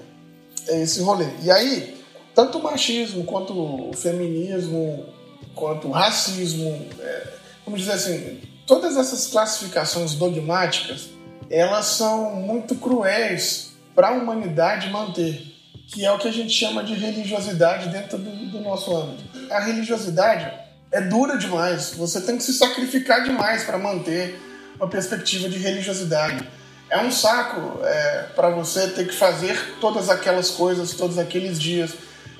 é 0.69 0.83
esse 0.83 1.01
rolê. 1.01 1.29
E 1.43 1.51
aí, 1.51 1.99
tanto 2.35 2.59
o 2.59 2.63
machismo, 2.63 3.25
quanto 3.25 3.53
o 3.89 3.93
feminismo, 3.95 5.07
quanto 5.55 5.89
o 5.89 5.91
racismo, 5.91 6.87
é, 7.01 7.38
vamos 7.69 7.81
dizer 7.81 7.93
assim, 7.93 8.41
todas 8.67 8.97
essas 8.97 9.27
classificações 9.27 10.15
dogmáticas, 10.15 11.11
elas 11.51 11.85
são 11.85 12.37
muito 12.37 12.75
cruéis 12.75 13.73
para 13.95 14.09
a 14.09 14.13
humanidade 14.13 14.89
manter, 14.89 15.43
que 15.87 16.03
é 16.03 16.11
o 16.11 16.19
que 16.19 16.29
a 16.29 16.33
gente 16.33 16.51
chama 16.51 16.83
de 16.83 16.95
religiosidade 16.95 17.91
dentro 17.91 18.17
do, 18.17 18.51
do 18.51 18.61
nosso 18.61 18.97
âmbito. 18.97 19.23
A 19.51 19.61
religiosidade 19.61 20.51
é 20.91 21.03
dura 21.03 21.37
demais, 21.37 21.93
você 21.95 22.23
tem 22.23 22.39
que 22.39 22.43
se 22.43 22.55
sacrificar 22.55 23.23
demais 23.23 23.65
para 23.65 23.77
manter 23.77 24.41
uma 24.77 24.89
perspectiva 24.89 25.47
de 25.47 25.59
religiosidade. 25.59 26.49
É 26.89 26.99
um 27.03 27.11
saco 27.11 27.85
é, 27.85 28.29
para 28.35 28.49
você 28.49 28.89
ter 28.89 29.07
que 29.07 29.15
fazer 29.15 29.77
todas 29.79 30.09
aquelas 30.09 30.51
coisas, 30.51 30.95
todos 30.95 31.19
aqueles 31.19 31.61
dias, 31.61 31.91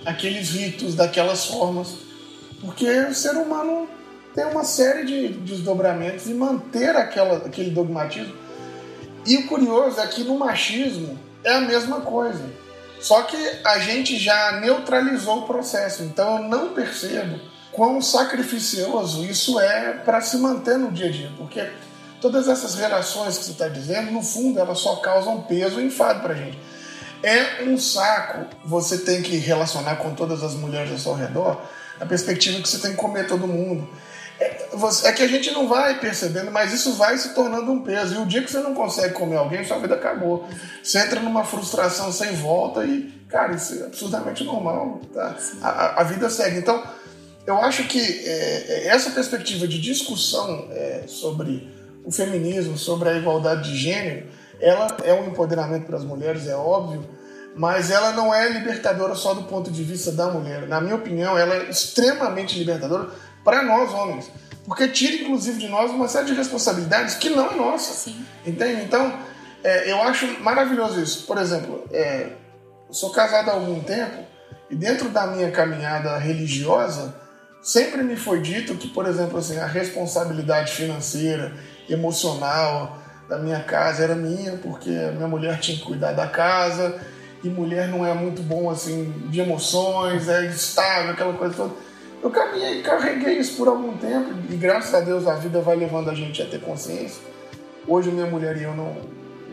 aqueles 0.07 0.49
ritos, 0.49 0.95
daquelas 0.95 1.45
formas, 1.45 1.89
porque 2.63 2.89
o 2.89 3.15
ser 3.15 3.33
humano 3.33 3.99
tem 4.39 4.47
uma 4.47 4.63
série 4.63 5.05
de 5.05 5.29
desdobramentos 5.41 6.29
e 6.29 6.33
manter 6.33 6.95
aquela, 6.95 7.39
aquele 7.39 7.71
dogmatismo. 7.71 8.33
E 9.27 9.37
o 9.37 9.49
curioso 9.49 9.99
é 9.99 10.07
que 10.07 10.23
no 10.23 10.39
machismo 10.39 11.19
é 11.43 11.55
a 11.55 11.61
mesma 11.61 12.03
coisa. 12.03 12.45
Só 13.01 13.23
que 13.23 13.37
a 13.65 13.81
gente 13.81 14.17
já 14.17 14.61
neutralizou 14.61 15.39
o 15.39 15.43
processo, 15.43 16.05
então 16.05 16.37
eu 16.37 16.49
não 16.49 16.73
percebo 16.73 17.41
quão 17.73 18.01
sacrificioso 18.01 19.25
isso 19.25 19.59
é 19.59 19.95
para 20.05 20.21
se 20.21 20.37
manter 20.37 20.79
no 20.79 20.93
dia 20.93 21.09
a 21.09 21.11
dia, 21.11 21.33
porque 21.37 21.69
todas 22.21 22.47
essas 22.47 22.77
relações 22.77 23.39
que 23.39 23.45
você 23.45 23.51
está 23.51 23.67
dizendo, 23.67 24.13
no 24.13 24.23
fundo, 24.23 24.61
elas 24.61 24.79
só 24.79 24.97
causam 24.97 25.43
peso 25.43 25.81
e 25.81 25.87
enfado 25.87 26.21
para 26.21 26.35
a 26.35 26.37
gente. 26.37 26.59
É 27.25 27.65
um 27.65 27.77
saco 27.77 28.47
você 28.65 28.99
tem 28.99 29.21
que 29.21 29.37
relacionar 29.37 29.97
com 29.97 30.15
todas 30.15 30.45
as 30.45 30.55
mulheres 30.55 30.93
ao 30.93 30.99
seu 30.99 31.15
redor, 31.15 31.61
a 32.01 32.07
perspectiva 32.07 32.63
que 32.63 32.69
você 32.69 32.79
tem 32.79 32.93
que 32.93 32.97
comer 32.97 33.27
todo 33.27 33.49
mundo. 33.49 33.89
É, 34.41 35.13
que 35.13 35.23
a 35.23 35.29
gente 35.29 35.51
não 35.51 35.67
vai 35.67 35.99
percebendo, 35.99 36.51
mas 36.51 36.73
isso 36.73 36.93
vai 36.93 37.19
se 37.19 37.35
tornando 37.35 37.73
um 37.73 37.83
peso. 37.83 38.15
E 38.15 38.19
o 38.19 38.27
dia 38.27 38.43
que 38.43 38.51
você 38.51 38.61
não 38.61 38.75
consegue 38.75 39.15
comer 39.15 39.37
alguém, 39.37 39.65
sua 39.65 39.79
vida 39.79 39.95
acabou. 39.95 40.49
Você 40.83 40.99
entra 40.99 41.21
numa 41.21 41.45
frustração 41.45 42.13
sem 42.13 42.35
volta 42.35 42.85
e, 42.85 43.13
cara, 43.29 43.55
isso 43.55 43.83
é 43.83 43.87
absurdamente 43.87 44.45
normal. 44.45 45.01
Tá? 45.13 45.37
A, 45.61 46.01
a 46.01 46.05
vida 46.05 46.31
segue. 46.31 46.59
Então, 46.59 46.83
eu 47.49 47.57
acho 47.63 47.85
que 47.85 47.99
é, 47.99 48.65
é, 48.69 48.89
essa 48.89 49.11
perspectiva 49.11 49.67
de 49.67 49.81
discussão 49.81 50.69
é, 50.71 51.05
sobre 51.09 51.67
o 52.05 52.13
feminismo, 52.13 52.77
sobre 52.77 53.09
a 53.09 53.15
igualdade 53.15 53.71
de 53.71 53.77
gênero, 53.77 54.27
ela 54.61 54.97
é 55.03 55.15
um 55.15 55.27
empoderamento 55.29 55.87
para 55.87 55.97
as 55.97 56.05
mulheres, 56.05 56.47
é 56.47 56.55
óbvio, 56.55 57.09
mas 57.57 57.91
ela 57.91 58.13
não 58.13 58.35
é 58.35 58.49
libertadora 58.49 59.15
só 59.15 59.35
do 59.35 59.45
ponto 59.45 59.71
de 59.71 59.83
vista 59.83 60.13
da 60.13 60.29
mulher. 60.29 60.69
Na 60.69 60.81
minha 60.81 60.95
opinião, 60.95 61.37
ela 61.37 61.55
é 61.55 61.71
extremamente 61.71 62.59
libertadora 62.59 63.11
para 63.49 63.63
nós 63.63 63.95
homens, 63.95 64.31
porque 64.67 64.87
tira 64.89 65.23
inclusive 65.23 65.59
de 65.59 65.69
nós 65.69 65.91
uma 65.91 66.07
série 66.07 66.27
de 66.27 66.35
responsabilidades 66.35 67.15
que 67.15 67.31
não 67.31 67.51
é 67.51 67.55
nossa. 67.55 67.95
Sim. 67.95 68.27
Entende? 68.45 68.83
Então, 68.83 69.11
é, 69.65 69.91
eu 69.91 70.03
acho 70.03 70.27
maravilhoso 70.43 71.01
isso. 71.01 71.25
Por 71.27 71.39
exemplo, 71.39 71.83
é, 71.91 72.33
eu 72.87 72.93
sou 72.93 73.09
casado 73.09 73.49
há 73.49 73.55
algum 73.55 73.81
tempo 73.81 74.23
e 74.69 74.77
dentro 74.77 75.09
da 75.09 75.27
minha 75.29 75.51
caminhada 75.51 76.19
religiosa 76.19 77.15
sempre 77.63 78.03
me 78.03 78.17
foi 78.17 78.43
dito 78.43 78.75
que, 78.75 78.89
por 78.89 79.07
exemplo, 79.07 79.39
assim, 79.39 79.59
a 79.59 79.67
responsabilidade 79.67 80.73
financeira, 80.73 81.55
emocional 81.89 82.99
da 83.31 83.39
minha 83.39 83.61
casa 83.61 84.05
era 84.05 84.15
minha, 84.15 84.59
porque 84.59 84.91
a 84.91 85.13
minha 85.13 85.27
mulher 85.27 85.59
tinha 85.59 85.79
que 85.79 85.85
cuidar 85.85 86.13
da 86.13 86.27
casa 86.27 87.01
e 87.43 87.49
mulher 87.49 87.89
não 87.89 88.05
é 88.05 88.13
muito 88.13 88.43
bom 88.43 88.69
assim 88.69 89.11
de 89.31 89.41
emoções, 89.41 90.29
é 90.29 90.45
instável, 90.45 91.13
aquela 91.13 91.33
coisa 91.33 91.55
toda. 91.55 91.88
Eu 92.23 92.31
caminhei, 92.31 92.83
carreguei 92.83 93.39
isso 93.39 93.57
por 93.57 93.69
algum 93.69 93.97
tempo 93.97 94.35
e 94.51 94.57
graças 94.57 94.93
a 94.93 95.01
Deus 95.01 95.27
a 95.27 95.35
vida 95.35 95.61
vai 95.61 95.77
levando 95.77 96.11
a 96.11 96.15
gente 96.15 96.43
a 96.43 96.47
ter 96.47 96.61
consciência. 96.61 97.23
Hoje 97.87 98.11
minha 98.11 98.27
mulher 98.27 98.57
e 98.57 98.65
eu 98.65 98.75
não, 98.75 98.97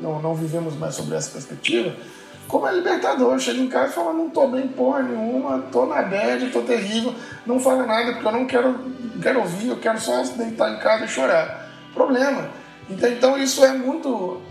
não, 0.02 0.22
não 0.22 0.36
vivemos 0.36 0.76
mais 0.76 0.96
sobre 0.96 1.16
essa 1.16 1.32
perspectiva. 1.32 1.96
Como 2.48 2.68
é 2.68 2.74
libertador, 2.74 3.40
chego 3.40 3.62
em 3.62 3.68
casa 3.68 3.92
e 3.92 3.96
falo, 3.96 4.14
não 4.14 4.30
tô 4.30 4.48
bem 4.48 4.68
porra 4.68 5.04
nenhuma, 5.04 5.64
tô 5.72 5.86
na 5.86 6.02
bad, 6.02 6.50
tô 6.50 6.62
terrível, 6.62 7.14
não 7.46 7.60
falo 7.60 7.86
nada 7.86 8.14
porque 8.14 8.28
eu 8.28 8.32
não 8.32 8.46
quero, 8.46 8.80
quero 9.22 9.40
ouvir, 9.40 9.70
eu 9.70 9.78
quero 9.78 10.00
só 10.00 10.22
deitar 10.24 10.74
em 10.74 10.80
casa 10.80 11.06
e 11.06 11.08
chorar. 11.08 11.70
Problema. 11.94 12.50
Então, 12.90 13.10
então 13.10 13.38
isso 13.38 13.64
é 13.64 13.74
muito 13.74 14.42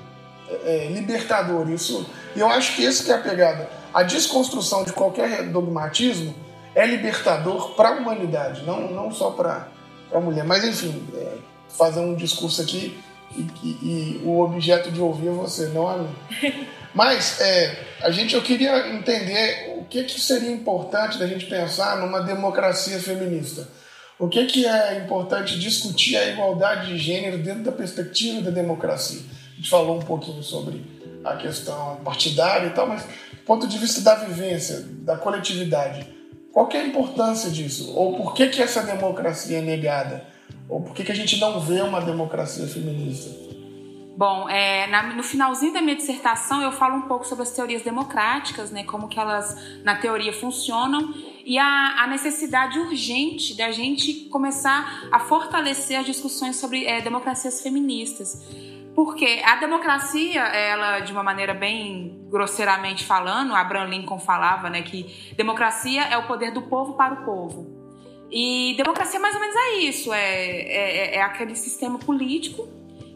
é, 0.65 0.89
libertador. 0.93 1.69
Isso, 1.71 2.09
e 2.35 2.41
eu 2.41 2.49
acho 2.49 2.75
que 2.77 2.85
esse 2.85 3.05
que 3.05 3.11
é 3.11 3.15
a 3.15 3.19
pegada. 3.19 3.69
A 3.93 4.03
desconstrução 4.03 4.83
de 4.83 4.93
qualquer 4.93 5.45
dogmatismo 5.45 6.35
é 6.75 6.87
libertador 6.87 7.75
para 7.75 7.91
a 7.91 7.93
humanidade, 7.93 8.63
não, 8.65 8.91
não 8.91 9.11
só 9.11 9.31
para 9.31 9.69
a 10.13 10.21
mulher. 10.21 10.45
Mas, 10.45 10.65
enfim, 10.65 11.07
é, 11.15 11.37
fazer 11.69 12.01
um 12.01 12.15
discurso 12.15 12.63
aqui 12.63 12.99
e, 13.37 13.41
e, 13.63 13.69
e, 13.69 14.23
o 14.25 14.41
objeto 14.41 14.91
de 14.91 15.01
ouvir 15.01 15.29
é 15.29 15.33
você, 15.33 15.69
não 15.69 15.89
a 15.89 15.99
mim. 15.99 16.15
Mas 16.95 17.41
é, 17.41 17.85
a 18.03 18.11
gente, 18.11 18.35
eu 18.35 18.43
queria 18.43 18.89
entender 18.89 19.77
o 19.79 19.85
que, 19.85 20.05
que 20.05 20.21
seria 20.21 20.51
importante 20.51 21.19
da 21.19 21.27
gente 21.27 21.47
pensar 21.47 21.99
numa 21.99 22.21
democracia 22.21 22.99
feminista. 22.99 23.69
O 24.19 24.29
que, 24.29 24.47
que 24.47 24.67
é 24.67 24.99
importante 24.99 25.59
discutir 25.59 26.17
a 26.17 26.29
igualdade 26.31 26.87
de 26.87 26.99
gênero 26.99 27.39
dentro 27.39 27.65
da 27.65 27.73
perspectiva 27.73 28.41
da 28.41 28.51
democracia? 28.51 29.21
A 29.53 29.57
gente 29.57 29.69
falou 29.69 29.97
um 29.97 30.03
pouquinho 30.03 30.43
sobre 30.43 30.85
a 31.25 31.37
questão 31.37 31.97
partidária 32.05 32.69
e 32.69 32.71
tal, 32.71 32.87
mas 32.87 33.03
do 33.03 33.45
ponto 33.45 33.67
de 33.67 33.77
vista 33.77 34.01
da 34.03 34.15
vivência, 34.15 34.85
da 34.89 35.17
coletividade, 35.17 36.14
qual 36.55 36.69
que 36.69 36.77
é 36.77 36.83
a 36.83 36.87
importância 36.87 37.51
disso? 37.51 37.93
Ou 37.97 38.17
por 38.17 38.33
que, 38.33 38.47
que 38.47 38.63
essa 38.63 38.81
democracia 38.85 39.59
é 39.59 39.61
negada? 39.61 40.25
Ou 40.69 40.81
por 40.81 40.95
que, 40.95 41.03
que 41.03 41.11
a 41.11 41.15
gente 41.15 41.37
não 41.41 41.59
vê 41.59 41.81
uma 41.81 42.01
democracia 42.01 42.65
feminista? 42.69 43.29
Bom, 44.17 44.49
é, 44.49 44.87
na, 44.87 45.15
no 45.15 45.25
finalzinho 45.25 45.73
da 45.73 45.83
minha 45.83 45.97
dissertação 45.97 46.63
eu 46.63 46.71
falo 46.71 46.95
um 46.95 47.03
pouco 47.03 47.27
sobre 47.27 47.43
as 47.43 47.51
teorias 47.51 47.83
democráticas, 47.83 48.71
né, 48.71 48.85
como 48.85 49.09
que 49.09 49.19
elas 49.19 49.83
na 49.83 49.97
teoria 49.97 50.33
funcionam 50.33 51.13
e 51.45 51.59
a, 51.59 52.05
a 52.05 52.07
necessidade 52.07 52.79
urgente 52.79 53.57
da 53.57 53.73
gente 53.73 54.29
começar 54.29 55.09
a 55.11 55.19
fortalecer 55.19 55.99
as 55.99 56.07
discussões 56.07 56.55
sobre 56.55 56.87
é, 56.87 57.01
democracias 57.01 57.61
feministas. 57.63 58.41
Porque 58.95 59.43
a 59.45 59.57
democracia, 59.57 60.41
ela, 60.41 61.01
de 61.01 61.13
uma 61.13 61.23
maneira 61.23 61.53
bem 61.53 62.27
grosseiramente 62.31 63.05
falando, 63.05 63.55
Abraham 63.55 63.89
Lincoln 63.89 64.21
falava 64.21 64.71
né, 64.71 64.83
que 64.83 65.35
democracia 65.37 66.03
é 66.03 66.17
o 66.17 66.27
poder 66.27 66.53
do 66.53 66.63
povo 66.63 66.95
para 66.95 67.15
o 67.15 67.25
povo. 67.25 67.67
E 68.31 68.75
democracia 68.77 69.19
mais 69.19 69.35
ou 69.35 69.41
menos 69.41 69.57
é 69.57 69.73
isso, 69.79 70.13
é, 70.13 70.21
é, 70.21 71.17
é 71.17 71.23
aquele 71.23 71.55
sistema 71.55 71.99
político 71.99 72.69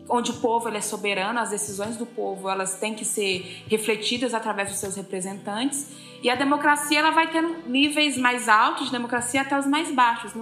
onde 0.09 0.31
o 0.31 0.35
povo 0.35 0.69
ele 0.69 0.79
é 0.79 0.81
soberano, 0.81 1.39
as 1.39 1.51
decisões 1.51 1.97
do 1.97 2.07
povo 2.07 2.49
elas 2.49 2.77
têm 2.77 2.95
que 2.95 3.05
ser 3.05 3.65
refletidas 3.69 4.33
através 4.33 4.71
dos 4.71 4.79
seus 4.79 4.97
representantes 4.97 5.89
e 6.23 6.29
a 6.29 6.35
democracia 6.35 6.99
ela 6.99 7.11
vai 7.11 7.31
tendo 7.31 7.69
níveis 7.69 8.17
mais 8.17 8.49
altos 8.49 8.87
de 8.87 8.93
democracia 8.93 9.43
até 9.43 9.59
os 9.59 9.67
mais 9.67 9.93
baixos. 9.93 10.33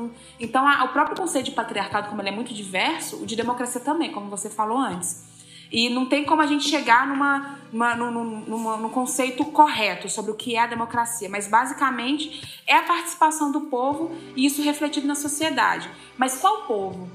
Então, 0.40 0.66
a, 0.66 0.84
o 0.84 0.88
próprio 0.88 1.16
conceito 1.16 1.46
de 1.46 1.50
patriarcado, 1.50 2.08
como 2.08 2.22
ele 2.22 2.30
é 2.30 2.32
muito 2.32 2.54
diverso, 2.54 3.22
o 3.22 3.26
de 3.26 3.36
democracia 3.36 3.80
também, 3.80 4.10
como 4.10 4.30
você 4.30 4.48
falou 4.48 4.78
antes. 4.78 5.24
E 5.70 5.90
não 5.90 6.06
tem 6.06 6.24
como 6.24 6.40
a 6.40 6.46
gente 6.46 6.64
chegar 6.64 7.06
numa, 7.06 7.58
numa, 7.72 7.94
numa, 7.94 8.24
numa, 8.24 8.76
num 8.76 8.88
conceito 8.88 9.44
correto 9.46 10.08
sobre 10.08 10.30
o 10.30 10.34
que 10.34 10.56
é 10.56 10.60
a 10.60 10.66
democracia, 10.66 11.28
mas 11.28 11.48
basicamente 11.48 12.62
é 12.66 12.76
a 12.76 12.82
participação 12.82 13.50
do 13.50 13.62
povo 13.62 14.14
e 14.36 14.46
isso 14.46 14.62
refletido 14.62 15.06
na 15.06 15.16
sociedade. 15.16 15.90
Mas 16.16 16.38
qual 16.38 16.62
povo? 16.62 17.10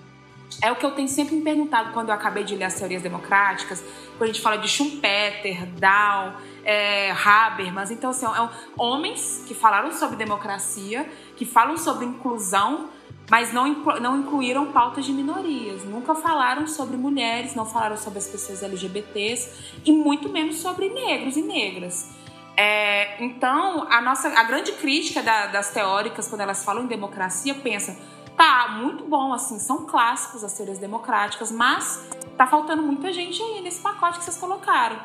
É 0.61 0.71
o 0.71 0.75
que 0.75 0.85
eu 0.85 0.91
tenho 0.91 1.07
sempre 1.07 1.35
me 1.35 1.41
perguntado 1.41 1.93
quando 1.93 2.09
eu 2.09 2.15
acabei 2.15 2.43
de 2.43 2.55
ler 2.55 2.65
as 2.65 2.75
teorias 2.75 3.01
democráticas, 3.01 3.83
quando 4.17 4.23
a 4.23 4.33
gente 4.33 4.41
fala 4.41 4.57
de 4.57 4.67
Schumpeter, 4.67 5.65
Dow, 5.67 6.33
é, 6.63 7.11
Habermas. 7.11 7.91
Então, 7.91 8.09
assim, 8.09 8.25
é, 8.25 8.49
homens 8.77 9.43
que 9.47 9.53
falaram 9.53 9.91
sobre 9.91 10.15
democracia, 10.15 11.09
que 11.35 11.45
falam 11.45 11.77
sobre 11.77 12.05
inclusão, 12.05 12.89
mas 13.29 13.53
não, 13.53 13.67
não 14.01 14.19
incluíram 14.19 14.71
pautas 14.71 15.05
de 15.05 15.13
minorias. 15.13 15.85
Nunca 15.85 16.13
falaram 16.15 16.67
sobre 16.67 16.97
mulheres, 16.97 17.55
não 17.55 17.65
falaram 17.65 17.95
sobre 17.95 18.19
as 18.19 18.27
pessoas 18.27 18.61
LGBTs 18.61 19.79
e 19.85 19.91
muito 19.91 20.29
menos 20.29 20.57
sobre 20.57 20.89
negros 20.89 21.37
e 21.37 21.41
negras. 21.41 22.09
É, 22.57 23.23
então, 23.23 23.87
a 23.89 24.01
nossa 24.01 24.27
a 24.27 24.43
grande 24.43 24.73
crítica 24.73 25.23
da, 25.23 25.47
das 25.47 25.71
teóricas, 25.71 26.27
quando 26.27 26.41
elas 26.41 26.63
falam 26.63 26.83
em 26.83 26.87
democracia, 26.87 27.55
pensa 27.55 27.97
tá 28.36 28.77
muito 28.79 29.03
bom, 29.05 29.34
assim, 29.34 29.59
são 29.59 29.86
clássicos 29.86 30.43
as 30.43 30.53
teorias 30.53 30.79
democráticas, 30.79 31.51
mas 31.51 32.07
tá 32.38 32.47
faltando 32.47 32.82
muita 32.82 33.11
gente 33.13 33.41
aí 33.41 33.61
nesse 33.61 33.82
pacote 33.82 34.19
que 34.19 34.25
vocês 34.25 34.38
colocaram. 34.38 34.99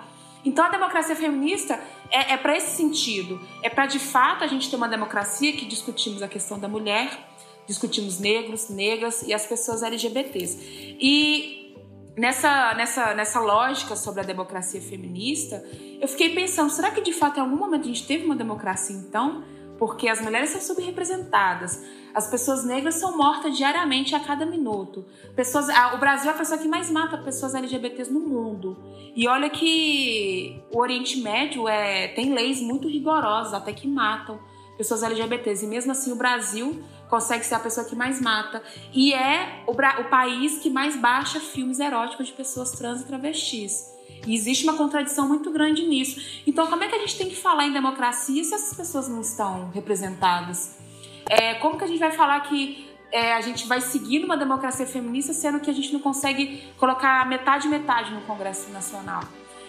Então 0.44 0.64
a 0.64 0.68
democracia 0.68 1.16
feminista 1.16 1.78
é, 2.10 2.34
é 2.34 2.36
para 2.36 2.56
esse 2.56 2.76
sentido, 2.76 3.40
é 3.62 3.68
para 3.68 3.86
de 3.86 3.98
fato 3.98 4.44
a 4.44 4.46
gente 4.46 4.70
ter 4.70 4.76
uma 4.76 4.88
democracia 4.88 5.52
que 5.52 5.64
discutimos 5.64 6.22
a 6.22 6.28
questão 6.28 6.58
da 6.58 6.68
mulher, 6.68 7.10
discutimos 7.66 8.20
negros, 8.20 8.68
negras 8.68 9.22
e 9.22 9.34
as 9.34 9.44
pessoas 9.44 9.82
LGBTs. 9.82 10.96
E 11.00 11.74
nessa, 12.16 12.74
nessa, 12.74 13.14
nessa 13.14 13.40
lógica 13.40 13.96
sobre 13.96 14.20
a 14.20 14.24
democracia 14.24 14.80
feminista, 14.80 15.62
eu 16.00 16.06
fiquei 16.06 16.34
pensando, 16.34 16.70
será 16.70 16.90
que 16.92 17.00
de 17.00 17.12
fato 17.12 17.38
em 17.38 17.40
algum 17.40 17.56
momento 17.56 17.82
a 17.82 17.88
gente 17.88 18.06
teve 18.06 18.24
uma 18.24 18.36
democracia 18.36 18.96
então? 18.96 19.42
Porque 19.78 20.08
as 20.08 20.20
mulheres 20.20 20.50
são 20.50 20.60
subrepresentadas. 20.60 21.82
As 22.14 22.28
pessoas 22.28 22.64
negras 22.64 22.94
são 22.94 23.16
mortas 23.16 23.56
diariamente 23.56 24.14
a 24.14 24.20
cada 24.20 24.46
minuto. 24.46 25.04
Pessoas, 25.34 25.66
o 25.94 25.98
Brasil 25.98 26.30
é 26.30 26.34
a 26.34 26.36
pessoa 26.36 26.58
que 26.58 26.66
mais 26.66 26.90
mata 26.90 27.18
pessoas 27.18 27.54
LGBTs 27.54 28.10
no 28.10 28.20
mundo. 28.20 28.76
E 29.14 29.28
olha 29.28 29.50
que 29.50 30.62
o 30.72 30.80
Oriente 30.80 31.20
Médio 31.20 31.68
é, 31.68 32.08
tem 32.08 32.32
leis 32.32 32.60
muito 32.60 32.88
rigorosas, 32.88 33.52
até 33.52 33.72
que 33.72 33.86
matam 33.86 34.40
pessoas 34.78 35.02
LGBTs. 35.02 35.64
E 35.64 35.68
mesmo 35.68 35.92
assim 35.92 36.10
o 36.10 36.16
Brasil 36.16 36.82
consegue 37.08 37.44
ser 37.44 37.54
a 37.56 37.60
pessoa 37.60 37.86
que 37.86 37.94
mais 37.94 38.20
mata. 38.20 38.62
E 38.94 39.12
é 39.12 39.62
o, 39.66 39.72
o 39.72 40.04
país 40.04 40.58
que 40.58 40.70
mais 40.70 40.96
baixa 40.96 41.38
filmes 41.38 41.78
eróticos 41.80 42.28
de 42.28 42.32
pessoas 42.32 42.72
trans 42.72 43.02
e 43.02 43.06
travestis. 43.06 43.95
E 44.26 44.34
existe 44.34 44.64
uma 44.64 44.74
contradição 44.74 45.28
muito 45.28 45.50
grande 45.50 45.86
nisso. 45.86 46.42
Então, 46.46 46.66
como 46.66 46.82
é 46.82 46.88
que 46.88 46.94
a 46.94 46.98
gente 46.98 47.16
tem 47.16 47.28
que 47.28 47.36
falar 47.36 47.66
em 47.66 47.72
democracia 47.72 48.42
se 48.42 48.54
essas 48.54 48.76
pessoas 48.76 49.08
não 49.08 49.20
estão 49.20 49.70
representadas? 49.70 50.76
É, 51.28 51.54
como 51.54 51.78
que 51.78 51.84
a 51.84 51.86
gente 51.86 51.98
vai 51.98 52.12
falar 52.12 52.40
que 52.40 52.86
é, 53.12 53.34
a 53.34 53.40
gente 53.40 53.66
vai 53.66 53.80
seguir 53.80 54.18
numa 54.18 54.36
democracia 54.36 54.86
feminista 54.86 55.32
sendo 55.32 55.60
que 55.60 55.70
a 55.70 55.72
gente 55.72 55.92
não 55.92 56.00
consegue 56.00 56.62
colocar 56.76 57.26
metade 57.26 57.68
metade 57.68 58.12
no 58.12 58.20
Congresso 58.22 58.70
Nacional? 58.70 59.22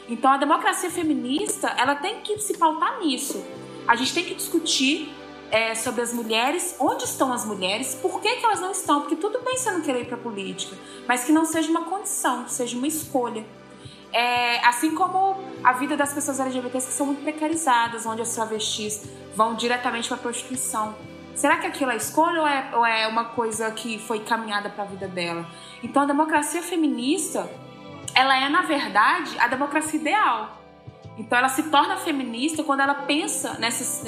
Então, 0.10 0.32
a 0.32 0.38
democracia 0.38 0.90
feminista 0.90 1.68
ela 1.78 1.96
tem 1.96 2.22
que 2.22 2.40
se 2.40 2.58
pautar 2.58 3.00
nisso. 3.00 3.44
A 3.88 3.96
gente 3.96 4.14
tem 4.14 4.24
que 4.24 4.36
discutir 4.36 5.14
é, 5.52 5.76
sobre 5.76 6.02
as 6.02 6.14
mulheres, 6.14 6.76
onde 6.80 7.04
estão 7.04 7.32
as 7.32 7.46
mulheres, 7.46 7.96
por 7.96 8.20
que, 8.22 8.36
que 8.36 8.46
elas 8.46 8.60
não 8.60 8.72
estão, 8.72 9.02
porque 9.02 9.16
tudo 9.16 9.40
bem 9.40 9.58
você 9.58 9.72
não 9.72 9.82
querer 9.82 10.02
ir 10.02 10.06
para 10.06 10.18
a 10.18 10.20
política, 10.20 10.76
mas 11.08 11.24
que 11.24 11.32
não 11.32 11.46
seja 11.46 11.70
uma 11.70 11.86
condição, 11.86 12.48
seja 12.48 12.78
uma 12.78 12.88
escolha. 12.88 13.46
É, 14.18 14.66
assim 14.66 14.96
como 14.96 15.38
a 15.64 15.74
vida 15.74 15.96
das 15.96 16.12
pessoas 16.12 16.40
LGBTs 16.40 16.88
que 16.88 16.94
são 16.94 17.06
muito 17.06 17.22
precarizadas, 17.22 18.04
onde 18.04 18.20
as 18.24 18.34
travestis 18.34 19.08
vão 19.36 19.54
diretamente 19.54 20.08
para 20.08 20.18
a 20.18 20.20
prostituição. 20.20 20.96
Será 21.36 21.58
que 21.58 21.68
aquilo 21.68 21.92
é 21.92 21.98
escolha 21.98 22.42
ou 22.42 22.48
é, 22.48 22.70
ou 22.74 22.84
é 22.84 23.08
uma 23.08 23.26
coisa 23.26 23.70
que 23.70 24.00
foi 24.00 24.22
caminhada 24.22 24.72
para 24.72 24.86
a 24.86 24.88
vida 24.88 25.08
dela? 25.08 25.46
Então 25.84 26.02
a 26.02 26.06
democracia 26.08 26.64
feminista, 26.64 27.48
ela 28.16 28.36
é 28.36 28.50
na 28.50 28.64
verdade 28.64 29.38
a 29.38 29.48
democracia 29.48 30.00
ideal. 30.00 30.58
Então 31.16 31.38
ela 31.38 31.50
se 31.50 31.70
torna 31.70 31.96
feminista 31.98 32.64
quando 32.64 32.80
ela 32.80 32.96
pensa 32.96 33.54
nesses, 33.60 34.02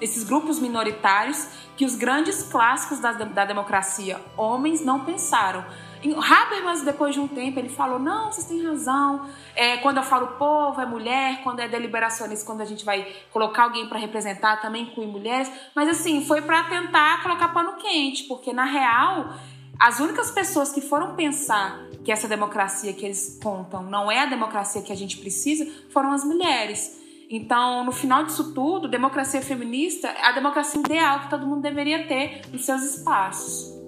nesses, 0.00 0.24
grupos 0.24 0.58
minoritários 0.58 1.46
que 1.76 1.84
os 1.84 1.94
grandes 1.94 2.42
clássicos 2.42 2.98
da, 2.98 3.12
da 3.12 3.44
democracia, 3.44 4.20
homens, 4.36 4.84
não 4.84 5.04
pensaram. 5.04 5.64
Habermas, 6.12 6.82
depois 6.82 7.14
de 7.14 7.20
um 7.20 7.26
tempo, 7.26 7.58
ele 7.58 7.68
falou: 7.68 7.98
não, 7.98 8.30
vocês 8.30 8.46
têm 8.46 8.62
razão. 8.64 9.28
É, 9.54 9.78
quando 9.78 9.98
eu 9.98 10.02
falo 10.02 10.38
povo, 10.38 10.80
é 10.80 10.86
mulher. 10.86 11.42
Quando 11.42 11.60
é 11.60 11.68
deliberacionista, 11.68 12.44
quando 12.44 12.60
a 12.60 12.64
gente 12.64 12.84
vai 12.84 13.06
colocar 13.32 13.64
alguém 13.64 13.88
para 13.88 13.98
representar, 13.98 14.60
também 14.60 14.82
inclui 14.82 15.06
mulheres. 15.06 15.50
Mas, 15.74 15.88
assim, 15.88 16.24
foi 16.24 16.42
para 16.42 16.64
tentar 16.64 17.22
colocar 17.22 17.48
pano 17.48 17.76
quente, 17.76 18.24
porque, 18.24 18.52
na 18.52 18.64
real, 18.64 19.34
as 19.78 20.00
únicas 20.00 20.30
pessoas 20.30 20.72
que 20.72 20.80
foram 20.80 21.14
pensar 21.14 21.78
que 22.04 22.12
essa 22.12 22.28
democracia 22.28 22.92
que 22.92 23.04
eles 23.04 23.38
contam 23.42 23.82
não 23.82 24.10
é 24.10 24.20
a 24.20 24.26
democracia 24.26 24.82
que 24.82 24.92
a 24.92 24.96
gente 24.96 25.16
precisa 25.16 25.66
foram 25.90 26.12
as 26.12 26.24
mulheres. 26.24 27.02
Então, 27.30 27.84
no 27.84 27.92
final 27.92 28.24
disso 28.24 28.52
tudo, 28.52 28.86
democracia 28.86 29.40
feminista 29.40 30.08
é 30.08 30.26
a 30.26 30.32
democracia 30.32 30.80
ideal 30.80 31.20
que 31.20 31.30
todo 31.30 31.46
mundo 31.46 31.62
deveria 31.62 32.06
ter 32.06 32.42
nos 32.52 32.64
seus 32.64 32.82
espaços. 32.82 33.83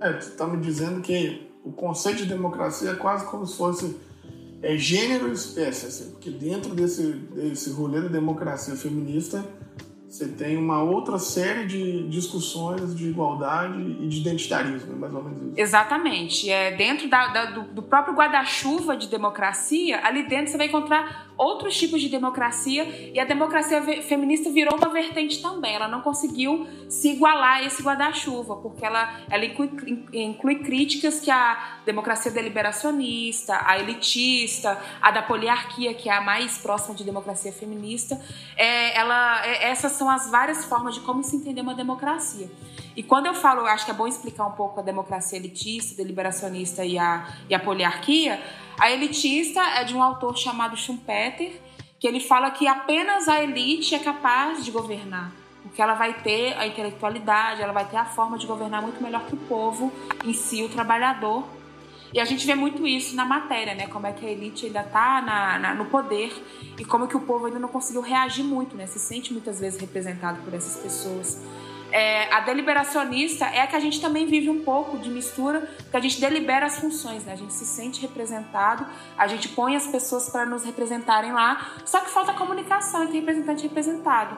É, 0.00 0.12
tu 0.14 0.30
tá 0.30 0.46
me 0.46 0.56
dizendo 0.56 1.00
que 1.00 1.50
o 1.64 1.72
conceito 1.72 2.18
de 2.18 2.26
democracia 2.26 2.90
é 2.90 2.94
quase 2.94 3.26
como 3.26 3.46
se 3.46 3.56
fosse 3.56 3.96
é, 4.62 4.76
gênero 4.76 5.28
e 5.28 5.32
espécie, 5.32 5.86
assim, 5.86 6.10
porque 6.12 6.30
dentro 6.30 6.74
desse, 6.74 7.02
desse 7.02 7.70
rolê 7.70 8.00
da 8.00 8.08
democracia 8.08 8.74
feminista 8.76 9.44
você 10.10 10.26
tem 10.26 10.56
uma 10.56 10.82
outra 10.82 11.20
série 11.20 11.66
de 11.66 12.08
discussões 12.08 12.96
de 12.96 13.10
igualdade 13.10 13.80
e 13.80 14.08
de 14.08 14.18
identitarismo, 14.18 14.96
mais 14.96 15.14
ou 15.14 15.22
menos 15.22 15.42
isso. 15.42 15.52
Exatamente. 15.56 16.50
É, 16.50 16.72
dentro 16.72 17.08
da, 17.08 17.28
da, 17.28 17.44
do, 17.52 17.62
do, 17.74 17.82
próprio 17.84 18.12
guarda-chuva 18.12 18.96
de 18.96 19.06
democracia, 19.06 20.00
ali 20.04 20.24
dentro 20.24 20.50
você 20.50 20.58
vai 20.58 20.66
encontrar 20.66 21.30
outros 21.38 21.78
tipos 21.78 22.00
de 22.00 22.08
democracia 22.08 23.12
e 23.14 23.20
a 23.20 23.24
democracia 23.24 23.80
feminista 24.02 24.50
virou 24.50 24.76
uma 24.76 24.88
vertente 24.88 25.40
também. 25.40 25.76
Ela 25.76 25.86
não 25.86 26.00
conseguiu 26.00 26.66
se 26.88 27.12
igualar 27.12 27.58
a 27.58 27.62
esse 27.62 27.80
guarda-chuva, 27.80 28.56
porque 28.56 28.84
ela, 28.84 29.20
ela 29.30 29.44
inclui, 29.44 29.70
inclui 30.12 30.56
críticas 30.56 31.20
que 31.20 31.30
a 31.30 31.78
democracia 31.86 32.32
deliberacionista, 32.32 33.60
a 33.64 33.78
elitista, 33.78 34.76
a 35.00 35.12
da 35.12 35.22
poliarquia, 35.22 35.94
que 35.94 36.08
é 36.08 36.12
a 36.12 36.20
mais 36.20 36.58
próxima 36.58 36.96
de 36.96 37.04
democracia 37.04 37.52
feminista, 37.52 38.20
é, 38.56 38.98
ela, 38.98 39.46
é, 39.46 39.68
essas 39.70 39.99
são 40.00 40.08
as 40.08 40.30
várias 40.30 40.64
formas 40.64 40.94
de 40.94 41.02
como 41.02 41.22
se 41.22 41.36
entender 41.36 41.60
uma 41.60 41.74
democracia. 41.74 42.50
E 42.96 43.02
quando 43.02 43.26
eu 43.26 43.34
falo, 43.34 43.66
acho 43.66 43.84
que 43.84 43.90
é 43.90 43.94
bom 43.94 44.06
explicar 44.06 44.46
um 44.46 44.52
pouco 44.52 44.80
a 44.80 44.82
democracia 44.82 45.38
elitista, 45.38 45.94
deliberacionista 45.94 46.82
e 46.86 46.98
a, 46.98 47.28
e 47.50 47.54
a 47.54 47.58
poliarquia. 47.60 48.42
A 48.78 48.90
elitista 48.90 49.60
é 49.60 49.84
de 49.84 49.94
um 49.94 50.02
autor 50.02 50.38
chamado 50.38 50.74
Schumpeter, 50.74 51.60
que 51.98 52.08
ele 52.08 52.18
fala 52.18 52.50
que 52.50 52.66
apenas 52.66 53.28
a 53.28 53.42
elite 53.42 53.94
é 53.94 53.98
capaz 53.98 54.64
de 54.64 54.70
governar 54.70 55.32
porque 55.62 55.82
ela 55.82 55.92
vai 55.92 56.14
ter 56.14 56.56
a 56.56 56.66
intelectualidade, 56.66 57.60
ela 57.60 57.72
vai 57.74 57.84
ter 57.84 57.98
a 57.98 58.06
forma 58.06 58.38
de 58.38 58.46
governar 58.46 58.80
muito 58.80 59.00
melhor 59.02 59.26
que 59.26 59.34
o 59.34 59.36
povo 59.36 59.92
em 60.24 60.32
si, 60.32 60.62
o 60.64 60.70
trabalhador. 60.70 61.44
E 62.12 62.18
a 62.18 62.24
gente 62.24 62.46
vê 62.46 62.54
muito 62.54 62.86
isso 62.86 63.14
na 63.14 63.24
matéria, 63.24 63.74
né? 63.74 63.86
Como 63.86 64.06
é 64.06 64.12
que 64.12 64.26
a 64.26 64.30
elite 64.30 64.66
ainda 64.66 64.80
está 64.80 65.22
na, 65.22 65.58
na, 65.58 65.74
no 65.74 65.86
poder 65.86 66.32
e 66.78 66.84
como 66.84 67.06
que 67.06 67.16
o 67.16 67.20
povo 67.20 67.46
ainda 67.46 67.58
não 67.58 67.68
conseguiu 67.68 68.00
reagir 68.00 68.44
muito, 68.44 68.76
né? 68.76 68.86
Se 68.86 68.98
sente 68.98 69.32
muitas 69.32 69.60
vezes 69.60 69.80
representado 69.80 70.42
por 70.42 70.52
essas 70.52 70.76
pessoas. 70.82 71.40
É, 71.92 72.32
a 72.32 72.40
deliberacionista 72.40 73.46
é 73.46 73.62
a 73.62 73.66
que 73.66 73.74
a 73.74 73.80
gente 73.80 74.00
também 74.00 74.26
vive 74.26 74.48
um 74.48 74.62
pouco 74.62 74.96
de 74.98 75.08
mistura, 75.08 75.68
que 75.90 75.96
a 75.96 76.00
gente 76.00 76.20
delibera 76.20 76.66
as 76.66 76.78
funções, 76.78 77.24
né? 77.24 77.32
A 77.32 77.36
gente 77.36 77.52
se 77.52 77.64
sente 77.64 78.00
representado, 78.00 78.86
a 79.16 79.26
gente 79.26 79.48
põe 79.48 79.74
as 79.74 79.86
pessoas 79.86 80.28
para 80.28 80.46
nos 80.46 80.64
representarem 80.64 81.32
lá, 81.32 81.74
só 81.84 82.00
que 82.00 82.10
falta 82.10 82.32
comunicação 82.32 83.04
entre 83.04 83.18
representante 83.18 83.60
e 83.60 83.68
representado. 83.68 84.36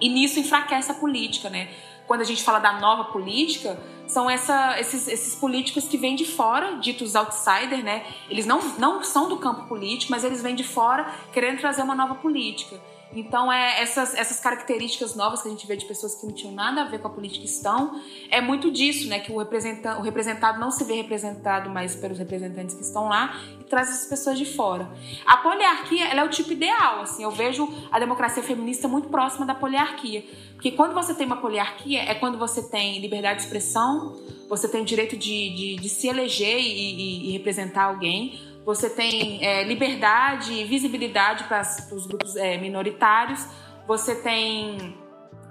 E 0.00 0.08
nisso 0.08 0.40
enfraquece 0.40 0.90
a 0.90 0.94
política, 0.94 1.48
né? 1.48 1.68
Quando 2.06 2.22
a 2.22 2.24
gente 2.24 2.42
fala 2.42 2.58
da 2.58 2.80
nova 2.80 3.04
política, 3.04 3.78
são 4.10 4.28
essa, 4.28 4.78
esses, 4.78 5.08
esses 5.08 5.34
políticos 5.34 5.84
que 5.84 5.96
vêm 5.96 6.14
de 6.16 6.24
fora, 6.24 6.76
ditos 6.76 7.14
outsider, 7.14 7.82
né? 7.82 8.04
Eles 8.28 8.44
não, 8.44 8.60
não 8.76 9.02
são 9.02 9.28
do 9.28 9.36
campo 9.38 9.66
político, 9.66 10.10
mas 10.10 10.24
eles 10.24 10.42
vêm 10.42 10.54
de 10.54 10.64
fora 10.64 11.08
querendo 11.32 11.58
trazer 11.58 11.82
uma 11.82 11.94
nova 11.94 12.16
política. 12.16 12.80
Então, 13.12 13.52
é, 13.52 13.82
essas, 13.82 14.14
essas 14.14 14.38
características 14.38 15.16
novas 15.16 15.42
que 15.42 15.48
a 15.48 15.50
gente 15.50 15.66
vê 15.66 15.76
de 15.76 15.84
pessoas 15.84 16.14
que 16.14 16.24
não 16.24 16.32
tinham 16.32 16.54
nada 16.54 16.82
a 16.82 16.84
ver 16.84 17.00
com 17.00 17.08
a 17.08 17.10
política 17.10 17.44
estão, 17.44 18.00
é 18.30 18.40
muito 18.40 18.70
disso, 18.70 19.08
né? 19.08 19.18
Que 19.18 19.32
o, 19.32 19.38
representa, 19.38 19.98
o 19.98 20.02
representado 20.02 20.60
não 20.60 20.70
se 20.70 20.84
vê 20.84 20.94
representado 20.94 21.68
mais 21.70 21.96
pelos 21.96 22.18
representantes 22.18 22.74
que 22.74 22.82
estão 22.82 23.08
lá 23.08 23.36
e 23.60 23.64
traz 23.64 23.88
essas 23.88 24.06
pessoas 24.06 24.38
de 24.38 24.44
fora. 24.44 24.88
A 25.26 25.38
poliarquia, 25.38 26.06
ela 26.06 26.20
é 26.20 26.24
o 26.24 26.28
tipo 26.28 26.52
ideal, 26.52 27.00
assim. 27.00 27.24
Eu 27.24 27.32
vejo 27.32 27.68
a 27.90 27.98
democracia 27.98 28.42
feminista 28.42 28.86
muito 28.86 29.08
próxima 29.08 29.44
da 29.44 29.54
poliarquia. 29.54 30.24
Porque 30.54 30.70
quando 30.70 30.94
você 30.94 31.12
tem 31.12 31.26
uma 31.26 31.38
poliarquia, 31.38 32.02
é 32.02 32.14
quando 32.14 32.38
você 32.38 32.62
tem 32.62 33.00
liberdade 33.00 33.38
de 33.38 33.44
expressão, 33.44 34.16
você 34.48 34.68
tem 34.68 34.82
o 34.82 34.84
direito 34.84 35.16
de, 35.16 35.54
de, 35.54 35.76
de 35.76 35.88
se 35.88 36.06
eleger 36.06 36.60
e, 36.60 36.66
e, 36.66 37.28
e 37.28 37.32
representar 37.32 37.84
alguém, 37.84 38.38
você 38.64 38.90
tem 38.90 39.44
é, 39.44 39.64
liberdade 39.64 40.52
e 40.52 40.64
visibilidade 40.64 41.44
para 41.44 41.62
os 41.92 42.06
grupos 42.06 42.36
é, 42.36 42.58
minoritários, 42.58 43.46
você 43.86 44.14
tem 44.14 44.96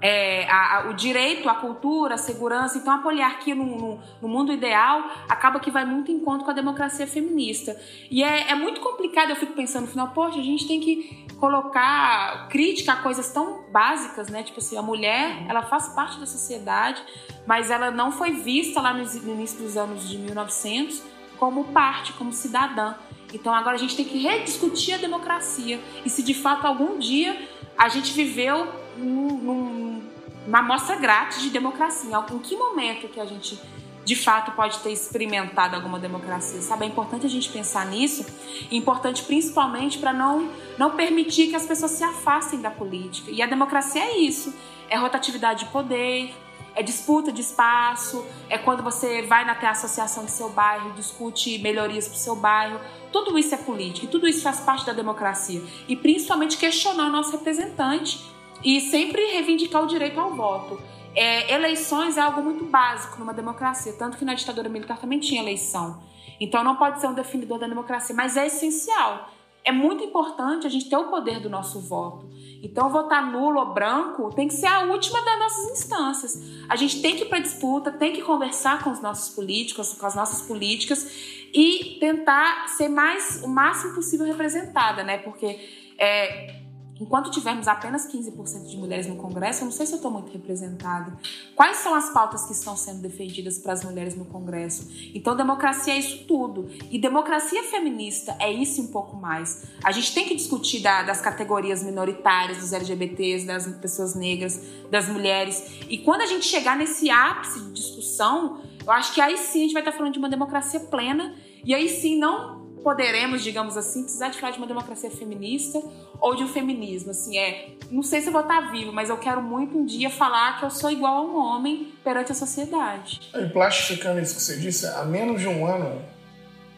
é, 0.02 0.46
a, 0.50 0.78
a, 0.78 0.90
o 0.90 0.94
direito 0.94 1.48
à 1.48 1.54
cultura, 1.54 2.14
à 2.14 2.18
segurança. 2.18 2.78
Então, 2.78 2.92
a 2.92 2.98
poliarquia 2.98 3.54
no, 3.54 3.64
no, 3.64 4.00
no, 4.22 4.28
mundo 4.28 4.52
ideal 4.52 5.04
acaba 5.28 5.60
que 5.60 5.70
vai 5.70 5.84
muito 5.84 6.10
em 6.10 6.20
conta 6.20 6.44
com 6.44 6.50
a 6.50 6.54
democracia 6.54 7.06
feminista. 7.06 7.76
E 8.10 8.22
é, 8.22 8.50
é, 8.50 8.54
muito 8.54 8.80
complicado, 8.80 9.30
eu 9.30 9.36
fico 9.36 9.52
pensando 9.52 9.82
no 9.82 9.90
final, 9.90 10.08
poxa, 10.08 10.38
a 10.38 10.42
gente 10.42 10.66
tem 10.66 10.80
que 10.80 11.26
colocar 11.38 12.48
crítica 12.48 12.92
a 12.92 12.96
coisas 12.96 13.30
tão 13.32 13.70
básicas, 13.70 14.28
né? 14.28 14.42
Tipo 14.42 14.58
assim, 14.58 14.76
a 14.76 14.82
mulher, 14.82 15.44
ela 15.48 15.62
faz 15.62 15.88
parte 15.88 16.18
da 16.18 16.26
sociedade, 16.26 17.02
mas 17.46 17.70
ela 17.70 17.90
não 17.90 18.10
foi 18.12 18.32
vista 18.32 18.80
lá 18.80 18.94
no, 18.94 19.04
no 19.04 19.32
início 19.34 19.58
dos 19.58 19.76
anos 19.76 20.08
de 20.08 20.18
1900 20.18 21.19
como 21.40 21.64
parte, 21.64 22.12
como 22.12 22.32
cidadã. 22.32 22.94
Então 23.32 23.54
agora 23.54 23.76
a 23.76 23.78
gente 23.78 23.96
tem 23.96 24.04
que 24.04 24.18
rediscutir 24.18 24.94
a 24.94 24.98
democracia 24.98 25.80
e 26.04 26.10
se 26.10 26.22
de 26.22 26.34
fato 26.34 26.66
algum 26.66 26.98
dia 26.98 27.48
a 27.78 27.88
gente 27.88 28.12
viveu 28.12 28.68
num, 28.98 29.38
num, 29.38 30.02
uma 30.46 30.58
amostra 30.58 30.96
grátis 30.96 31.40
de 31.40 31.48
democracia, 31.48 32.14
em 32.30 32.38
que 32.40 32.56
momento 32.56 33.08
que 33.08 33.18
a 33.18 33.24
gente 33.24 33.58
de 34.04 34.16
fato 34.16 34.52
pode 34.52 34.78
ter 34.80 34.90
experimentado 34.90 35.76
alguma 35.76 35.98
democracia, 35.98 36.60
sabe? 36.60 36.84
É 36.84 36.88
importante 36.88 37.24
a 37.24 37.28
gente 37.28 37.48
pensar 37.50 37.86
nisso, 37.86 38.26
e 38.70 38.76
importante 38.76 39.22
principalmente 39.22 39.98
para 39.98 40.12
não, 40.12 40.50
não 40.76 40.96
permitir 40.96 41.48
que 41.48 41.56
as 41.56 41.66
pessoas 41.66 41.92
se 41.92 42.02
afastem 42.02 42.60
da 42.60 42.70
política. 42.70 43.30
E 43.30 43.40
a 43.40 43.46
democracia 43.46 44.02
é 44.02 44.18
isso, 44.18 44.54
é 44.88 44.96
rotatividade 44.96 45.64
de 45.64 45.70
poder, 45.70 46.34
é 46.74 46.82
disputa 46.82 47.32
de 47.32 47.40
espaço, 47.40 48.24
é 48.48 48.58
quando 48.58 48.82
você 48.82 49.22
vai 49.22 49.48
até 49.48 49.66
a 49.66 49.70
associação 49.70 50.24
do 50.24 50.30
seu 50.30 50.50
bairro, 50.50 50.92
discute 50.92 51.58
melhorias 51.58 52.06
para 52.06 52.16
o 52.16 52.18
seu 52.18 52.36
bairro. 52.36 52.80
Tudo 53.12 53.36
isso 53.38 53.54
é 53.54 53.58
política 53.58 54.06
tudo 54.06 54.26
isso 54.28 54.42
faz 54.42 54.60
parte 54.60 54.86
da 54.86 54.92
democracia. 54.92 55.62
E 55.88 55.96
principalmente 55.96 56.56
questionar 56.56 57.06
o 57.06 57.10
nosso 57.10 57.32
representante 57.32 58.20
e 58.62 58.80
sempre 58.80 59.24
reivindicar 59.32 59.82
o 59.82 59.86
direito 59.86 60.20
ao 60.20 60.34
voto. 60.34 60.80
É, 61.14 61.52
eleições 61.52 62.16
é 62.16 62.20
algo 62.20 62.42
muito 62.42 62.64
básico 62.64 63.18
numa 63.18 63.32
democracia, 63.32 63.92
tanto 63.98 64.16
que 64.16 64.24
na 64.24 64.34
ditadura 64.34 64.68
militar 64.68 64.98
também 64.98 65.18
tinha 65.18 65.40
eleição. 65.40 66.02
Então 66.40 66.62
não 66.62 66.76
pode 66.76 67.00
ser 67.00 67.08
um 67.08 67.14
definidor 67.14 67.58
da 67.58 67.66
democracia, 67.66 68.14
mas 68.14 68.36
é 68.36 68.46
essencial. 68.46 69.28
É 69.64 69.72
muito 69.72 70.02
importante 70.02 70.66
a 70.66 70.70
gente 70.70 70.88
ter 70.88 70.96
o 70.96 71.08
poder 71.08 71.40
do 71.40 71.50
nosso 71.50 71.80
voto. 71.80 72.28
Então, 72.62 72.90
votar 72.90 73.30
nulo 73.30 73.58
ou 73.58 73.72
branco 73.72 74.34
tem 74.34 74.48
que 74.48 74.54
ser 74.54 74.66
a 74.66 74.84
última 74.84 75.22
das 75.24 75.38
nossas 75.38 75.70
instâncias. 75.70 76.42
A 76.68 76.76
gente 76.76 77.00
tem 77.00 77.16
que 77.16 77.22
ir 77.22 77.28
para 77.28 77.38
disputa, 77.38 77.90
tem 77.90 78.12
que 78.12 78.22
conversar 78.22 78.82
com 78.84 78.90
os 78.90 79.00
nossos 79.00 79.34
políticos, 79.34 79.94
com 79.94 80.06
as 80.06 80.14
nossas 80.14 80.46
políticas 80.46 81.40
e 81.52 81.96
tentar 81.98 82.68
ser 82.68 82.88
mais 82.88 83.42
o 83.42 83.48
máximo 83.48 83.94
possível 83.94 84.26
representada, 84.26 85.02
né? 85.02 85.18
Porque 85.18 85.58
é, 85.98 86.59
Enquanto 87.00 87.30
tivermos 87.30 87.66
apenas 87.66 88.06
15% 88.06 88.66
de 88.66 88.76
mulheres 88.76 89.06
no 89.06 89.16
Congresso, 89.16 89.62
eu 89.62 89.64
não 89.64 89.72
sei 89.72 89.86
se 89.86 89.92
eu 89.92 89.96
estou 89.96 90.10
muito 90.10 90.30
representada. 90.30 91.16
Quais 91.56 91.78
são 91.78 91.94
as 91.94 92.10
pautas 92.10 92.44
que 92.44 92.52
estão 92.52 92.76
sendo 92.76 93.00
defendidas 93.00 93.58
para 93.58 93.72
as 93.72 93.82
mulheres 93.82 94.14
no 94.14 94.26
Congresso? 94.26 94.86
Então, 95.14 95.34
democracia 95.34 95.94
é 95.94 95.98
isso 95.98 96.24
tudo. 96.26 96.68
E 96.90 96.98
democracia 96.98 97.62
feminista 97.64 98.36
é 98.38 98.52
isso 98.52 98.82
um 98.82 98.88
pouco 98.88 99.16
mais. 99.16 99.64
A 99.82 99.92
gente 99.92 100.12
tem 100.12 100.28
que 100.28 100.34
discutir 100.34 100.80
da, 100.80 101.02
das 101.02 101.22
categorias 101.22 101.82
minoritárias, 101.82 102.58
dos 102.58 102.72
LGBTs, 102.74 103.46
das 103.46 103.66
pessoas 103.78 104.14
negras, 104.14 104.60
das 104.90 105.08
mulheres. 105.08 105.80
E 105.88 105.96
quando 105.98 106.20
a 106.20 106.26
gente 106.26 106.44
chegar 106.44 106.76
nesse 106.76 107.08
ápice 107.08 107.60
de 107.60 107.72
discussão, 107.72 108.60
eu 108.84 108.92
acho 108.92 109.14
que 109.14 109.22
aí 109.22 109.38
sim 109.38 109.60
a 109.60 109.62
gente 109.62 109.72
vai 109.72 109.82
estar 109.82 109.92
falando 109.92 110.12
de 110.12 110.18
uma 110.18 110.28
democracia 110.28 110.80
plena. 110.80 111.34
E 111.64 111.74
aí 111.74 111.88
sim, 111.88 112.18
não 112.18 112.59
poderemos, 112.82 113.42
digamos 113.42 113.76
assim, 113.76 114.02
precisar 114.02 114.28
de 114.28 114.38
falar 114.38 114.52
de 114.52 114.58
uma 114.58 114.66
democracia 114.66 115.10
feminista 115.10 115.80
ou 116.20 116.34
de 116.34 116.42
um 116.42 116.48
feminismo. 116.48 117.10
Assim, 117.10 117.36
é, 117.38 117.70
não 117.90 118.02
sei 118.02 118.20
se 118.20 118.28
eu 118.28 118.32
vou 118.32 118.42
estar 118.42 118.70
vivo, 118.70 118.92
mas 118.92 119.08
eu 119.08 119.16
quero 119.16 119.42
muito 119.42 119.78
um 119.78 119.84
dia 119.84 120.10
falar 120.10 120.58
que 120.58 120.64
eu 120.64 120.70
sou 120.70 120.90
igual 120.90 121.16
a 121.16 121.22
um 121.22 121.36
homem 121.36 121.92
perante 122.02 122.32
a 122.32 122.34
sociedade. 122.34 123.20
E 123.34 123.46
plastificando 123.46 124.20
isso 124.20 124.34
que 124.34 124.42
você 124.42 124.56
disse, 124.56 124.86
há 124.86 125.04
menos 125.04 125.40
de 125.40 125.48
um 125.48 125.66
ano, 125.66 126.02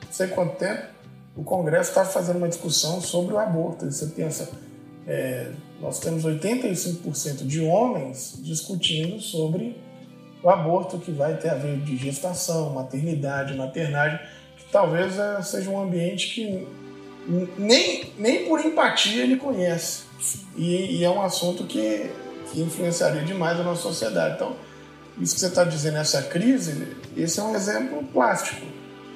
não 0.05 0.13
sei 0.13 0.29
quanto 0.29 0.57
tempo, 0.57 0.83
o 1.37 1.43
Congresso 1.43 1.91
estava 1.91 2.09
fazendo 2.09 2.37
uma 2.37 2.49
discussão 2.49 3.01
sobre 3.01 3.35
o 3.35 3.39
aborto. 3.39 3.87
E 3.87 3.93
você 3.93 4.07
pensa, 4.07 4.51
é, 5.07 5.51
nós 5.81 5.99
temos 5.99 6.25
85% 6.25 7.47
de 7.47 7.61
homens 7.61 8.39
discutindo 8.43 9.21
sobre 9.21 9.81
o 10.43 10.51
aborto 10.51 10.99
que 10.99 11.13
vai 11.13 11.37
ter 11.37 11.51
a 11.51 11.55
ver 11.55 11.79
de 11.81 11.97
gestação, 11.97 12.71
maternidade, 12.71 13.57
maternagem 13.57 14.19
talvez 14.73 15.19
é, 15.19 15.41
seja 15.43 15.71
um 15.71 15.81
ambiente 15.81 16.35
que 16.35 16.67
nem, 17.57 18.13
nem 18.19 18.47
por 18.47 18.65
empatia 18.65 19.23
ele 19.23 19.37
conhece. 19.37 20.05
E, 20.57 20.99
e 20.99 21.05
é 21.05 21.11
um 21.11 21.23
assunto 21.23 21.65
que, 21.65 22.11
que 22.51 22.61
influenciaria 22.61 23.23
demais 23.23 23.61
a 23.61 23.63
nossa 23.63 23.83
sociedade. 23.83 24.37
Então, 24.37 24.57
isso 25.21 25.35
que 25.35 25.41
você 25.41 25.47
está 25.47 25.63
dizendo, 25.63 25.99
essa 25.99 26.23
crise, 26.23 26.97
esse 27.17 27.39
é 27.39 27.43
um 27.43 27.55
exemplo 27.55 28.03
plástico. 28.13 28.67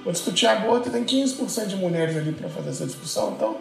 Vou 0.04 0.12
discutir 0.12 0.46
aborto, 0.46 0.90
tem 0.90 1.04
15% 1.04 1.66
de 1.66 1.76
mulheres 1.76 2.16
ali 2.16 2.32
para 2.32 2.48
fazer 2.48 2.70
essa 2.70 2.86
discussão, 2.86 3.32
então 3.32 3.56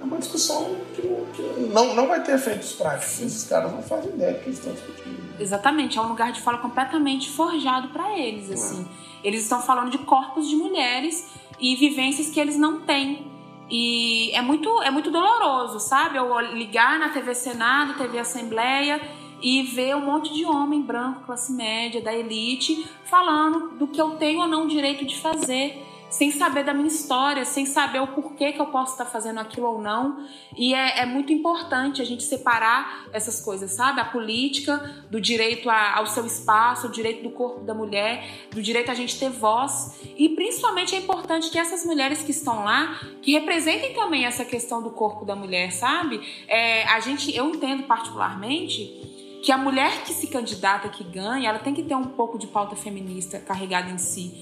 é 0.00 0.04
uma 0.04 0.18
discussão 0.18 0.76
que, 0.94 1.02
que, 1.02 1.42
não, 1.72 1.94
não 1.94 2.08
vai 2.08 2.22
ter 2.22 2.34
efeitos 2.34 2.72
práticos. 2.72 3.22
Esses 3.22 3.44
caras 3.44 3.72
não 3.72 3.82
fazem 3.82 4.10
ideia 4.10 4.34
do 4.34 4.40
que 4.40 4.48
eles 4.48 4.58
estão 4.58 4.74
discutindo. 4.74 5.21
Exatamente, 5.38 5.98
é 5.98 6.00
um 6.00 6.08
lugar 6.08 6.32
de 6.32 6.40
fala 6.40 6.58
completamente 6.58 7.30
forjado 7.30 7.88
para 7.88 8.18
eles, 8.18 8.50
assim. 8.50 8.86
É. 9.22 9.28
Eles 9.28 9.42
estão 9.42 9.60
falando 9.60 9.90
de 9.90 9.98
corpos 9.98 10.48
de 10.48 10.56
mulheres 10.56 11.30
e 11.58 11.76
vivências 11.76 12.28
que 12.28 12.40
eles 12.40 12.56
não 12.56 12.80
têm. 12.80 13.30
E 13.70 14.30
é 14.32 14.42
muito, 14.42 14.82
é 14.82 14.90
muito 14.90 15.10
doloroso, 15.10 15.80
sabe? 15.80 16.18
Eu 16.18 16.38
ligar 16.40 16.98
na 16.98 17.08
TV 17.08 17.34
Senado, 17.34 17.94
TV 17.94 18.18
Assembleia 18.18 19.00
e 19.40 19.62
ver 19.62 19.96
um 19.96 20.04
monte 20.04 20.32
de 20.32 20.44
homem 20.44 20.80
branco, 20.80 21.22
classe 21.24 21.52
média, 21.52 22.00
da 22.00 22.14
elite, 22.14 22.86
falando 23.04 23.76
do 23.76 23.86
que 23.86 24.00
eu 24.00 24.10
tenho 24.12 24.40
ou 24.40 24.48
não 24.48 24.66
direito 24.66 25.04
de 25.04 25.18
fazer 25.18 25.82
sem 26.12 26.30
saber 26.30 26.62
da 26.62 26.74
minha 26.74 26.88
história, 26.88 27.42
sem 27.46 27.64
saber 27.64 28.00
o 28.00 28.06
porquê 28.08 28.52
que 28.52 28.60
eu 28.60 28.66
posso 28.66 28.92
estar 28.92 29.06
fazendo 29.06 29.40
aquilo 29.40 29.66
ou 29.66 29.80
não. 29.80 30.24
E 30.54 30.74
é, 30.74 31.00
é 31.00 31.06
muito 31.06 31.32
importante 31.32 32.02
a 32.02 32.04
gente 32.04 32.22
separar 32.22 33.06
essas 33.14 33.40
coisas, 33.40 33.70
sabe? 33.72 33.98
A 33.98 34.04
política, 34.04 34.76
do 35.10 35.18
direito 35.18 35.70
a, 35.70 35.96
ao 35.96 36.06
seu 36.06 36.26
espaço, 36.26 36.86
o 36.86 36.90
direito 36.90 37.22
do 37.22 37.30
corpo 37.30 37.64
da 37.64 37.72
mulher, 37.72 38.24
do 38.50 38.60
direito 38.60 38.90
a 38.90 38.94
gente 38.94 39.18
ter 39.18 39.30
voz. 39.30 39.98
E 40.14 40.28
principalmente 40.28 40.94
é 40.94 40.98
importante 40.98 41.50
que 41.50 41.58
essas 41.58 41.82
mulheres 41.86 42.22
que 42.22 42.30
estão 42.30 42.62
lá, 42.62 43.00
que 43.22 43.32
representem 43.32 43.94
também 43.94 44.26
essa 44.26 44.44
questão 44.44 44.82
do 44.82 44.90
corpo 44.90 45.24
da 45.24 45.34
mulher, 45.34 45.72
sabe? 45.72 46.20
É, 46.46 46.84
a 46.88 47.00
gente, 47.00 47.34
eu 47.34 47.48
entendo 47.48 47.84
particularmente 47.84 49.12
que 49.42 49.50
a 49.50 49.58
mulher 49.58 50.04
que 50.04 50.12
se 50.12 50.28
candidata, 50.28 50.88
que 50.88 51.02
ganha, 51.02 51.48
ela 51.48 51.58
tem 51.58 51.74
que 51.74 51.82
ter 51.82 51.96
um 51.96 52.04
pouco 52.04 52.38
de 52.38 52.46
pauta 52.46 52.76
feminista 52.76 53.40
carregada 53.40 53.90
em 53.90 53.98
si. 53.98 54.32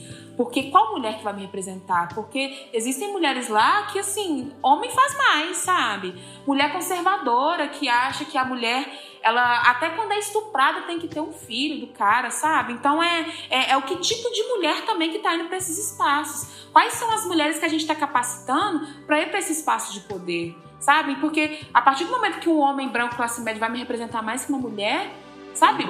Porque 0.40 0.70
qual 0.70 0.92
mulher 0.92 1.18
que 1.18 1.22
vai 1.22 1.34
me 1.34 1.42
representar? 1.42 2.14
Porque 2.14 2.70
existem 2.72 3.12
mulheres 3.12 3.50
lá 3.50 3.82
que, 3.88 3.98
assim, 3.98 4.50
homem 4.62 4.90
faz 4.90 5.14
mais, 5.14 5.58
sabe? 5.58 6.14
Mulher 6.46 6.72
conservadora 6.72 7.68
que 7.68 7.90
acha 7.90 8.24
que 8.24 8.38
a 8.38 8.44
mulher, 8.46 8.90
ela, 9.22 9.60
até 9.68 9.90
quando 9.90 10.12
é 10.12 10.18
estuprada, 10.18 10.80
tem 10.86 10.98
que 10.98 11.08
ter 11.08 11.20
um 11.20 11.30
filho 11.30 11.86
do 11.86 11.92
cara, 11.92 12.30
sabe? 12.30 12.72
Então 12.72 13.02
é, 13.02 13.30
é, 13.50 13.72
é 13.72 13.76
o 13.76 13.82
que 13.82 13.96
tipo 13.96 14.30
de 14.30 14.42
mulher 14.44 14.86
também 14.86 15.10
que 15.10 15.18
tá 15.18 15.34
indo 15.34 15.46
para 15.46 15.58
esses 15.58 15.76
espaços. 15.76 16.70
Quais 16.72 16.94
são 16.94 17.12
as 17.12 17.26
mulheres 17.26 17.58
que 17.58 17.66
a 17.66 17.68
gente 17.68 17.82
está 17.82 17.94
capacitando 17.94 19.04
para 19.06 19.20
ir 19.20 19.28
para 19.28 19.40
esse 19.40 19.52
espaço 19.52 19.92
de 19.92 20.00
poder? 20.08 20.56
sabe? 20.80 21.16
Porque 21.16 21.60
a 21.72 21.82
partir 21.82 22.04
do 22.04 22.10
momento 22.10 22.40
que 22.40 22.48
um 22.48 22.58
homem 22.58 22.88
branco 22.88 23.14
classe 23.14 23.42
média 23.42 23.60
vai 23.60 23.70
me 23.70 23.78
representar 23.78 24.22
mais 24.22 24.46
que 24.46 24.50
uma 24.50 24.58
mulher, 24.58 25.12
sabe? 25.54 25.84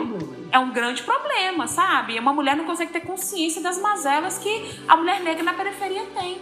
É 0.51 0.59
um 0.59 0.73
grande 0.73 1.03
problema, 1.03 1.67
sabe? 1.67 2.19
Uma 2.19 2.33
mulher 2.33 2.57
não 2.57 2.65
consegue 2.65 2.93
ter 2.93 3.01
consciência 3.01 3.63
das 3.63 3.81
mazelas 3.81 4.39
que 4.39 4.65
a 4.89 4.97
mulher 4.97 5.21
negra 5.21 5.43
na 5.43 5.55
periferia 5.55 6.05
tem. 6.19 6.39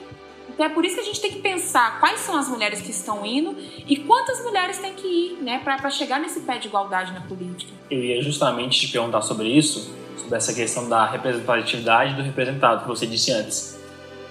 Então 0.49 0.67
é 0.67 0.69
por 0.69 0.85
isso 0.85 0.97
que 0.97 1.03
a 1.03 1.05
gente 1.05 1.21
tem 1.21 1.31
que 1.31 1.39
pensar 1.39 2.01
quais 2.01 2.19
são 2.21 2.37
as 2.37 2.49
mulheres 2.49 2.81
que 2.81 2.91
estão 2.91 3.25
indo 3.25 3.57
e 3.87 3.97
quantas 3.97 4.43
mulheres 4.43 4.79
tem 4.79 4.93
que 4.93 5.07
ir, 5.07 5.39
né, 5.41 5.61
para 5.63 5.89
chegar 5.91 6.19
nesse 6.19 6.41
pé 6.41 6.59
de 6.59 6.67
igualdade 6.67 7.13
na 7.13 7.21
política. 7.21 7.73
Eu 7.91 8.03
ia 8.03 8.21
justamente 8.23 8.81
te 8.81 8.89
perguntar 8.89 9.23
sobre 9.23 9.47
isso, 9.47 9.95
sobre 10.17 10.37
essa 10.37 10.53
questão 10.53 10.89
da 10.89 11.07
representatividade 11.07 12.15
do 12.15 12.23
representado 12.23 12.83
que 12.83 12.89
você 12.89 13.07
disse 13.07 13.31
antes. 13.31 13.79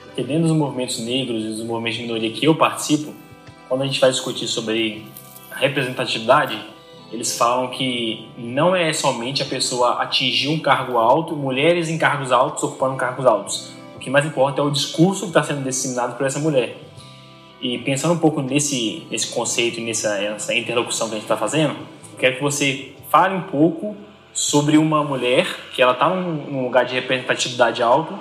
Porque 0.07 0.23
dentro 0.23 0.47
dos 0.47 0.57
movimentos 0.57 0.97
negros 0.99 1.45
e 1.45 1.47
dos 1.47 1.63
movimentos 1.63 1.97
de 1.97 2.03
minoria 2.03 2.31
que 2.31 2.45
eu 2.45 2.55
participo, 2.55 3.13
quando 3.69 3.83
a 3.83 3.85
gente 3.85 3.99
vai 3.99 4.11
discutir 4.11 4.47
sobre 4.47 5.05
representatividade, 5.51 6.59
eles 7.11 7.37
falam 7.37 7.69
que 7.69 8.27
não 8.37 8.75
é 8.75 8.91
somente 8.91 9.41
a 9.41 9.45
pessoa 9.45 10.01
atingir 10.01 10.49
um 10.49 10.59
cargo 10.59 10.97
alto, 10.97 11.35
mulheres 11.35 11.89
em 11.89 11.97
cargos 11.97 12.31
altos 12.31 12.63
ocupando 12.63 12.97
cargos 12.97 13.25
altos. 13.25 13.71
O 13.95 13.99
que 13.99 14.09
mais 14.09 14.25
importa 14.25 14.61
é 14.61 14.63
o 14.63 14.69
discurso 14.69 15.21
que 15.21 15.27
está 15.27 15.43
sendo 15.43 15.63
disseminado 15.63 16.17
por 16.17 16.25
essa 16.25 16.39
mulher. 16.39 16.77
E 17.61 17.77
pensando 17.79 18.13
um 18.13 18.19
pouco 18.19 18.41
nesse, 18.41 19.07
nesse 19.09 19.27
conceito 19.27 19.79
e 19.79 19.83
nessa 19.83 20.53
interlocução 20.53 21.07
que 21.07 21.13
a 21.13 21.17
gente 21.17 21.23
está 21.23 21.37
fazendo, 21.37 21.75
quero 22.19 22.35
que 22.35 22.41
você 22.41 22.91
fale 23.09 23.35
um 23.35 23.41
pouco 23.41 23.95
sobre 24.33 24.77
uma 24.77 25.03
mulher 25.03 25.47
que 25.73 25.81
ela 25.81 25.93
está 25.93 26.09
num, 26.09 26.51
num 26.51 26.63
lugar 26.63 26.85
de 26.85 26.93
representatividade 26.93 27.81
alto. 27.81 28.13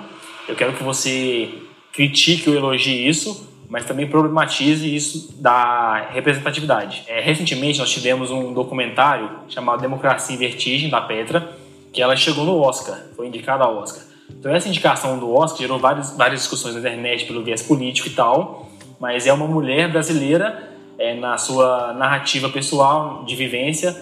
Eu 0.47 0.55
quero 0.55 0.73
que 0.73 0.83
você 0.83 1.49
critique 1.91 2.49
ou 2.49 2.55
elogie 2.55 3.07
isso, 3.07 3.47
mas 3.69 3.85
também 3.85 4.07
problematize 4.07 4.93
isso 4.93 5.35
da 5.41 6.07
representatividade. 6.11 7.03
É, 7.07 7.19
recentemente 7.19 7.79
nós 7.79 7.89
tivemos 7.89 8.31
um 8.31 8.53
documentário 8.53 9.29
chamado 9.49 9.81
Democracia 9.81 10.35
em 10.35 10.39
Vertigem, 10.39 10.89
da 10.89 11.01
Petra, 11.01 11.51
que 11.91 12.01
ela 12.01 12.15
chegou 12.15 12.45
no 12.45 12.59
Oscar, 12.59 12.97
foi 13.15 13.27
indicada 13.27 13.63
ao 13.63 13.77
Oscar. 13.77 14.03
Então 14.29 14.53
essa 14.53 14.67
indicação 14.67 15.17
do 15.19 15.33
Oscar 15.33 15.59
gerou 15.59 15.79
várias, 15.79 16.15
várias 16.15 16.41
discussões 16.41 16.75
na 16.75 16.79
internet 16.79 17.25
pelo 17.25 17.43
viés 17.43 17.61
político 17.61 18.07
e 18.07 18.11
tal, 18.11 18.69
mas 18.99 19.27
é 19.27 19.33
uma 19.33 19.47
mulher 19.47 19.91
brasileira 19.91 20.71
é, 20.97 21.13
na 21.13 21.37
sua 21.37 21.93
narrativa 21.93 22.49
pessoal 22.49 23.23
de 23.25 23.35
vivência, 23.35 23.95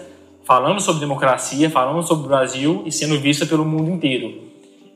falando 0.44 0.80
sobre 0.80 1.00
democracia, 1.00 1.68
falando 1.68 2.06
sobre 2.06 2.24
o 2.24 2.28
Brasil 2.28 2.82
e 2.86 2.92
sendo 2.92 3.18
vista 3.18 3.44
pelo 3.44 3.64
mundo 3.64 3.90
inteiro. 3.90 4.46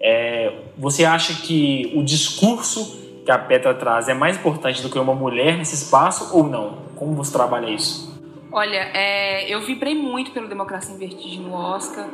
É, 0.01 0.53
você 0.79 1.05
acha 1.05 1.35
que 1.43 1.93
o 1.95 2.03
discurso 2.03 2.99
que 3.25 3.31
a 3.31 3.39
Petra 3.39 3.75
traz 3.75 4.09
é 4.09 4.14
mais 4.14 4.37
importante 4.37 4.83
do 4.83 4.91
que 4.91 4.99
uma 4.99 5.14
mulher 5.14 5.57
nesse 5.57 5.75
espaço 5.75 6.37
ou 6.37 6.45
não? 6.45 6.91
Como 6.97 7.14
você 7.14 7.33
trabalha 7.33 7.71
isso? 7.71 8.11
Olha, 8.53 8.91
é, 8.95 9.49
eu 9.49 9.61
vibrei 9.61 9.95
muito 9.95 10.33
pelo 10.33 10.49
Democracia 10.49 10.95
em 10.95 10.99
Vertigem 10.99 11.41
no 11.41 11.55
Oscar. 11.55 12.09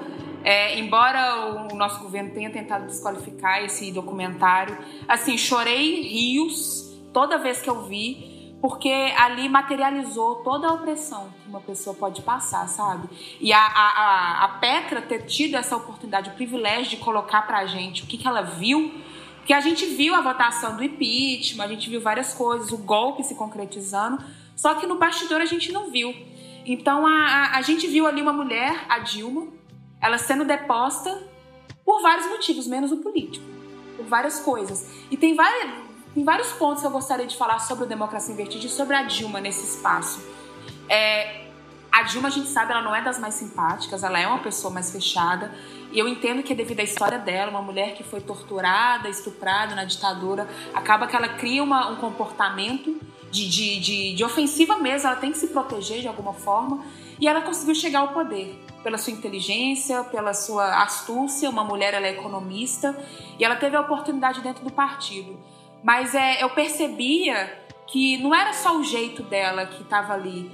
É, 0.44 0.78
embora 0.78 1.66
o 1.72 1.74
nosso 1.74 2.00
governo 2.00 2.30
tenha 2.30 2.50
tentado 2.50 2.86
desqualificar 2.86 3.64
esse 3.64 3.90
documentário, 3.90 4.76
assim, 5.08 5.36
chorei 5.36 6.02
rios 6.02 6.94
toda 7.12 7.38
vez 7.38 7.60
que 7.60 7.68
eu 7.68 7.82
vi, 7.84 8.54
porque 8.60 8.90
ali 9.16 9.48
materializou 9.48 10.36
toda 10.36 10.68
a 10.68 10.72
opressão 10.72 11.30
que 11.42 11.48
uma 11.48 11.60
pessoa 11.60 11.96
pode 11.96 12.22
passar, 12.22 12.68
sabe? 12.68 13.08
E 13.40 13.52
a, 13.52 13.58
a, 13.58 14.44
a 14.44 14.48
Petra 14.60 15.00
ter 15.00 15.22
tido 15.22 15.56
essa 15.56 15.76
oportunidade, 15.76 16.30
o 16.30 16.34
privilégio 16.34 16.90
de 16.90 16.96
colocar 16.98 17.42
pra 17.42 17.66
gente 17.66 18.02
o 18.02 18.06
que, 18.06 18.18
que 18.18 18.28
ela 18.28 18.42
viu 18.42 18.92
porque 19.46 19.54
a 19.54 19.60
gente 19.60 19.86
viu 19.86 20.12
a 20.12 20.20
votação 20.20 20.76
do 20.76 20.82
impeachment, 20.82 21.62
a 21.62 21.68
gente 21.68 21.88
viu 21.88 22.00
várias 22.00 22.34
coisas, 22.34 22.72
o 22.72 22.78
golpe 22.78 23.22
se 23.22 23.36
concretizando, 23.36 24.18
só 24.56 24.74
que 24.74 24.88
no 24.88 24.98
bastidor 24.98 25.40
a 25.40 25.44
gente 25.44 25.70
não 25.70 25.88
viu. 25.88 26.12
Então 26.64 27.06
a, 27.06 27.12
a, 27.12 27.58
a 27.58 27.62
gente 27.62 27.86
viu 27.86 28.08
ali 28.08 28.20
uma 28.20 28.32
mulher, 28.32 28.84
a 28.88 28.98
Dilma, 28.98 29.46
ela 30.00 30.18
sendo 30.18 30.44
deposta 30.44 31.16
por 31.84 32.02
vários 32.02 32.26
motivos, 32.26 32.66
menos 32.66 32.90
o 32.90 32.96
político, 32.96 33.46
por 33.96 34.04
várias 34.06 34.40
coisas. 34.40 34.90
E 35.12 35.16
tem, 35.16 35.36
várias, 35.36 35.74
tem 36.12 36.24
vários 36.24 36.50
pontos 36.54 36.80
que 36.80 36.88
eu 36.88 36.90
gostaria 36.90 37.24
de 37.24 37.36
falar 37.36 37.60
sobre 37.60 37.84
o 37.84 37.86
Democracia 37.86 38.34
em 38.34 38.36
Vertigem 38.36 38.66
e 38.66 38.72
sobre 38.72 38.96
a 38.96 39.04
Dilma 39.04 39.40
nesse 39.40 39.76
espaço. 39.76 40.26
É, 40.88 41.46
a 41.92 42.02
Dilma, 42.02 42.26
a 42.26 42.32
gente 42.32 42.48
sabe, 42.48 42.72
ela 42.72 42.82
não 42.82 42.94
é 42.94 43.00
das 43.00 43.20
mais 43.20 43.34
simpáticas, 43.34 44.02
ela 44.02 44.18
é 44.18 44.26
uma 44.26 44.40
pessoa 44.40 44.74
mais 44.74 44.90
fechada. 44.90 45.54
E 45.96 45.98
eu 45.98 46.06
entendo 46.06 46.42
que 46.42 46.52
é 46.52 46.54
devido 46.54 46.80
à 46.80 46.82
história 46.82 47.18
dela, 47.18 47.50
uma 47.50 47.62
mulher 47.62 47.94
que 47.94 48.04
foi 48.04 48.20
torturada, 48.20 49.08
estuprada 49.08 49.74
na 49.74 49.84
ditadura, 49.84 50.46
acaba 50.74 51.06
que 51.06 51.16
ela 51.16 51.26
cria 51.26 51.62
uma, 51.62 51.88
um 51.88 51.96
comportamento 51.96 53.00
de, 53.30 53.48
de, 53.48 53.80
de, 53.80 54.14
de 54.14 54.22
ofensiva 54.22 54.76
mesmo, 54.76 55.08
ela 55.08 55.16
tem 55.16 55.32
que 55.32 55.38
se 55.38 55.46
proteger 55.46 56.02
de 56.02 56.06
alguma 56.06 56.34
forma. 56.34 56.84
E 57.18 57.26
ela 57.26 57.40
conseguiu 57.40 57.74
chegar 57.74 58.00
ao 58.00 58.08
poder 58.08 58.62
pela 58.82 58.98
sua 58.98 59.10
inteligência, 59.10 60.04
pela 60.04 60.34
sua 60.34 60.82
astúcia. 60.82 61.48
Uma 61.48 61.64
mulher, 61.64 61.94
ela 61.94 62.06
é 62.06 62.10
economista 62.10 62.94
e 63.38 63.42
ela 63.42 63.56
teve 63.56 63.74
a 63.74 63.80
oportunidade 63.80 64.42
dentro 64.42 64.62
do 64.62 64.70
partido. 64.70 65.40
Mas 65.82 66.14
é, 66.14 66.44
eu 66.44 66.50
percebia 66.50 67.58
que 67.86 68.18
não 68.18 68.34
era 68.34 68.52
só 68.52 68.76
o 68.76 68.84
jeito 68.84 69.22
dela 69.22 69.64
que 69.64 69.80
estava 69.80 70.12
ali, 70.12 70.52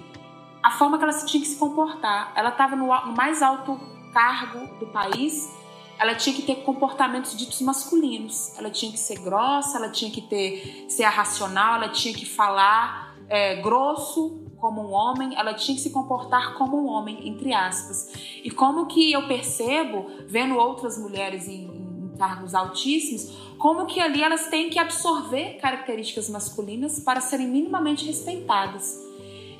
a 0.62 0.70
forma 0.70 0.99
que 0.99 1.03
ela 1.03 1.12
tinha 1.12 1.43
que 1.43 1.49
se 1.49 1.57
comportar. 1.57 2.32
Ela 2.36 2.51
estava 2.51 2.76
no, 2.76 2.86
no 2.86 3.16
mais 3.16 3.43
alto 3.43 3.90
cargo 4.12 4.78
do 4.78 4.86
país, 4.86 5.50
ela 5.98 6.14
tinha 6.14 6.34
que 6.34 6.42
ter 6.42 6.56
comportamentos 6.56 7.36
ditos 7.36 7.60
masculinos. 7.60 8.56
Ela 8.58 8.70
tinha 8.70 8.90
que 8.90 8.98
ser 8.98 9.18
grossa, 9.20 9.78
ela 9.78 9.90
tinha 9.90 10.10
que 10.10 10.20
ter 10.20 10.86
ser 10.88 11.04
racional, 11.04 11.76
ela 11.76 11.88
tinha 11.88 12.14
que 12.14 12.26
falar 12.26 13.16
é, 13.28 13.56
grosso 13.56 14.40
como 14.56 14.80
um 14.80 14.92
homem, 14.92 15.36
ela 15.36 15.54
tinha 15.54 15.76
que 15.76 15.82
se 15.82 15.90
comportar 15.90 16.54
como 16.54 16.76
um 16.76 16.86
homem, 16.86 17.28
entre 17.28 17.52
aspas. 17.52 18.12
E 18.44 18.50
como 18.50 18.86
que 18.86 19.12
eu 19.12 19.26
percebo, 19.26 20.06
vendo 20.26 20.56
outras 20.56 20.96
mulheres 20.98 21.48
em, 21.48 21.64
em 21.64 22.16
cargos 22.16 22.54
altíssimos, 22.54 23.32
como 23.58 23.86
que 23.86 24.00
ali 24.00 24.22
elas 24.22 24.48
têm 24.48 24.70
que 24.70 24.78
absorver 24.78 25.58
características 25.60 26.28
masculinas 26.28 27.00
para 27.00 27.20
serem 27.20 27.48
minimamente 27.48 28.04
respeitadas. 28.04 29.00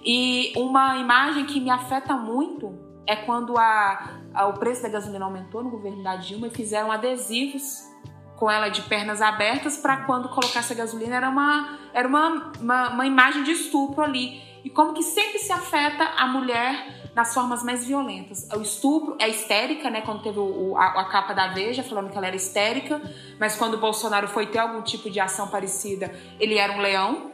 E 0.05 0.53
uma 0.57 0.99
imagem 0.99 1.47
que 1.47 1.61
me 1.61 1.71
afeta 1.71 2.17
muito 2.17 2.75
é 3.07 3.17
quando 3.17 3.57
a, 3.57 4.21
o 4.35 4.53
preço 4.55 4.83
da 4.83 4.89
gasolina 4.89 5.25
aumentou 5.25 5.63
no 5.63 5.71
governo 5.71 6.03
da 6.03 6.17
Dilma 6.17 6.47
e 6.47 6.51
fizeram 6.51 6.91
adesivos 6.91 7.91
com 8.37 8.51
ela 8.51 8.69
de 8.69 8.83
pernas 8.83 9.23
abertas 9.23 9.77
para 9.77 9.99
quando 9.99 10.29
colocasse 10.29 10.73
a 10.73 10.77
gasolina 10.77 11.15
era 11.15 11.29
uma 11.29 11.79
era 11.95 12.09
uma, 12.09 12.53
uma, 12.59 12.89
uma, 12.89 13.07
imagem 13.07 13.45
de 13.45 13.53
estupro 13.53 14.03
ali. 14.03 14.43
E 14.65 14.71
como 14.71 14.95
que 14.95 15.03
sempre 15.03 15.39
se 15.39 15.53
afeta 15.53 16.05
a 16.17 16.27
mulher 16.27 17.11
nas 17.15 17.35
formas 17.35 17.63
mais 17.63 17.87
violentas. 17.87 18.49
O 18.57 18.61
estupro 18.61 19.17
é 19.21 19.29
histérica 19.29 19.91
né? 19.91 20.01
Quando 20.01 20.23
teve 20.23 20.39
o, 20.39 20.77
a, 20.77 21.03
a, 21.03 21.05
capa 21.05 21.33
da 21.35 21.49
Veja 21.49 21.83
falando 21.83 22.11
que 22.11 22.17
ela 22.17 22.27
era 22.27 22.35
histérica 22.35 23.01
mas 23.39 23.55
quando 23.55 23.75
o 23.75 23.79
Bolsonaro 23.79 24.27
foi 24.27 24.47
ter 24.47 24.59
algum 24.59 24.83
tipo 24.83 25.09
de 25.09 25.21
ação 25.21 25.47
parecida 25.47 26.13
ele 26.41 26.57
era 26.59 26.73
um 26.73 26.81
leão. 26.81 27.31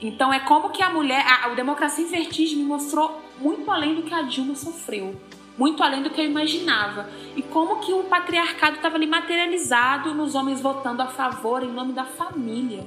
Então 0.00 0.32
é 0.32 0.40
como 0.40 0.70
que 0.70 0.82
a 0.82 0.90
mulher, 0.90 1.24
a, 1.26 1.46
a 1.46 1.54
Democracia 1.54 2.04
em 2.04 2.08
Vertigem 2.08 2.58
me 2.58 2.64
mostrou 2.64 3.20
muito 3.38 3.70
além 3.70 3.94
do 3.94 4.02
que 4.02 4.14
a 4.14 4.22
Dilma 4.22 4.54
sofreu, 4.54 5.14
muito 5.58 5.82
além 5.82 6.02
do 6.02 6.10
que 6.10 6.20
eu 6.20 6.24
imaginava. 6.24 7.10
E 7.36 7.42
como 7.42 7.80
que 7.80 7.92
o 7.92 8.04
patriarcado 8.04 8.76
estava 8.76 8.96
ali 8.96 9.06
materializado 9.06 10.14
nos 10.14 10.34
homens 10.34 10.60
votando 10.60 11.02
a 11.02 11.06
favor 11.06 11.62
em 11.62 11.72
nome 11.72 11.92
da 11.92 12.04
família. 12.04 12.86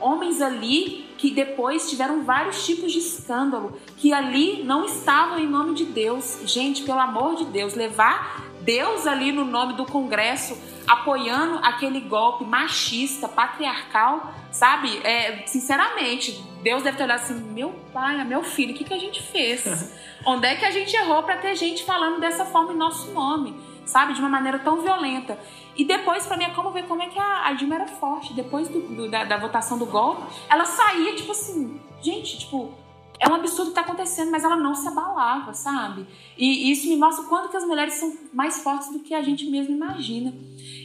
Homens 0.00 0.40
ali 0.40 1.04
que 1.18 1.30
depois 1.30 1.88
tiveram 1.88 2.24
vários 2.24 2.64
tipos 2.64 2.92
de 2.92 2.98
escândalo, 2.98 3.78
que 3.96 4.12
ali 4.12 4.62
não 4.62 4.84
estavam 4.84 5.38
em 5.38 5.46
nome 5.46 5.74
de 5.74 5.84
Deus. 5.84 6.40
Gente, 6.44 6.82
pelo 6.82 7.00
amor 7.00 7.36
de 7.36 7.44
Deus, 7.46 7.74
levar 7.74 8.44
Deus 8.64 9.06
ali 9.06 9.30
no 9.30 9.44
nome 9.44 9.74
do 9.74 9.84
Congresso 9.84 10.58
apoiando 10.86 11.58
aquele 11.62 12.00
golpe 12.00 12.44
machista, 12.44 13.28
patriarcal, 13.28 14.32
sabe? 14.50 14.98
É, 15.04 15.46
sinceramente, 15.46 16.32
Deus 16.62 16.82
deve 16.82 16.96
ter 16.96 17.04
olhado 17.04 17.20
assim: 17.20 17.34
meu 17.52 17.70
pai, 17.92 18.22
meu 18.24 18.42
filho, 18.42 18.74
o 18.74 18.76
que, 18.76 18.84
que 18.84 18.94
a 18.94 18.98
gente 18.98 19.22
fez? 19.22 19.94
Onde 20.26 20.46
é 20.46 20.56
que 20.56 20.64
a 20.64 20.70
gente 20.70 20.94
errou 20.96 21.22
para 21.22 21.36
ter 21.36 21.54
gente 21.54 21.84
falando 21.84 22.20
dessa 22.20 22.44
forma 22.46 22.72
em 22.72 22.76
nosso 22.76 23.12
nome? 23.12 23.54
Sabe? 23.84 24.14
De 24.14 24.20
uma 24.20 24.30
maneira 24.30 24.58
tão 24.58 24.80
violenta. 24.80 25.38
E 25.76 25.84
depois, 25.84 26.26
para 26.26 26.38
mim, 26.38 26.44
é 26.44 26.50
como 26.50 26.70
ver 26.70 26.84
como 26.84 27.02
é 27.02 27.08
que 27.08 27.18
a, 27.18 27.48
a 27.48 27.52
Dilma 27.52 27.74
era 27.74 27.86
forte. 27.86 28.32
Depois 28.32 28.68
do, 28.68 28.80
do, 28.80 29.10
da, 29.10 29.24
da 29.24 29.36
votação 29.36 29.76
do 29.76 29.84
golpe, 29.84 30.22
ela 30.48 30.64
saía, 30.64 31.14
tipo 31.14 31.32
assim, 31.32 31.78
gente, 32.00 32.38
tipo, 32.38 32.72
é 33.20 33.28
um 33.28 33.34
absurdo 33.34 33.72
que 33.72 33.78
está 33.78 33.80
acontecendo, 33.82 34.30
mas 34.30 34.44
ela 34.44 34.56
não 34.56 34.74
se 34.74 34.86
abalava, 34.88 35.54
sabe? 35.54 36.06
E, 36.36 36.70
isso 36.70 36.88
me 36.88 36.96
mostra 36.96 37.24
o 37.24 37.28
quanto 37.28 37.48
que 37.48 37.56
as 37.56 37.64
mulheres 37.64 37.94
são 37.94 38.16
mais 38.32 38.62
fortes 38.62 38.90
do 38.90 39.00
que 39.00 39.14
a 39.14 39.22
gente 39.22 39.46
mesmo 39.46 39.74
imagina. 39.74 40.34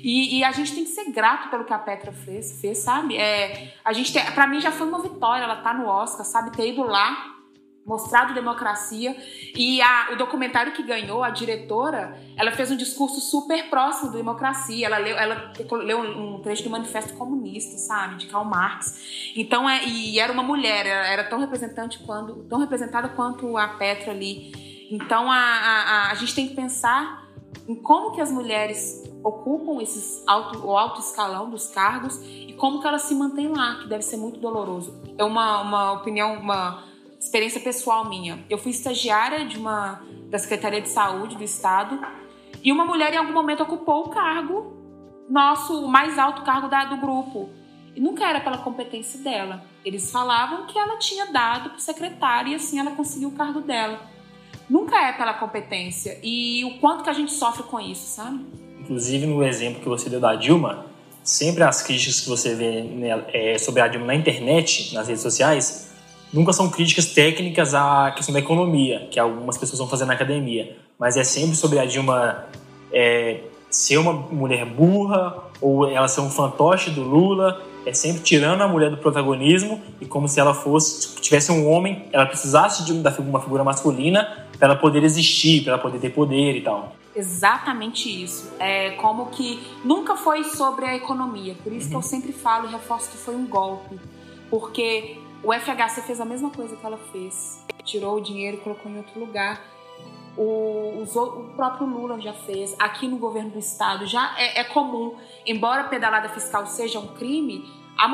E, 0.03 0.37
e 0.37 0.43
a 0.43 0.51
gente 0.51 0.73
tem 0.73 0.83
que 0.83 0.91
ser 0.91 1.11
grato 1.11 1.49
pelo 1.49 1.65
que 1.65 1.73
a 1.73 1.79
Petra 1.79 2.11
fez, 2.11 2.59
fez 2.61 2.77
sabe? 2.79 3.17
É, 3.17 3.73
a 3.83 3.91
gente 3.93 4.13
para 4.33 4.47
mim 4.47 4.61
já 4.61 4.71
foi 4.71 4.87
uma 4.87 5.01
vitória, 5.01 5.43
ela 5.43 5.57
tá 5.57 5.73
no 5.73 5.87
Oscar, 5.87 6.25
sabe? 6.25 6.51
Ter 6.51 6.69
ido 6.69 6.83
lá 6.83 7.38
mostrado 7.89 8.35
democracia. 8.35 9.17
E 9.55 9.81
a, 9.81 10.09
o 10.13 10.15
documentário 10.15 10.73
que 10.73 10.83
ganhou 10.83 11.23
a 11.23 11.31
diretora 11.31 12.15
ela 12.37 12.51
fez 12.51 12.69
um 12.69 12.77
discurso 12.77 13.19
super 13.19 13.67
próximo 13.67 14.11
da 14.11 14.17
democracia. 14.17 14.85
Ela 14.85 14.99
leu, 14.99 15.17
ela 15.17 15.51
leu 15.71 15.99
um 15.99 16.39
trecho 16.39 16.63
do 16.63 16.69
manifesto 16.69 17.13
comunista 17.15 17.79
sabe 17.79 18.17
de 18.17 18.27
Karl 18.27 18.45
Marx. 18.45 19.33
Então 19.35 19.67
é 19.67 19.83
e 19.85 20.19
era 20.19 20.31
uma 20.31 20.43
mulher 20.43 20.85
era, 20.85 21.23
tão 21.23 21.39
representante 21.39 21.97
quanto 21.99 22.43
tão 22.43 22.59
representada 22.59 23.09
quanto 23.09 23.57
a 23.57 23.67
Petra 23.69 24.11
ali. 24.11 24.87
Então 24.91 25.31
a, 25.31 25.37
a, 25.37 26.11
a, 26.11 26.15
gente 26.15 26.35
tem 26.35 26.47
que 26.47 26.55
pensar 26.55 27.27
em 27.67 27.75
como 27.75 28.11
que 28.11 28.21
as 28.21 28.31
mulheres 28.31 29.03
ocupam 29.23 29.81
esses 29.81 30.23
alto, 30.27 30.65
o 30.65 30.77
alto 30.77 30.99
escalão 30.99 31.49
dos 31.49 31.67
cargos 31.67 32.19
e 32.23 32.53
como 32.53 32.81
que 32.81 32.87
elas 32.87 33.03
se 33.03 33.15
mantêm 33.15 33.47
lá 33.47 33.79
que 33.81 33.87
deve 33.87 34.03
ser 34.03 34.17
muito 34.17 34.39
doloroso. 34.39 34.93
É 35.17 35.23
uma, 35.23 35.61
uma 35.61 35.91
opinião 35.93 36.35
uma 36.35 36.88
experiência 37.19 37.59
pessoal 37.59 38.07
minha. 38.07 38.43
Eu 38.49 38.57
fui 38.57 38.71
estagiária 38.71 39.45
de 39.45 39.57
uma 39.57 40.01
da 40.29 40.37
Secretaria 40.37 40.81
de 40.81 40.89
Saúde 40.89 41.35
do 41.35 41.43
Estado 41.43 41.99
e 42.63 42.71
uma 42.71 42.85
mulher 42.85 43.13
em 43.13 43.17
algum 43.17 43.33
momento 43.33 43.63
ocupou 43.63 44.05
o 44.05 44.09
cargo 44.09 44.77
nosso, 45.29 45.85
o 45.85 45.87
mais 45.87 46.17
alto 46.17 46.43
cargo 46.43 46.67
da, 46.67 46.85
do 46.85 46.97
grupo. 46.97 47.49
E 47.95 47.99
nunca 47.99 48.27
era 48.27 48.39
pela 48.39 48.57
competência 48.57 49.19
dela. 49.19 49.63
Eles 49.83 50.11
falavam 50.11 50.65
que 50.65 50.77
ela 50.77 50.97
tinha 50.97 51.27
dado 51.27 51.71
para 51.71 51.77
o 51.77 51.81
secretário 51.81 52.51
e 52.51 52.55
assim 52.55 52.79
ela 52.79 52.91
conseguiu 52.91 53.29
o 53.29 53.33
cargo 53.33 53.61
dela. 53.61 53.99
Nunca 54.69 54.95
é 55.01 55.11
pela 55.13 55.33
competência. 55.33 56.19
E 56.23 56.63
o 56.65 56.79
quanto 56.79 57.03
que 57.03 57.09
a 57.09 57.13
gente 57.13 57.33
sofre 57.33 57.63
com 57.63 57.79
isso, 57.79 58.15
sabe? 58.15 58.45
Inclusive, 58.79 59.25
no 59.25 59.43
exemplo 59.43 59.81
que 59.81 59.89
você 59.89 60.09
deu 60.09 60.19
da 60.19 60.35
Dilma, 60.35 60.85
sempre 61.23 61.63
as 61.63 61.81
críticas 61.81 62.21
que 62.21 62.29
você 62.29 62.55
vê 62.55 62.85
é, 63.33 63.57
sobre 63.57 63.81
a 63.81 63.87
Dilma 63.87 64.07
na 64.07 64.15
internet, 64.15 64.93
nas 64.93 65.07
redes 65.07 65.23
sociais, 65.23 65.88
nunca 66.33 66.53
são 66.53 66.69
críticas 66.69 67.07
técnicas 67.07 67.73
à 67.73 68.11
questão 68.15 68.33
da 68.33 68.39
economia, 68.39 69.07
que 69.11 69.19
algumas 69.19 69.57
pessoas 69.57 69.79
vão 69.79 69.87
fazer 69.87 70.05
na 70.05 70.13
academia, 70.13 70.75
mas 70.97 71.17
é 71.17 71.23
sempre 71.23 71.55
sobre 71.55 71.79
a 71.79 71.85
Dilma 71.85 72.45
é, 72.91 73.41
ser 73.69 73.97
uma 73.97 74.13
mulher 74.13 74.65
burra 74.65 75.35
ou 75.61 75.87
ela 75.87 76.07
ser 76.07 76.21
um 76.21 76.29
fantoche 76.29 76.89
do 76.89 77.03
Lula, 77.03 77.61
é 77.85 77.93
sempre 77.93 78.21
tirando 78.21 78.61
a 78.61 78.67
mulher 78.67 78.89
do 78.89 78.97
protagonismo 78.97 79.81
e 79.99 80.05
como 80.05 80.27
se 80.27 80.39
ela 80.39 80.53
fosse, 80.53 81.15
tivesse 81.15 81.51
um 81.51 81.69
homem, 81.69 82.05
ela 82.11 82.25
precisasse 82.25 82.85
de 82.85 82.91
uma 82.91 83.39
figura 83.39 83.63
masculina 83.63 84.47
para 84.57 84.69
ela 84.69 84.75
poder 84.75 85.03
existir, 85.03 85.63
para 85.63 85.73
ela 85.73 85.81
poder 85.81 85.99
ter 85.99 86.09
poder 86.09 86.55
e 86.55 86.61
tal. 86.61 86.95
Exatamente 87.15 88.23
isso. 88.23 88.51
É 88.59 88.91
como 88.91 89.27
que 89.27 89.59
nunca 89.83 90.15
foi 90.15 90.43
sobre 90.43 90.85
a 90.85 90.95
economia. 90.95 91.55
Por 91.63 91.73
isso 91.73 91.85
uhum. 91.85 91.91
que 91.91 91.95
eu 91.97 92.01
sempre 92.01 92.31
falo 92.31 92.67
e 92.67 92.71
reforço 92.71 93.09
que 93.09 93.17
foi 93.17 93.35
um 93.35 93.45
golpe. 93.45 93.99
Porque 94.49 95.17
o 95.43 95.53
FHC 95.53 96.01
fez 96.01 96.19
a 96.19 96.25
mesma 96.25 96.49
coisa 96.49 96.75
que 96.75 96.85
ela 96.85 96.97
fez. 97.11 97.65
Tirou 97.83 98.17
o 98.17 98.21
dinheiro 98.21 98.57
e 98.57 98.59
colocou 98.59 98.91
em 98.91 98.97
outro 98.97 99.19
lugar. 99.19 99.61
O, 100.37 101.03
o, 101.03 101.53
próprio 101.55 101.87
Lula 101.87 102.19
já 102.19 102.33
fez. 102.33 102.75
Aqui 102.79 103.07
no 103.07 103.17
governo 103.17 103.51
do 103.51 103.59
estado 103.59 104.05
já 104.05 104.35
é, 104.37 104.59
é 104.59 104.63
comum. 104.63 105.15
Embora 105.45 105.85
pedalada 105.85 106.29
fiscal 106.29 106.65
seja 106.65 106.99
um 106.99 107.07
crime, 107.15 107.65
a, 107.97 108.05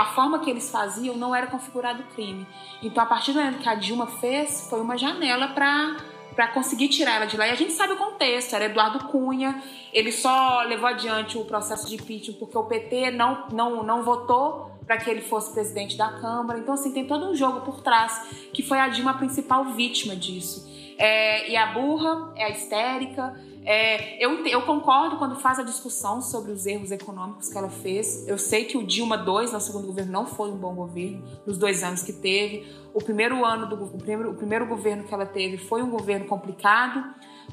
a, 0.00 0.04
forma 0.06 0.38
que 0.40 0.50
eles 0.50 0.70
faziam 0.70 1.16
não 1.16 1.34
era 1.34 1.46
configurado 1.46 2.02
crime. 2.14 2.46
Então, 2.82 3.02
a 3.02 3.06
partir 3.06 3.32
do 3.32 3.38
momento 3.38 3.58
que 3.58 3.68
a 3.68 3.74
Dilma 3.74 4.06
fez, 4.06 4.68
foi 4.68 4.80
uma 4.80 4.96
janela 4.96 5.48
para 5.48 5.96
para 6.34 6.48
conseguir 6.48 6.88
tirar 6.88 7.14
ela 7.14 7.26
de 7.26 7.36
lá. 7.36 7.46
E 7.46 7.50
a 7.50 7.54
gente 7.54 7.72
sabe 7.72 7.92
o 7.92 7.96
contexto, 7.96 8.54
era 8.54 8.64
Eduardo 8.64 9.04
Cunha, 9.04 9.62
ele 9.92 10.10
só 10.10 10.62
levou 10.62 10.88
adiante 10.88 11.38
o 11.38 11.44
processo 11.44 11.88
de 11.88 11.94
impeachment 11.94 12.34
porque 12.40 12.58
o 12.58 12.64
PT 12.64 13.12
não, 13.12 13.46
não, 13.52 13.84
não 13.84 14.02
votou 14.02 14.73
para 14.86 14.96
que 14.98 15.08
ele 15.10 15.22
fosse 15.22 15.52
presidente 15.52 15.96
da 15.96 16.08
Câmara. 16.20 16.58
Então, 16.58 16.74
assim, 16.74 16.92
tem 16.92 17.06
todo 17.06 17.30
um 17.30 17.34
jogo 17.34 17.60
por 17.60 17.82
trás, 17.82 18.48
que 18.52 18.62
foi 18.62 18.78
a 18.78 18.88
Dilma 18.88 19.12
a 19.12 19.14
principal 19.14 19.64
vítima 19.72 20.14
disso. 20.14 20.68
É, 20.98 21.50
e 21.50 21.56
a 21.56 21.72
burra, 21.72 22.32
é 22.36 22.44
a 22.44 22.50
histérica, 22.50 23.34
É, 23.66 24.22
eu, 24.22 24.46
eu 24.46 24.60
concordo 24.60 25.16
quando 25.16 25.36
faz 25.36 25.58
a 25.58 25.62
discussão 25.62 26.20
sobre 26.20 26.52
os 26.52 26.66
erros 26.66 26.90
econômicos 26.90 27.48
que 27.48 27.56
ela 27.56 27.70
fez. 27.70 28.28
Eu 28.28 28.36
sei 28.36 28.66
que 28.66 28.76
o 28.76 28.86
Dilma 28.86 29.16
II, 29.16 29.50
no 29.50 29.58
segundo 29.58 29.86
governo, 29.86 30.12
não 30.12 30.26
foi 30.26 30.50
um 30.50 30.56
bom 30.58 30.74
governo, 30.74 31.24
nos 31.46 31.56
dois 31.56 31.82
anos 31.82 32.02
que 32.02 32.12
teve. 32.12 32.66
O 32.92 33.02
primeiro 33.02 33.42
ano 33.42 33.66
do 33.66 33.82
o 33.82 33.98
primeiro, 33.98 34.32
o 34.32 34.34
primeiro 34.34 34.66
governo 34.66 35.04
que 35.04 35.14
ela 35.14 35.24
teve 35.24 35.56
foi 35.56 35.82
um 35.82 35.88
governo 35.88 36.26
complicado, 36.26 37.02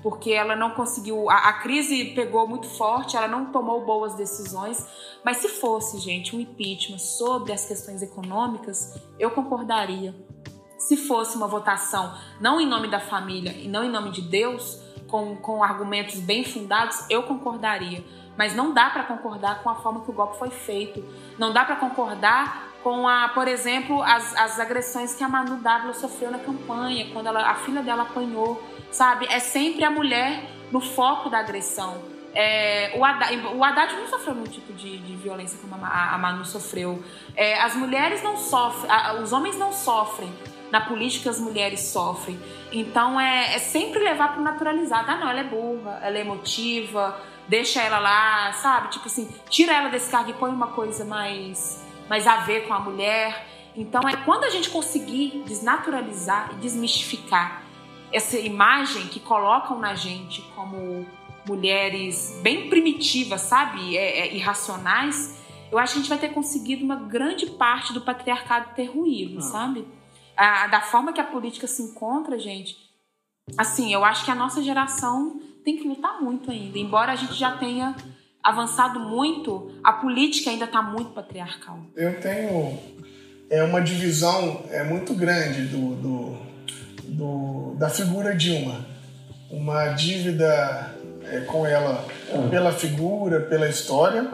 porque 0.02 0.32
ela 0.32 0.56
não 0.56 0.72
conseguiu. 0.72 1.30
A, 1.30 1.50
a 1.50 1.54
crise 1.54 2.06
pegou 2.16 2.48
muito 2.48 2.68
forte, 2.68 3.16
ela 3.16 3.28
não 3.28 3.48
tomou 3.48 3.86
boas 3.86 4.16
decisões. 4.16 4.86
Mas 5.24 5.38
se 5.38 5.50
fosse, 5.50 6.00
gente, 6.00 6.36
um 6.36 6.40
impeachment 6.40 7.00
sobre 7.00 7.52
as 7.52 7.66
questões 7.66 8.02
econômicas, 8.02 9.00
eu 9.20 9.32
concordaria. 9.32 10.16
Se 10.78 10.98
fosse 10.98 11.38
uma 11.38 11.48
votação 11.48 12.18
não 12.40 12.60
em 12.60 12.68
nome 12.68 12.88
da 12.88 13.00
família 13.00 13.52
e 13.52 13.68
não 13.68 13.84
em 13.84 13.90
nome 13.90 14.12
de 14.12 14.22
Deus 14.22 14.82
com, 15.08 15.36
com 15.36 15.64
argumentos 15.64 16.20
bem 16.20 16.44
fundados, 16.44 17.06
eu 17.10 17.24
concordaria. 17.24 18.04
Mas 18.38 18.56
não 18.56 18.74
dá 18.74 18.90
para 18.90 19.04
concordar 19.04 19.62
com 19.62 19.70
a 19.70 19.76
forma 19.76 20.02
que 20.02 20.10
o 20.10 20.14
golpe 20.14 20.40
foi 20.40 20.50
feito. 20.50 21.06
Não 21.38 21.52
dá 21.52 21.66
para 21.66 21.76
concordar 21.76 22.72
com, 22.82 23.08
a, 23.08 23.30
por 23.30 23.48
exemplo, 23.48 24.02
as, 24.02 24.36
as 24.36 24.60
agressões 24.60 25.14
que 25.14 25.24
a 25.24 25.28
Manu 25.28 25.58
W 25.58 25.94
sofreu 25.94 26.32
na 26.32 26.40
campanha, 26.40 27.12
quando 27.14 27.28
ela, 27.28 27.52
a 27.52 27.56
filha 27.56 27.84
dela 27.84 28.04
apanhou, 28.04 28.62
sabe? 28.92 29.26
É 29.30 29.40
sempre 29.40 29.84
a 29.84 29.90
mulher 29.90 30.44
no 30.72 30.80
foco 30.80 31.30
da 31.30 31.40
agressão. 31.40 32.02
É, 32.34 32.94
o, 32.96 33.04
Haddad, 33.04 33.36
o 33.48 33.64
Haddad 33.64 33.94
não 33.96 34.08
sofreu 34.08 34.36
nenhum 34.36 34.48
tipo 34.48 34.72
de, 34.74 35.00
de 35.00 35.16
violência 35.18 35.60
como 35.60 35.76
a, 35.84 36.14
a 36.14 36.18
Manu 36.18 36.46
sofreu. 36.46 37.04
É, 37.36 37.60
as 37.62 37.76
mulheres 37.76 38.24
não 38.24 38.38
sofrem, 38.38 38.90
a, 38.90 39.16
os 39.16 39.34
homens 39.34 39.58
não 39.58 39.74
sofrem 39.74 40.32
na 40.72 40.80
política 40.80 41.30
as 41.30 41.40
mulheres 41.40 41.82
sofrem. 41.82 42.40
Então 42.72 43.20
é, 43.20 43.56
é 43.56 43.60
sempre 43.60 44.00
levar 44.00 44.30
para 44.30 44.40
o 44.40 44.44
naturalizado. 44.44 45.12
Ah, 45.12 45.18
não, 45.18 45.30
ela 45.30 45.42
é 45.42 45.44
burra, 45.44 46.00
ela 46.02 46.18
é 46.18 46.22
emotiva, 46.22 47.20
deixa 47.48 47.82
ela 47.82 48.00
lá, 48.00 48.54
sabe? 48.54 48.88
Tipo 48.90 49.08
assim, 49.08 49.30
tira 49.50 49.74
ela 49.74 49.90
desse 49.90 50.10
cargo 50.10 50.30
e 50.30 50.34
põe 50.34 50.50
uma 50.50 50.68
coisa 50.68 51.04
mais, 51.04 51.86
mais 52.10 52.26
a 52.26 52.38
ver 52.38 52.68
com 52.68 52.74
a 52.74 52.80
mulher. 52.80 53.46
Então 53.76 54.08
é 54.08 54.16
quando 54.16 54.46
a 54.46 54.50
gente 54.50 54.70
conseguir 54.70 55.44
desnaturalizar 55.46 56.52
e 56.54 56.56
desmistificar 56.56 57.64
essa 58.12 58.38
imagem 58.38 59.08
que 59.08 59.20
colocam 59.20 59.80
na 59.80 59.96
gente 59.96 60.42
como 60.56 61.06
mulheres 61.48 62.40
bem 62.42 62.70
primitivas, 62.70 63.42
sabe? 63.42 63.98
É, 63.98 64.20
é, 64.20 64.36
irracionais. 64.36 65.40
Eu 65.72 65.80
acho 65.80 65.94
que 65.94 66.00
a 66.00 66.02
gente 66.02 66.10
vai 66.10 66.20
ter 66.20 66.30
conseguido 66.30 66.84
uma 66.84 66.96
grande 66.96 67.46
parte 67.46 67.94
do 67.94 68.02
patriarcado 68.02 68.76
ter 68.76 68.86
ruído, 68.86 69.40
ah. 69.40 69.42
sabe? 69.42 69.88
a, 70.42 70.68
da 70.68 70.82
forma 70.82 71.14
que 71.14 71.22
a 71.22 71.24
política 71.24 71.68
se 71.68 71.84
encontra, 71.84 72.38
gente, 72.40 72.76
assim, 73.58 73.94
eu 73.94 74.04
acho 74.04 74.26
que 74.26 74.32
a 74.32 74.36
nossa 74.36 74.62
geração 74.64 75.40
tem 75.64 75.78
que 75.78 75.88
lutar 75.88 76.20
muito 76.22 76.50
ainda. 76.50 76.80
Embora 76.80 77.12
a 77.12 77.16
gente 77.16 77.36
já 77.36 77.58
tenha 77.58 77.96
avançado 78.44 79.00
muito, 79.00 79.72
a 79.84 79.94
política 79.94 80.50
ainda 80.50 80.66
está 80.66 80.82
muito 80.82 81.12
patriarcal. 81.12 81.80
Eu 81.96 82.20
tenho 82.20 82.80
é 83.50 83.64
uma 83.64 83.82
divisão 83.82 84.64
é 84.70 84.84
muito 84.84 85.14
grande 85.14 85.66
do, 85.66 85.96
do, 85.96 86.38
do 87.12 87.76
da 87.78 87.90
figura 87.90 88.36
Dilma. 88.36 88.86
Uma 89.50 89.90
dívida 89.90 90.96
é, 91.30 91.42
com 91.42 91.68
ela 91.68 92.06
pela 92.50 92.72
figura, 92.72 93.42
pela 93.42 93.68
história, 93.68 94.26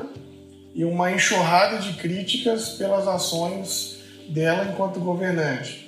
e 0.76 0.86
uma 0.86 1.12
enxurrada 1.12 1.80
de 1.80 1.94
críticas 1.94 2.70
pelas 2.70 3.08
ações 3.08 3.98
dela 4.30 4.66
enquanto 4.66 5.00
governante. 5.00 5.88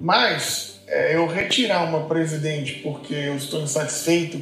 Mas 0.00 0.80
é, 0.86 1.16
eu 1.16 1.26
retirar 1.26 1.84
uma 1.84 2.06
presidente 2.06 2.74
porque 2.74 3.12
eu 3.12 3.36
estou 3.36 3.60
insatisfeito 3.62 4.40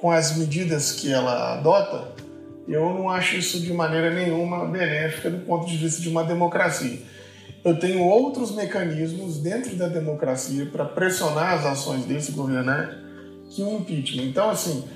com 0.00 0.10
as 0.10 0.36
medidas 0.36 0.92
que 0.92 1.12
ela 1.12 1.54
adota, 1.54 2.08
eu 2.66 2.92
não 2.94 3.08
acho 3.08 3.36
isso 3.36 3.60
de 3.60 3.72
maneira 3.72 4.10
nenhuma 4.10 4.66
benéfica 4.66 5.30
do 5.30 5.38
ponto 5.38 5.66
de 5.66 5.76
vista 5.76 6.00
de 6.00 6.08
uma 6.08 6.24
democracia. 6.24 6.98
Eu 7.62 7.78
tenho 7.78 8.02
outros 8.04 8.52
mecanismos 8.52 9.38
dentro 9.38 9.76
da 9.76 9.86
democracia 9.86 10.66
para 10.66 10.84
pressionar 10.84 11.54
as 11.54 11.66
ações 11.66 12.04
desse 12.06 12.32
governante 12.32 12.96
que 13.50 13.62
o 13.62 13.76
impeachment. 13.76 14.24
Então, 14.24 14.48
assim, 14.48 14.88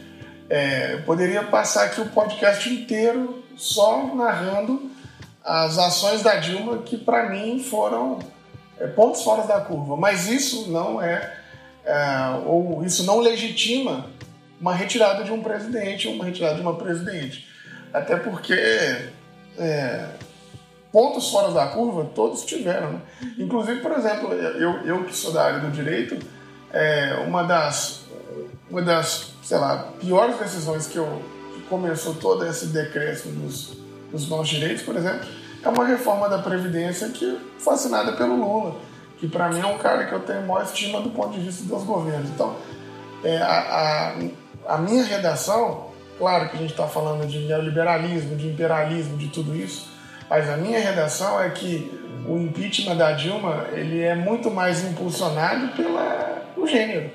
é, 0.48 0.94
eu 0.94 1.02
poderia 1.02 1.42
passar 1.42 1.84
aqui 1.84 2.00
o 2.00 2.06
podcast 2.06 2.68
inteiro 2.72 3.42
só 3.56 4.14
narrando 4.14 4.90
as 5.44 5.76
ações 5.78 6.22
da 6.22 6.36
Dilma 6.36 6.78
que, 6.78 6.96
para 6.96 7.28
mim, 7.28 7.62
foram 7.62 8.18
é, 8.78 8.86
pontos 8.86 9.22
fora 9.22 9.46
da 9.46 9.60
curva. 9.60 9.96
Mas 9.96 10.26
isso 10.26 10.70
não 10.70 11.02
é, 11.02 11.36
é, 11.84 11.94
ou 12.46 12.82
isso 12.82 13.04
não 13.04 13.20
legitima 13.20 14.06
uma 14.58 14.74
retirada 14.74 15.22
de 15.22 15.30
um 15.30 15.42
presidente 15.42 16.08
ou 16.08 16.14
uma 16.14 16.24
retirada 16.24 16.54
de 16.54 16.62
uma 16.62 16.76
presidente. 16.76 17.46
Até 17.92 18.16
porque 18.16 18.54
é, 19.58 20.06
pontos 20.94 21.28
fora 21.28 21.50
da 21.50 21.66
curva 21.66 22.08
todos 22.14 22.44
tiveram. 22.44 22.92
Né? 22.92 23.00
Inclusive, 23.36 23.80
por 23.80 23.90
exemplo, 23.90 24.32
eu, 24.32 24.86
eu 24.86 25.02
que 25.02 25.12
sou 25.12 25.32
da 25.32 25.42
área 25.42 25.58
do 25.58 25.72
direito, 25.72 26.16
é, 26.72 27.16
uma 27.26 27.42
das, 27.42 28.04
uma 28.70 28.80
das, 28.80 29.32
sei 29.42 29.58
lá, 29.58 29.88
piores 29.98 30.38
decisões 30.38 30.86
que 30.86 30.96
eu 30.96 31.20
que 31.52 31.62
começou 31.62 32.14
todo 32.14 32.46
esse 32.46 32.66
decréscimo 32.66 33.40
dos, 33.40 33.76
dos 34.12 34.28
nossos 34.28 34.48
direitos, 34.48 34.84
por 34.84 34.94
exemplo, 34.94 35.26
é 35.64 35.68
uma 35.68 35.84
reforma 35.84 36.28
da 36.28 36.38
Previdência 36.38 37.08
que 37.08 37.40
foi 37.58 37.74
assinada 37.74 38.12
pelo 38.12 38.36
Lula, 38.36 38.76
que 39.18 39.26
para 39.26 39.48
mim 39.48 39.58
é 39.58 39.66
um 39.66 39.78
cara 39.78 40.06
que 40.06 40.12
eu 40.12 40.20
tenho 40.20 40.46
maior 40.46 40.62
estima 40.62 41.00
do 41.00 41.10
ponto 41.10 41.32
de 41.32 41.40
vista 41.40 41.64
dos 41.64 41.82
governos. 41.82 42.30
Então, 42.30 42.54
é, 43.24 43.38
a, 43.38 44.12
a, 44.68 44.74
a, 44.74 44.78
minha 44.78 45.02
redação, 45.02 45.88
claro 46.18 46.50
que 46.50 46.56
a 46.56 46.60
gente 46.60 46.70
está 46.70 46.86
falando 46.86 47.26
de 47.26 47.40
neoliberalismo, 47.40 48.36
de 48.36 48.46
imperialismo, 48.46 49.16
de 49.16 49.26
tudo 49.28 49.56
isso, 49.56 49.93
mas 50.28 50.48
a 50.48 50.56
minha 50.56 50.78
redação 50.78 51.40
é 51.40 51.50
que 51.50 52.00
o 52.26 52.38
impeachment 52.38 52.96
da 52.96 53.12
Dilma 53.12 53.66
ele 53.72 54.00
é 54.00 54.14
muito 54.14 54.50
mais 54.50 54.84
impulsionado 54.84 55.68
pelo 55.76 56.66
gênero. 56.66 57.10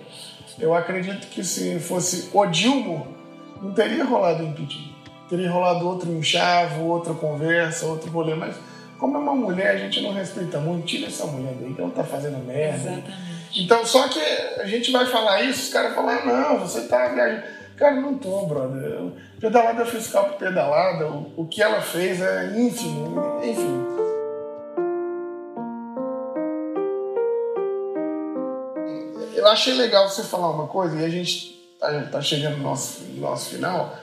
Eu 0.60 0.74
acredito 0.74 1.28
que 1.28 1.44
se 1.44 1.80
fosse 1.80 2.30
o 2.34 2.46
Dilma, 2.46 3.08
não 3.62 3.74
teria 3.74 4.04
rolado 4.04 4.44
o 4.44 4.48
impeachment 4.48 5.00
teria 5.30 5.50
rolado 5.52 5.88
outro 5.88 6.12
enxavo, 6.12 6.86
outra 6.86 7.14
conversa, 7.14 7.86
outro 7.86 8.10
rolê, 8.10 8.34
mas 8.34 8.56
como 8.98 9.16
é 9.16 9.20
uma 9.20 9.36
mulher, 9.36 9.76
a 9.76 9.78
gente 9.78 10.02
não 10.02 10.12
respeita 10.12 10.60
muito, 10.60 10.88
tira 10.88 11.08
essa 11.08 11.26
mulher 11.28 11.54
daí, 11.62 11.74
que 11.74 11.80
ela 11.80 11.92
tá 11.92 12.04
fazendo 12.04 12.44
merda. 12.46 12.90
Exatamente. 12.92 13.30
Então, 13.56 13.86
só 13.86 14.08
que 14.10 14.20
a 14.60 14.66
gente 14.66 14.92
vai 14.92 15.06
falar 15.06 15.44
isso, 15.44 15.64
os 15.64 15.70
caras 15.70 15.96
falam, 15.96 16.10
ah, 16.10 16.26
não, 16.26 16.60
você 16.60 16.82
tá 16.82 17.08
viajando. 17.08 17.44
Cara, 17.78 17.96
não 17.96 18.16
tô, 18.16 18.46
brother. 18.46 19.00
Pedalada 19.40 19.86
fiscal 19.86 20.26
por 20.26 20.38
pedalada, 20.38 21.08
o, 21.08 21.34
o 21.38 21.48
que 21.48 21.62
ela 21.62 21.82
fez 21.82 22.20
é 22.22 22.58
ínfimo, 22.58 23.40
enfim. 23.42 23.86
Eu 29.34 29.48
achei 29.48 29.74
legal 29.76 30.10
você 30.10 30.24
falar 30.24 30.50
uma 30.52 30.68
coisa, 30.68 31.00
e 31.00 31.06
a 31.06 31.10
gente 31.10 31.58
tá, 31.80 32.04
tá 32.12 32.22
chegando 32.22 32.58
no 32.58 32.64
nosso, 32.64 33.02
no 33.04 33.22
nosso 33.22 33.52
final, 33.52 33.98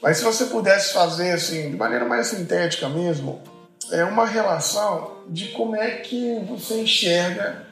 mas 0.00 0.18
se 0.18 0.24
você 0.24 0.44
pudesse 0.44 0.92
fazer 0.92 1.32
assim, 1.32 1.70
de 1.70 1.76
maneira 1.76 2.04
mais 2.04 2.28
sintética 2.28 2.88
mesmo, 2.88 3.42
é 3.90 4.04
uma 4.04 4.24
relação 4.24 5.16
de 5.26 5.48
como 5.48 5.74
é 5.74 5.96
que 5.96 6.38
você 6.48 6.80
enxerga 6.80 7.66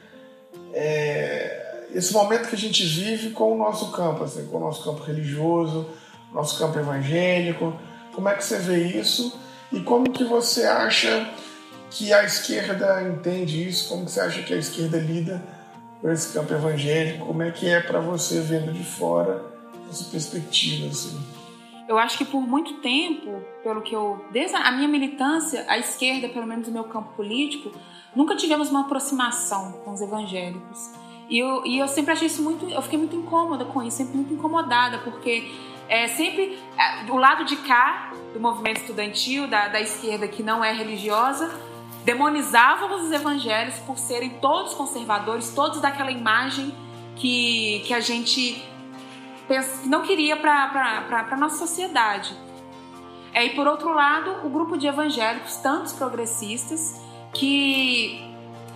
é, 0.73 1.85
esse 1.93 2.11
momento 2.11 2.49
que 2.49 2.55
a 2.55 2.59
gente 2.59 2.83
vive 2.83 3.29
com 3.29 3.53
o 3.53 3.57
nosso 3.57 3.93
campo, 3.93 4.25
assim, 4.25 4.45
com 4.47 4.57
o 4.57 4.59
nosso 4.59 4.83
campo 4.83 5.01
religioso, 5.01 5.89
nosso 6.35 6.59
campo 6.59 6.77
evangélico. 6.77 7.73
Como 8.13 8.29
é 8.29 8.35
que 8.35 8.43
você 8.43 8.59
vê 8.59 8.99
isso 8.99 9.39
e 9.71 9.79
como 9.79 10.11
que 10.11 10.23
você 10.23 10.65
acha 10.65 11.29
que 11.89 12.13
a 12.13 12.23
esquerda 12.23 13.01
entende 13.03 13.67
isso? 13.67 13.89
Como 13.89 14.05
que 14.05 14.11
você 14.11 14.19
acha 14.19 14.43
que 14.43 14.53
a 14.53 14.57
esquerda 14.57 14.97
lida 14.97 15.41
com 16.01 16.11
esse 16.11 16.33
campo 16.33 16.53
evangélico? 16.53 17.25
Como 17.25 17.41
é 17.41 17.51
que 17.51 17.67
é 17.67 17.79
para 17.79 17.99
você 17.99 18.41
vendo 18.41 18.71
de 18.73 18.83
fora 18.83 19.43
essa 19.89 20.03
perspectiva 20.05 20.87
assim? 20.87 21.17
Eu 21.87 21.97
acho 21.97 22.17
que 22.17 22.25
por 22.25 22.41
muito 22.41 22.73
tempo, 22.81 23.41
pelo 23.63 23.81
que 23.81 23.95
eu. 23.95 24.25
Desde 24.31 24.55
a 24.55 24.71
minha 24.71 24.87
militância, 24.87 25.65
a 25.67 25.77
esquerda, 25.77 26.27
pelo 26.29 26.47
menos 26.47 26.67
no 26.67 26.73
meu 26.73 26.85
campo 26.85 27.13
político, 27.15 27.71
nunca 28.15 28.35
tivemos 28.35 28.71
uma 28.71 28.81
aproximação 28.81 29.73
com 29.83 29.93
os 29.93 30.01
evangélicos. 30.01 30.91
E 31.29 31.37
eu, 31.39 31.63
e 31.65 31.77
eu 31.77 31.87
sempre 31.87 32.11
achei 32.11 32.27
isso 32.27 32.41
muito. 32.41 32.67
Eu 32.67 32.81
fiquei 32.81 32.97
muito 32.97 33.15
incômoda 33.15 33.65
com 33.65 33.83
isso, 33.83 33.97
sempre 33.97 34.15
muito 34.15 34.33
incomodada, 34.33 34.97
porque 34.99 35.51
é 35.87 36.07
sempre. 36.07 36.59
É, 36.77 37.11
o 37.11 37.17
lado 37.17 37.45
de 37.45 37.55
cá, 37.57 38.11
do 38.33 38.39
movimento 38.39 38.81
estudantil, 38.81 39.47
da, 39.47 39.67
da 39.67 39.79
esquerda 39.79 40.27
que 40.27 40.43
não 40.43 40.63
é 40.63 40.71
religiosa, 40.71 41.53
demonizavam 42.03 42.95
os 42.95 43.11
evangélicos 43.11 43.79
por 43.79 43.97
serem 43.97 44.29
todos 44.41 44.73
conservadores, 44.73 45.53
todos 45.53 45.81
daquela 45.81 46.11
imagem 46.11 46.73
que, 47.15 47.81
que 47.85 47.93
a 47.93 47.99
gente 47.99 48.63
não 49.85 50.01
queria 50.01 50.35
para 50.37 51.05
a 51.31 51.37
nossa 51.37 51.57
sociedade. 51.57 52.35
É, 53.33 53.45
e 53.45 53.49
por 53.49 53.67
outro 53.67 53.93
lado, 53.93 54.45
o 54.45 54.49
grupo 54.49 54.77
de 54.77 54.87
evangélicos, 54.87 55.57
tantos 55.57 55.91
progressistas, 55.93 57.01
que, 57.33 58.23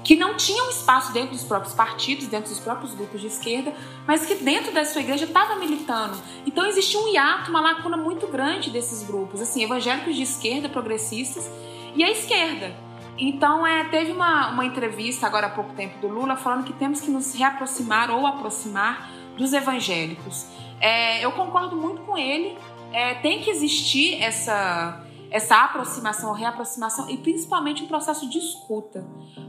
que 0.10 0.16
não 0.16 0.34
tinham 0.34 0.72
espaço 0.72 1.14
dentro 1.14 1.34
dos 1.34 1.44
próprios 1.44 1.76
partidos, 1.76 2.26
dentro 2.26 2.50
dos 2.50 2.60
próprios 2.60 2.96
grupos 2.96 3.22
de 3.22 3.28
esquerda, 3.28 3.72
mas 4.08 4.26
que 4.26 4.34
dentro 4.34 4.74
da 4.74 4.84
sua 4.84 5.02
igreja 5.02 5.26
estava 5.26 5.56
militando. 5.58 6.20
Então 6.48 6.66
existia 6.66 7.00
um 7.00 7.08
hiato, 7.10 7.52
uma 7.52 7.62
lacuna 7.62 7.96
muito 7.96 8.26
grande 8.26 8.72
desses 8.72 9.04
grupos, 9.04 9.40
assim, 9.40 9.64
evangélicos 9.64 10.16
de 10.16 10.24
esquerda, 10.24 10.68
progressistas 10.68 11.48
e 11.96 12.04
a 12.04 12.10
esquerda. 12.10 12.76
Então, 13.20 13.68
é, 13.68 13.84
teve 13.84 14.12
uma, 14.12 14.50
uma 14.50 14.66
entrevista 14.66 15.28
agora 15.28 15.46
há 15.46 15.52
pouco 15.52 15.76
tempo 15.76 16.00
do 16.00 16.08
Lula 16.08 16.36
falando 16.36 16.64
que 16.64 16.74
temos 16.74 17.02
que 17.02 17.12
nos 17.12 17.36
reaproximar 17.36 18.10
ou 18.10 18.26
aproximar 18.26 19.12
dos 19.38 19.54
evangélicos. 19.54 20.48
É, 20.82 21.24
eu 21.24 21.32
concordo 21.34 21.76
muito 21.76 22.02
com 22.02 22.18
ele. 22.18 22.58
É, 22.92 23.14
tem 23.14 23.42
que 23.42 23.52
existir 23.52 24.20
essa, 24.20 25.04
essa 25.32 25.64
aproximação, 25.64 26.34
reaproximação 26.34 27.10
e 27.10 27.18
principalmente 27.18 27.84
um 27.84 27.88
processo 27.88 28.28
de 28.30 28.38
escuta, 28.38 29.06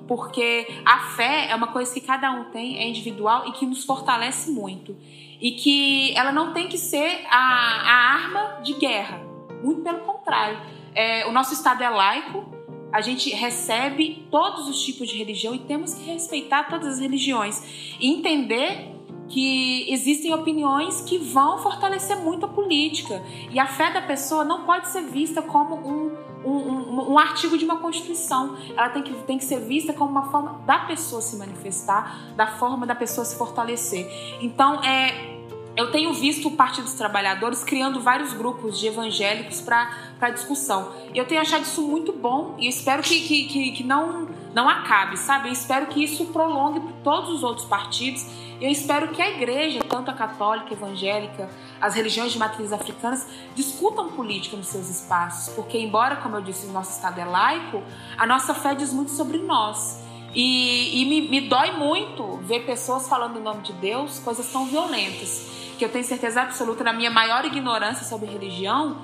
porque 0.07 0.67
a 0.85 0.99
fé 1.11 1.51
é 1.51 1.55
uma 1.55 1.69
coisa 1.69 1.93
que 1.93 2.01
cada 2.01 2.31
um 2.33 2.51
tem, 2.51 2.79
é 2.79 2.89
individual 2.89 3.49
e 3.49 3.53
que 3.53 3.65
nos 3.65 3.85
fortalece 3.85 4.51
muito. 4.51 4.97
E 5.41 5.53
que 5.53 6.15
ela 6.19 6.33
não 6.33 6.53
tem 6.53 6.69
que 6.69 6.77
ser 6.77 7.25
a, 7.31 7.37
a 7.37 8.13
arma 8.13 8.61
de 8.63 8.75
guerra, 8.75 9.23
muito 9.63 9.81
pelo 9.81 10.01
contrário. 10.01 10.61
É, 10.95 11.27
o 11.27 11.33
nosso 11.33 11.55
Estado 11.55 11.83
é 11.83 11.89
laico, 11.89 12.45
a 12.93 13.01
gente 13.01 13.31
recebe 13.31 14.27
todos 14.31 14.69
os 14.69 14.83
tipos 14.85 15.09
de 15.09 15.17
religião 15.17 15.55
e 15.55 15.61
temos 15.61 15.95
que 15.95 16.03
respeitar 16.05 16.65
todas 16.65 16.95
as 16.95 16.99
religiões 16.99 17.97
e 17.99 18.13
entender 18.13 19.00
que 19.31 19.91
existem 19.91 20.35
opiniões 20.35 21.01
que 21.03 21.17
vão 21.17 21.59
fortalecer 21.59 22.17
muito 22.19 22.45
a 22.45 22.49
política. 22.49 23.23
E 23.51 23.59
a 23.59 23.67
fé 23.67 23.91
da 23.93 24.03
pessoa 24.03 24.45
não 24.45 24.65
pode 24.65 24.89
ser 24.89 25.03
vista 25.03 25.41
como 25.41 25.77
um, 25.77 26.17
um, 26.45 26.51
um, 26.51 27.13
um, 27.13 27.19
artigo 27.19 27.57
de 27.57 27.65
uma 27.65 27.77
Constituição. 27.77 28.57
Ela 28.77 28.91
tem 28.91 29.03
que, 29.03 29.15
tem 29.23 29.39
que 29.39 29.45
ser 29.45 29.61
vista 29.61 29.93
como 29.93 30.11
uma 30.11 30.31
forma 30.31 30.61
da 30.67 30.81
pessoa 30.81 31.23
se 31.23 31.37
manifestar, 31.37 32.35
da 32.35 32.49
forma 32.49 32.85
da 32.85 32.95
pessoa 32.95 33.25
se 33.25 33.37
fortalecer. 33.37 34.11
Então, 34.43 34.83
é, 34.83 35.39
eu 35.77 35.93
tenho 35.93 36.13
visto 36.13 36.49
o 36.49 36.51
Partido 36.51 36.85
dos 36.85 36.95
Trabalhadores 36.95 37.63
criando 37.63 38.01
vários 38.01 38.33
grupos 38.33 38.79
de 38.79 38.89
evangélicos 38.89 39.61
para 39.61 40.31
discussão. 40.31 40.93
Eu 41.15 41.25
tenho 41.25 41.41
achado 41.41 41.63
isso 41.63 41.83
muito 41.83 42.13
bom 42.13 42.57
e 42.59 42.69
espero 42.69 43.03
que, 43.03 43.21
que, 43.21 43.45
que, 43.45 43.73
que 43.73 43.85
não, 43.85 44.29
não 44.55 44.69
acabe, 44.69 45.17
sabe? 45.17 45.49
Eu 45.49 45.53
espero 45.53 45.87
que 45.87 46.03
isso 46.03 46.27
prolongue 46.27 46.81
para 46.81 46.93
todos 47.03 47.31
os 47.31 47.43
outros 47.43 47.67
partidos 47.67 48.27
eu 48.61 48.69
espero 48.69 49.09
que 49.09 49.23
a 49.23 49.31
igreja, 49.31 49.81
tanto 49.89 50.11
a 50.11 50.15
católica, 50.15 50.75
evangélica, 50.75 51.49
as 51.81 51.95
religiões 51.95 52.31
de 52.31 52.39
matriz 52.39 52.73
africanas, 52.73 53.27
discutam 53.55 54.11
política 54.11 54.55
nos 54.55 54.67
seus 54.67 54.91
espaços, 54.91 55.55
porque, 55.55 55.79
embora, 55.79 56.17
como 56.17 56.37
eu 56.37 56.43
disse, 56.43 56.67
o 56.67 56.73
nosso 56.73 56.91
Estado 56.91 57.19
é 57.19 57.25
laico, 57.25 57.83
a 58.19 58.27
nossa 58.27 58.53
fé 58.53 58.75
diz 58.75 58.93
muito 58.93 59.13
sobre 59.13 59.39
nós. 59.39 60.05
E, 60.35 61.01
e 61.01 61.05
me, 61.07 61.23
me 61.23 61.41
dói 61.49 61.73
muito 61.73 62.37
ver 62.43 62.67
pessoas 62.67 63.09
falando 63.09 63.39
em 63.39 63.43
nome 63.43 63.63
de 63.63 63.73
Deus 63.73 64.19
coisas 64.19 64.53
tão 64.53 64.67
violentas, 64.67 65.51
que 65.79 65.85
eu 65.85 65.89
tenho 65.89 66.05
certeza 66.05 66.43
absoluta, 66.43 66.85
na 66.85 66.93
minha 66.93 67.11
maior 67.11 67.47
ignorância 67.47 68.05
sobre 68.05 68.29
religião, 68.29 68.99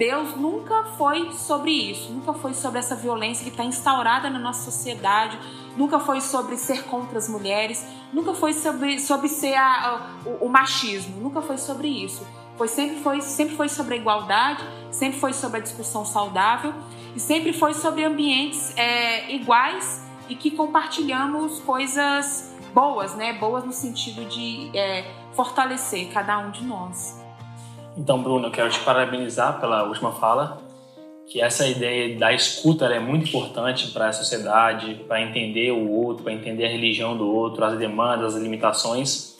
Deus 0.00 0.34
nunca 0.34 0.84
foi 0.96 1.30
sobre 1.32 1.70
isso, 1.70 2.10
nunca 2.10 2.32
foi 2.32 2.54
sobre 2.54 2.78
essa 2.78 2.96
violência 2.96 3.44
que 3.44 3.50
está 3.50 3.62
instaurada 3.62 4.30
na 4.30 4.38
nossa 4.38 4.70
sociedade, 4.70 5.38
nunca 5.76 6.00
foi 6.00 6.22
sobre 6.22 6.56
ser 6.56 6.84
contra 6.84 7.18
as 7.18 7.28
mulheres, 7.28 7.84
nunca 8.10 8.32
foi 8.32 8.54
sobre, 8.54 8.98
sobre 8.98 9.28
ser 9.28 9.56
a, 9.56 9.66
a, 9.66 10.10
o, 10.24 10.46
o, 10.46 10.48
machismo, 10.48 11.20
nunca 11.20 11.42
foi 11.42 11.58
sobre 11.58 11.86
isso. 11.86 12.26
Foi 12.56 12.66
sempre, 12.66 12.96
foi 13.00 13.20
sempre 13.20 13.54
foi 13.54 13.68
sobre 13.68 13.96
a 13.96 13.98
igualdade, 13.98 14.64
sempre 14.90 15.20
foi 15.20 15.34
sobre 15.34 15.58
a 15.58 15.62
discussão 15.62 16.02
saudável 16.02 16.72
e 17.14 17.20
sempre 17.20 17.52
foi 17.52 17.74
sobre 17.74 18.02
ambientes 18.02 18.74
é, 18.78 19.30
iguais 19.30 20.02
e 20.30 20.34
que 20.34 20.50
compartilhamos 20.50 21.60
coisas 21.60 22.56
boas, 22.72 23.14
né? 23.16 23.34
Boas 23.34 23.64
no 23.66 23.72
sentido 23.72 24.24
de 24.24 24.70
é, 24.74 25.12
fortalecer 25.34 26.10
cada 26.10 26.38
um 26.38 26.50
de 26.50 26.64
nós. 26.64 27.19
Então, 28.00 28.22
Bruno, 28.22 28.46
eu 28.46 28.50
quero 28.50 28.70
te 28.70 28.80
parabenizar 28.80 29.60
pela 29.60 29.82
última 29.84 30.10
fala, 30.10 30.58
que 31.30 31.38
essa 31.38 31.68
ideia 31.68 32.18
da 32.18 32.32
escuta 32.32 32.86
é 32.86 32.98
muito 32.98 33.28
importante 33.28 33.88
para 33.88 34.08
a 34.08 34.12
sociedade, 34.12 35.04
para 35.06 35.20
entender 35.20 35.70
o 35.70 35.90
outro, 35.90 36.24
para 36.24 36.32
entender 36.32 36.64
a 36.64 36.68
religião 36.70 37.14
do 37.14 37.30
outro, 37.30 37.62
as 37.62 37.78
demandas, 37.78 38.34
as 38.34 38.42
limitações. 38.42 39.36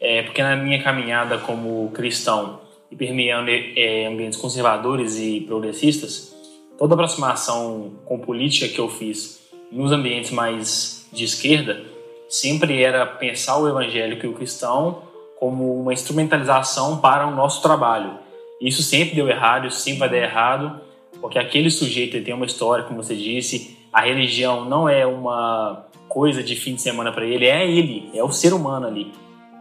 É, 0.00 0.22
porque 0.22 0.42
na 0.42 0.56
minha 0.56 0.82
caminhada 0.82 1.36
como 1.36 1.90
cristão 1.90 2.60
e 2.90 2.96
permeando 2.96 3.50
é, 3.50 4.06
ambientes 4.06 4.38
conservadores 4.38 5.18
e 5.18 5.42
progressistas, 5.42 6.34
toda 6.78 6.94
aproximação 6.94 7.92
com 8.06 8.18
política 8.18 8.66
que 8.66 8.78
eu 8.78 8.88
fiz 8.88 9.42
nos 9.70 9.92
ambientes 9.92 10.30
mais 10.30 11.06
de 11.12 11.24
esquerda 11.24 11.84
sempre 12.30 12.82
era 12.82 13.04
pensar 13.04 13.58
o 13.58 13.68
evangélico 13.68 14.24
e 14.24 14.28
o 14.30 14.32
cristão 14.32 15.02
como 15.38 15.80
uma 15.80 15.92
instrumentalização 15.92 16.98
para 16.98 17.26
o 17.26 17.34
nosso 17.34 17.60
trabalho. 17.62 18.18
Isso 18.60 18.82
sempre 18.82 19.14
deu 19.14 19.28
errado, 19.28 19.66
isso 19.66 19.80
sempre 19.80 20.00
vai 20.00 20.08
dar 20.08 20.16
errado, 20.16 20.80
porque 21.20 21.38
aquele 21.38 21.70
sujeito 21.70 22.22
tem 22.22 22.34
uma 22.34 22.46
história, 22.46 22.84
como 22.84 23.02
você 23.02 23.14
disse, 23.14 23.76
a 23.92 24.00
religião 24.00 24.64
não 24.64 24.88
é 24.88 25.06
uma 25.06 25.86
coisa 26.08 26.42
de 26.42 26.56
fim 26.56 26.74
de 26.74 26.82
semana 26.82 27.12
para 27.12 27.24
ele, 27.24 27.46
é 27.46 27.68
ele, 27.68 28.10
é 28.14 28.22
o 28.22 28.30
ser 28.30 28.52
humano 28.52 28.86
ali. 28.86 29.12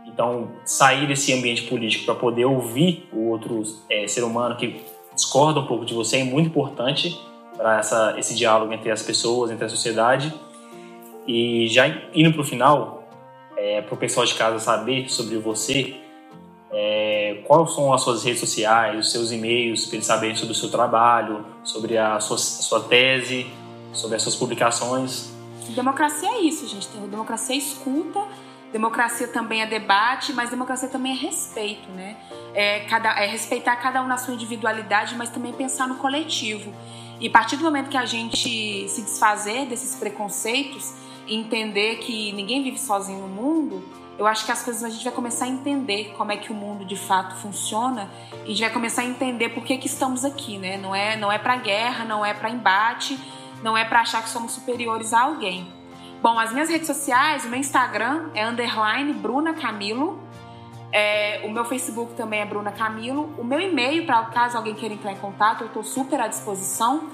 Então, 0.06 0.50
sair 0.64 1.08
desse 1.08 1.34
ambiente 1.34 1.64
político 1.64 2.06
para 2.06 2.16
poder 2.16 2.46
ouvir 2.46 3.10
o 3.12 3.30
outro 3.30 3.64
é, 3.90 4.08
ser 4.08 4.24
humano 4.24 4.56
que 4.56 4.82
discorda 5.16 5.60
um 5.60 5.66
pouco 5.66 5.86
de 5.86 5.94
você 5.94 6.18
é 6.18 6.24
muito 6.24 6.48
importante 6.48 7.20
para 7.58 7.82
esse 8.18 8.36
diálogo 8.36 8.72
entre 8.74 8.92
as 8.92 9.02
pessoas, 9.02 9.52
entre 9.52 9.66
a 9.66 9.70
sociedade. 9.70 10.34
E 11.28 11.68
já 11.68 11.88
indo 12.14 12.32
para 12.32 12.42
o 12.42 12.44
final, 12.44 13.03
é, 13.58 13.82
para 13.82 13.94
o 13.94 13.98
pessoal 13.98 14.26
de 14.26 14.36
casa 14.36 14.60
saber 14.60 15.10
sobre 15.10 15.38
você, 15.38 15.96
é, 16.72 17.42
quais 17.46 17.74
são 17.74 17.94
as 17.94 18.02
suas 18.02 18.24
redes 18.24 18.40
sociais, 18.40 19.00
os 19.00 19.12
seus 19.12 19.32
e-mails, 19.32 19.86
para 19.86 19.96
eles 19.96 20.06
saberem 20.06 20.36
sobre 20.36 20.54
o 20.54 20.56
seu 20.56 20.72
trabalho, 20.72 21.46
sobre 21.64 21.98
a 21.98 22.20
sua, 22.20 22.36
a 22.36 22.40
sua 22.40 22.80
tese, 22.82 23.48
sobre 23.94 24.16
as 24.16 24.22
suas 24.24 24.36
publicações. 24.36 25.32
Democracia 25.70 26.30
é 26.30 26.42
isso, 26.42 26.68
gente. 26.68 26.88
Democracia 26.88 27.56
é 27.56 27.60
escuta, 27.60 28.20
democracia 28.72 29.28
também 29.28 29.62
é 29.62 29.68
debate, 29.68 30.34
mas 30.34 30.50
democracia 30.50 30.90
também 30.90 31.14
é 31.14 31.16
respeito, 31.16 31.90
né? 31.92 32.18
É, 32.54 32.82
cada, 32.82 33.10
é 33.12 33.28
respeitar 33.28 33.76
cada 33.78 34.02
um 34.02 34.08
na 34.08 34.18
sua 34.18 34.34
individualidade, 34.34 35.16
mas 35.16 35.30
também 35.30 35.54
pensar 35.54 35.88
no 35.88 35.96
coletivo. 35.96 36.74
E 37.20 37.28
a 37.28 37.32
partir 37.32 37.56
do 37.56 37.64
momento 37.64 37.90
que 37.90 37.98
a 37.98 38.06
gente 38.06 38.90
se 38.90 39.02
desfazer 39.02 39.68
desses 39.68 39.96
preconceitos, 39.96 40.92
entender 41.28 41.98
que 41.98 42.32
ninguém 42.34 42.64
vive 42.64 42.80
sozinho 42.80 43.20
no 43.20 43.28
mundo, 43.28 43.84
eu 44.18 44.28
acho 44.28 44.46
que 44.46 44.52
as 44.52 44.64
coisas 44.64 44.84
a 44.84 44.90
gente 44.90 45.04
vai 45.04 45.14
começar 45.14 45.46
a 45.46 45.48
entender 45.48 46.14
como 46.18 46.32
é 46.32 46.38
que 46.38 46.52
o 46.52 46.56
mundo 46.56 46.86
de 46.86 46.96
fato 46.96 47.36
funciona 47.38 48.10
e 48.32 48.44
a 48.44 48.48
gente 48.48 48.62
vai 48.62 48.70
começar 48.70 49.02
a 49.02 49.06
entender 49.06 49.50
por 49.50 49.64
que, 49.64 49.78
que 49.78 49.88
estamos 49.88 50.24
aqui, 50.24 50.58
né? 50.58 50.78
Não 50.78 50.94
é, 50.94 51.16
não 51.16 51.32
é 51.32 51.40
para 51.40 51.56
guerra, 51.56 52.06
não 52.06 52.24
é 52.24 52.34
para 52.34 52.50
embate, 52.50 53.20
não 53.64 53.76
é 53.76 53.84
para 53.84 54.02
achar 54.02 54.22
que 54.22 54.30
somos 54.30 54.52
superiores 54.52 55.14
a 55.14 55.22
alguém. 55.22 55.68
Bom, 56.22 56.40
as 56.40 56.54
minhas 56.54 56.70
redes 56.70 56.88
sociais, 56.88 57.44
o 57.44 57.50
meu 57.50 57.60
Instagram 57.60 58.30
é 58.34 58.46
underline 58.46 59.12
Bruna 59.14 59.54
Camilo. 59.54 60.22
É, 60.92 61.42
o 61.44 61.50
meu 61.50 61.66
Facebook 61.66 62.14
também 62.14 62.40
é 62.40 62.46
Bruna 62.46 62.72
Camilo. 62.72 63.34
O 63.38 63.44
meu 63.44 63.60
e-mail, 63.60 64.06
para 64.06 64.24
caso 64.26 64.56
alguém 64.56 64.76
queira 64.76 64.94
entrar 64.94 65.12
em 65.12 65.18
contato, 65.18 65.62
eu 65.62 65.68
estou 65.68 65.84
super 65.84 66.22
à 66.22 66.28
disposição 66.28 67.10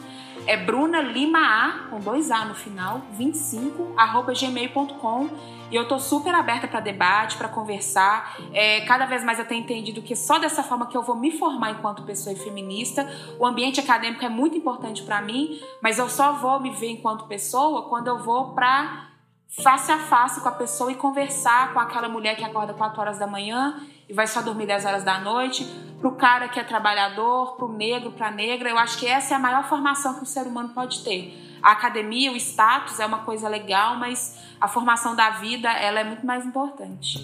é 0.49 0.57
Bruna 0.57 0.99
Lima 0.99 1.37
A, 1.37 1.89
com 1.91 1.99
dois 1.99 2.31
A 2.31 2.43
no 2.43 2.55
final, 2.55 3.03
25, 3.11 3.93
arroba 3.95 4.33
gmail.com. 4.33 5.29
E 5.69 5.75
eu 5.75 5.87
tô 5.87 5.99
super 5.99 6.33
aberta 6.33 6.67
para 6.67 6.79
debate, 6.79 7.37
para 7.37 7.47
conversar. 7.47 8.35
É, 8.51 8.81
cada 8.81 9.05
vez 9.05 9.23
mais 9.23 9.37
eu 9.37 9.45
tenho 9.45 9.61
entendido 9.61 10.01
que 10.01 10.15
só 10.15 10.39
dessa 10.39 10.63
forma 10.63 10.87
que 10.87 10.97
eu 10.97 11.03
vou 11.03 11.15
me 11.15 11.29
formar 11.29 11.69
enquanto 11.69 12.01
pessoa 12.01 12.35
feminista. 12.35 13.07
O 13.37 13.45
ambiente 13.45 13.79
acadêmico 13.79 14.25
é 14.25 14.29
muito 14.29 14.57
importante 14.57 15.03
para 15.03 15.21
mim, 15.21 15.61
mas 15.83 15.99
eu 15.99 16.09
só 16.09 16.33
vou 16.33 16.59
me 16.59 16.71
ver 16.71 16.89
enquanto 16.89 17.27
pessoa 17.27 17.87
quando 17.87 18.07
eu 18.07 18.17
vou 18.17 18.55
para 18.55 19.07
face 19.49 19.91
a 19.91 19.99
face 19.99 20.41
com 20.41 20.49
a 20.49 20.53
pessoa 20.53 20.91
e 20.91 20.95
conversar 20.95 21.73
com 21.73 21.79
aquela 21.79 22.09
mulher 22.09 22.35
que 22.35 22.43
acorda 22.43 22.73
4 22.73 22.99
horas 22.99 23.19
da 23.19 23.27
manhã 23.27 23.79
e 24.09 24.13
vai 24.13 24.25
só 24.25 24.41
dormir 24.41 24.65
10 24.65 24.85
horas 24.85 25.03
da 25.03 25.19
noite, 25.19 25.63
para 25.99 26.07
o 26.09 26.15
cara 26.15 26.49
que 26.49 26.59
é 26.59 26.63
trabalhador, 26.63 27.55
para 27.55 27.65
o 27.65 27.71
negro, 27.71 28.11
para 28.11 28.29
a 28.29 28.31
negra. 28.31 28.69
Eu 28.69 28.77
acho 28.77 28.97
que 28.97 29.05
essa 29.05 29.35
é 29.35 29.37
a 29.37 29.39
maior 29.39 29.69
formação 29.69 30.15
que 30.15 30.23
o 30.23 30.25
ser 30.25 30.47
humano 30.47 30.69
pode 30.69 31.03
ter. 31.03 31.59
A 31.61 31.73
academia, 31.73 32.31
o 32.31 32.35
status 32.35 32.99
é 32.99 33.05
uma 33.05 33.19
coisa 33.19 33.47
legal, 33.47 33.97
mas 33.97 34.37
a 34.59 34.67
formação 34.67 35.15
da 35.15 35.29
vida 35.31 35.69
ela 35.71 35.99
é 35.99 36.03
muito 36.03 36.25
mais 36.25 36.45
importante. 36.45 37.19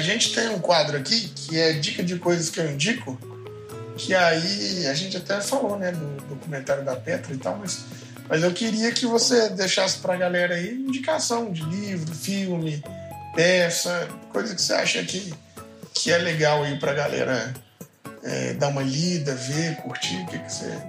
Gente 0.00 0.34
tem 0.34 0.48
um 0.48 0.58
quadro 0.58 0.96
aqui 0.96 1.28
que 1.28 1.58
é 1.58 1.72
dica 1.72 2.02
de 2.02 2.18
coisas 2.18 2.50
que 2.50 2.60
eu 2.60 2.70
indico, 2.70 3.18
que 3.96 4.14
aí 4.14 4.86
a 4.86 4.94
gente 4.94 5.16
até 5.16 5.40
falou, 5.40 5.78
né, 5.78 5.92
do 5.92 6.16
documentário 6.28 6.84
da 6.84 6.96
Petra 6.96 7.32
e 7.34 7.38
tal, 7.38 7.56
mas, 7.56 7.84
mas 8.28 8.42
eu 8.42 8.52
queria 8.52 8.90
que 8.92 9.06
você 9.06 9.50
deixasse 9.50 9.98
pra 9.98 10.16
galera 10.16 10.54
aí 10.54 10.74
indicação 10.74 11.52
de 11.52 11.62
livro, 11.64 12.14
filme, 12.14 12.82
peça, 13.34 14.08
coisa 14.32 14.54
que 14.54 14.62
você 14.62 14.72
acha 14.74 15.02
que, 15.04 15.32
que 15.92 16.10
é 16.10 16.18
legal 16.18 16.62
aí 16.64 16.78
pra 16.78 16.92
galera 16.92 17.52
é, 18.24 18.54
dar 18.54 18.68
uma 18.68 18.82
lida, 18.82 19.34
ver, 19.34 19.76
curtir? 19.76 20.22
O 20.22 20.26
que, 20.26 20.38
que. 20.38 20.44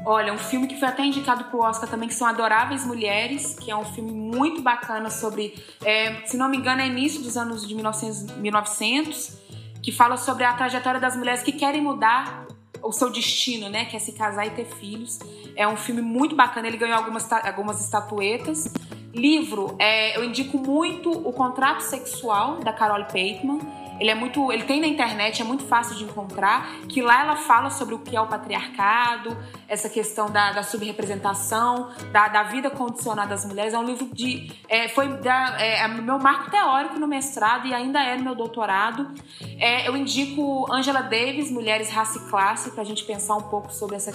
Olha, 0.06 0.34
um 0.34 0.38
filme 0.38 0.68
que 0.68 0.80
foi 0.80 0.88
até 0.88 1.04
indicado 1.04 1.44
pro 1.46 1.60
Oscar 1.60 1.90
também, 1.90 2.08
que 2.08 2.16
são 2.16 2.26
Adoráveis 2.26 2.86
Mulheres, 2.86 3.58
que 3.60 3.70
é 3.70 3.76
um 3.76 3.84
filme 3.84 4.12
muito 4.12 4.62
bacana 4.62 5.10
sobre, 5.10 5.54
é, 5.84 6.26
se 6.26 6.38
não 6.38 6.48
me 6.48 6.58
engano, 6.58 6.82
é 6.82 6.88
início 6.88 7.22
dos 7.22 7.36
anos 7.36 7.68
de 7.68 7.76
1900, 7.76 8.38
1900 8.38 9.46
que 9.84 9.92
fala 9.92 10.18
sobre 10.18 10.44
a 10.44 10.54
trajetória 10.54 11.00
das 11.00 11.16
mulheres 11.16 11.44
que 11.44 11.52
querem 11.52 11.80
mudar 11.80 12.48
o 12.82 12.92
seu 12.92 13.12
destino, 13.12 13.70
né? 13.70 13.86
Que 13.86 13.96
é 13.96 14.00
se 14.00 14.14
casar 14.14 14.48
e 14.48 14.50
ter 14.50 14.66
filhos. 14.66 15.20
É 15.56 15.68
um 15.68 15.78
filme 15.78 16.02
muito 16.02 16.36
bacana, 16.36 16.68
ele 16.68 16.78
ganhou 16.78 16.98
algumas, 16.98 17.32
algumas 17.32 17.84
estatuetas. 17.84 18.74
Livro, 19.14 19.76
é, 19.78 20.18
eu 20.18 20.24
indico 20.24 20.58
muito 20.58 21.12
O 21.12 21.32
Contrato 21.32 21.82
Sexual, 21.82 22.58
da 22.62 22.74
Carol 22.74 23.06
Pateman 23.06 23.60
ele 24.00 24.10
é 24.10 24.16
muito, 24.16 24.52
ele 24.52 24.64
tem 24.64 24.82
na 24.82 24.88
internet, 24.88 25.42
é 25.42 25.46
muito 25.46 25.64
fácil 25.64 25.96
de 25.96 26.04
encontrar, 26.04 26.80
que 26.90 27.02
lá 27.02 27.22
ela 27.22 27.36
fala 27.36 27.70
sobre 27.70 27.96
o 27.96 28.00
que 28.00 28.16
é 28.16 28.22
o 28.22 28.28
patriarcado, 28.28 29.36
essa 29.68 29.90
questão 29.90 30.30
da, 30.30 30.52
da 30.52 30.64
subrepresentação, 30.64 31.90
da, 32.12 32.28
da 32.28 32.44
vida 32.44 32.70
condicionada 32.70 33.30
das 33.30 33.46
mulheres. 33.46 33.74
É 33.74 33.80
um 33.80 33.86
livro 33.86 34.08
de, 34.14 34.52
é, 34.68 34.88
foi 34.90 35.08
da, 35.18 35.56
é, 35.60 35.80
é 35.80 35.88
meu 35.88 36.20
marco 36.20 36.52
teórico 36.52 37.00
no 37.00 37.08
mestrado 37.08 37.68
e 37.68 37.74
ainda 37.74 38.04
é 38.04 38.16
no 38.18 38.24
meu 38.24 38.36
doutorado. 38.36 39.12
É, 39.60 39.88
eu 39.88 39.96
indico 39.96 40.72
Angela 40.72 41.02
Davis, 41.02 41.50
Mulheres, 41.50 41.90
Raça 41.90 42.20
e 42.20 42.30
Classe, 42.30 42.72
para 42.72 42.82
a 42.82 42.86
gente 42.86 43.04
pensar 43.04 43.36
um 43.36 43.44
pouco 43.44 43.72
sobre 43.72 43.96
essa, 43.96 44.12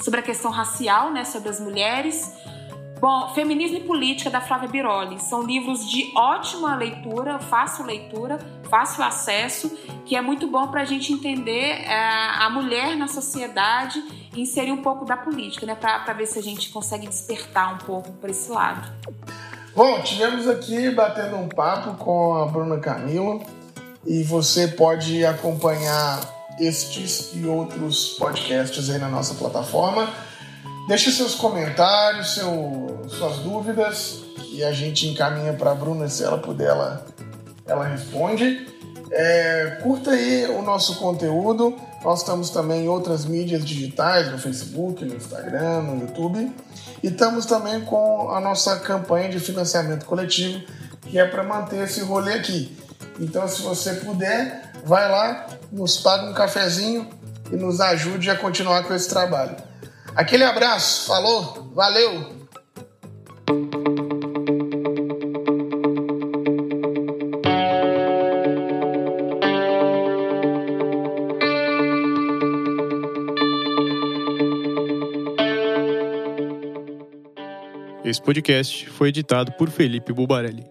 sobre 0.00 0.20
a 0.20 0.22
questão 0.22 0.50
racial, 0.50 1.10
né, 1.10 1.24
sobre 1.24 1.48
as 1.48 1.58
mulheres. 1.58 2.32
Bom, 3.02 3.30
Feminismo 3.34 3.78
e 3.78 3.80
Política, 3.80 4.30
da 4.30 4.40
Flávia 4.40 4.68
Biroli. 4.68 5.18
São 5.18 5.42
livros 5.42 5.90
de 5.90 6.12
ótima 6.16 6.76
leitura, 6.76 7.36
fácil 7.40 7.84
leitura, 7.84 8.38
fácil 8.70 9.02
acesso, 9.02 9.76
que 10.06 10.14
é 10.14 10.22
muito 10.22 10.46
bom 10.46 10.68
para 10.68 10.82
a 10.82 10.84
gente 10.84 11.12
entender 11.12 11.82
é, 11.82 11.92
a 12.38 12.48
mulher 12.48 12.96
na 12.96 13.08
sociedade 13.08 14.00
e 14.36 14.42
inserir 14.42 14.70
um 14.70 14.82
pouco 14.82 15.04
da 15.04 15.16
política, 15.16 15.66
né? 15.66 15.74
Para 15.74 16.12
ver 16.12 16.26
se 16.26 16.38
a 16.38 16.42
gente 16.42 16.68
consegue 16.68 17.08
despertar 17.08 17.74
um 17.74 17.78
pouco 17.78 18.12
para 18.12 18.30
esse 18.30 18.48
lado. 18.48 18.88
Bom, 19.74 20.00
tivemos 20.02 20.46
aqui 20.46 20.88
batendo 20.90 21.34
um 21.38 21.48
papo 21.48 21.94
com 21.94 22.36
a 22.36 22.46
Bruna 22.46 22.78
Camila 22.78 23.40
e 24.06 24.22
você 24.22 24.68
pode 24.68 25.26
acompanhar 25.26 26.20
estes 26.60 27.32
e 27.34 27.46
outros 27.46 28.10
podcasts 28.10 28.88
aí 28.88 29.00
na 29.00 29.08
nossa 29.08 29.34
plataforma. 29.34 30.08
Deixe 30.88 31.12
seus 31.12 31.34
comentários, 31.34 32.34
seu, 32.34 33.06
suas 33.08 33.38
dúvidas 33.38 34.20
e 34.50 34.64
a 34.64 34.72
gente 34.72 35.08
encaminha 35.08 35.52
para 35.52 35.70
a 35.70 35.74
Bruna 35.74 36.08
se 36.08 36.24
ela 36.24 36.38
puder, 36.38 36.68
ela, 36.68 37.06
ela 37.66 37.86
responde. 37.86 38.66
É, 39.10 39.78
curta 39.82 40.10
aí 40.10 40.46
o 40.46 40.62
nosso 40.62 40.96
conteúdo. 40.96 41.76
Nós 42.02 42.20
estamos 42.20 42.50
também 42.50 42.84
em 42.84 42.88
outras 42.88 43.24
mídias 43.24 43.64
digitais, 43.64 44.30
no 44.30 44.38
Facebook, 44.38 45.04
no 45.04 45.14
Instagram, 45.14 45.82
no 45.82 46.00
YouTube. 46.00 46.52
E 47.02 47.06
estamos 47.06 47.46
também 47.46 47.80
com 47.82 48.30
a 48.30 48.40
nossa 48.40 48.76
campanha 48.80 49.28
de 49.28 49.38
financiamento 49.38 50.04
coletivo, 50.04 50.60
que 51.02 51.18
é 51.18 51.24
para 51.24 51.42
manter 51.42 51.84
esse 51.84 52.00
rolê 52.00 52.34
aqui. 52.34 52.76
Então, 53.20 53.46
se 53.46 53.62
você 53.62 53.94
puder, 53.94 54.72
vai 54.84 55.10
lá, 55.10 55.46
nos 55.70 55.98
paga 55.98 56.28
um 56.28 56.32
cafezinho 56.32 57.08
e 57.52 57.56
nos 57.56 57.80
ajude 57.80 58.30
a 58.30 58.36
continuar 58.36 58.82
com 58.84 58.94
esse 58.94 59.08
trabalho. 59.08 59.56
Aquele 60.14 60.44
abraço, 60.44 61.06
falou, 61.06 61.72
valeu! 61.74 62.42
Esse 78.04 78.20
podcast 78.20 78.90
foi 78.90 79.08
editado 79.08 79.52
por 79.52 79.70
Felipe 79.70 80.12
Bubarelli. 80.12 80.60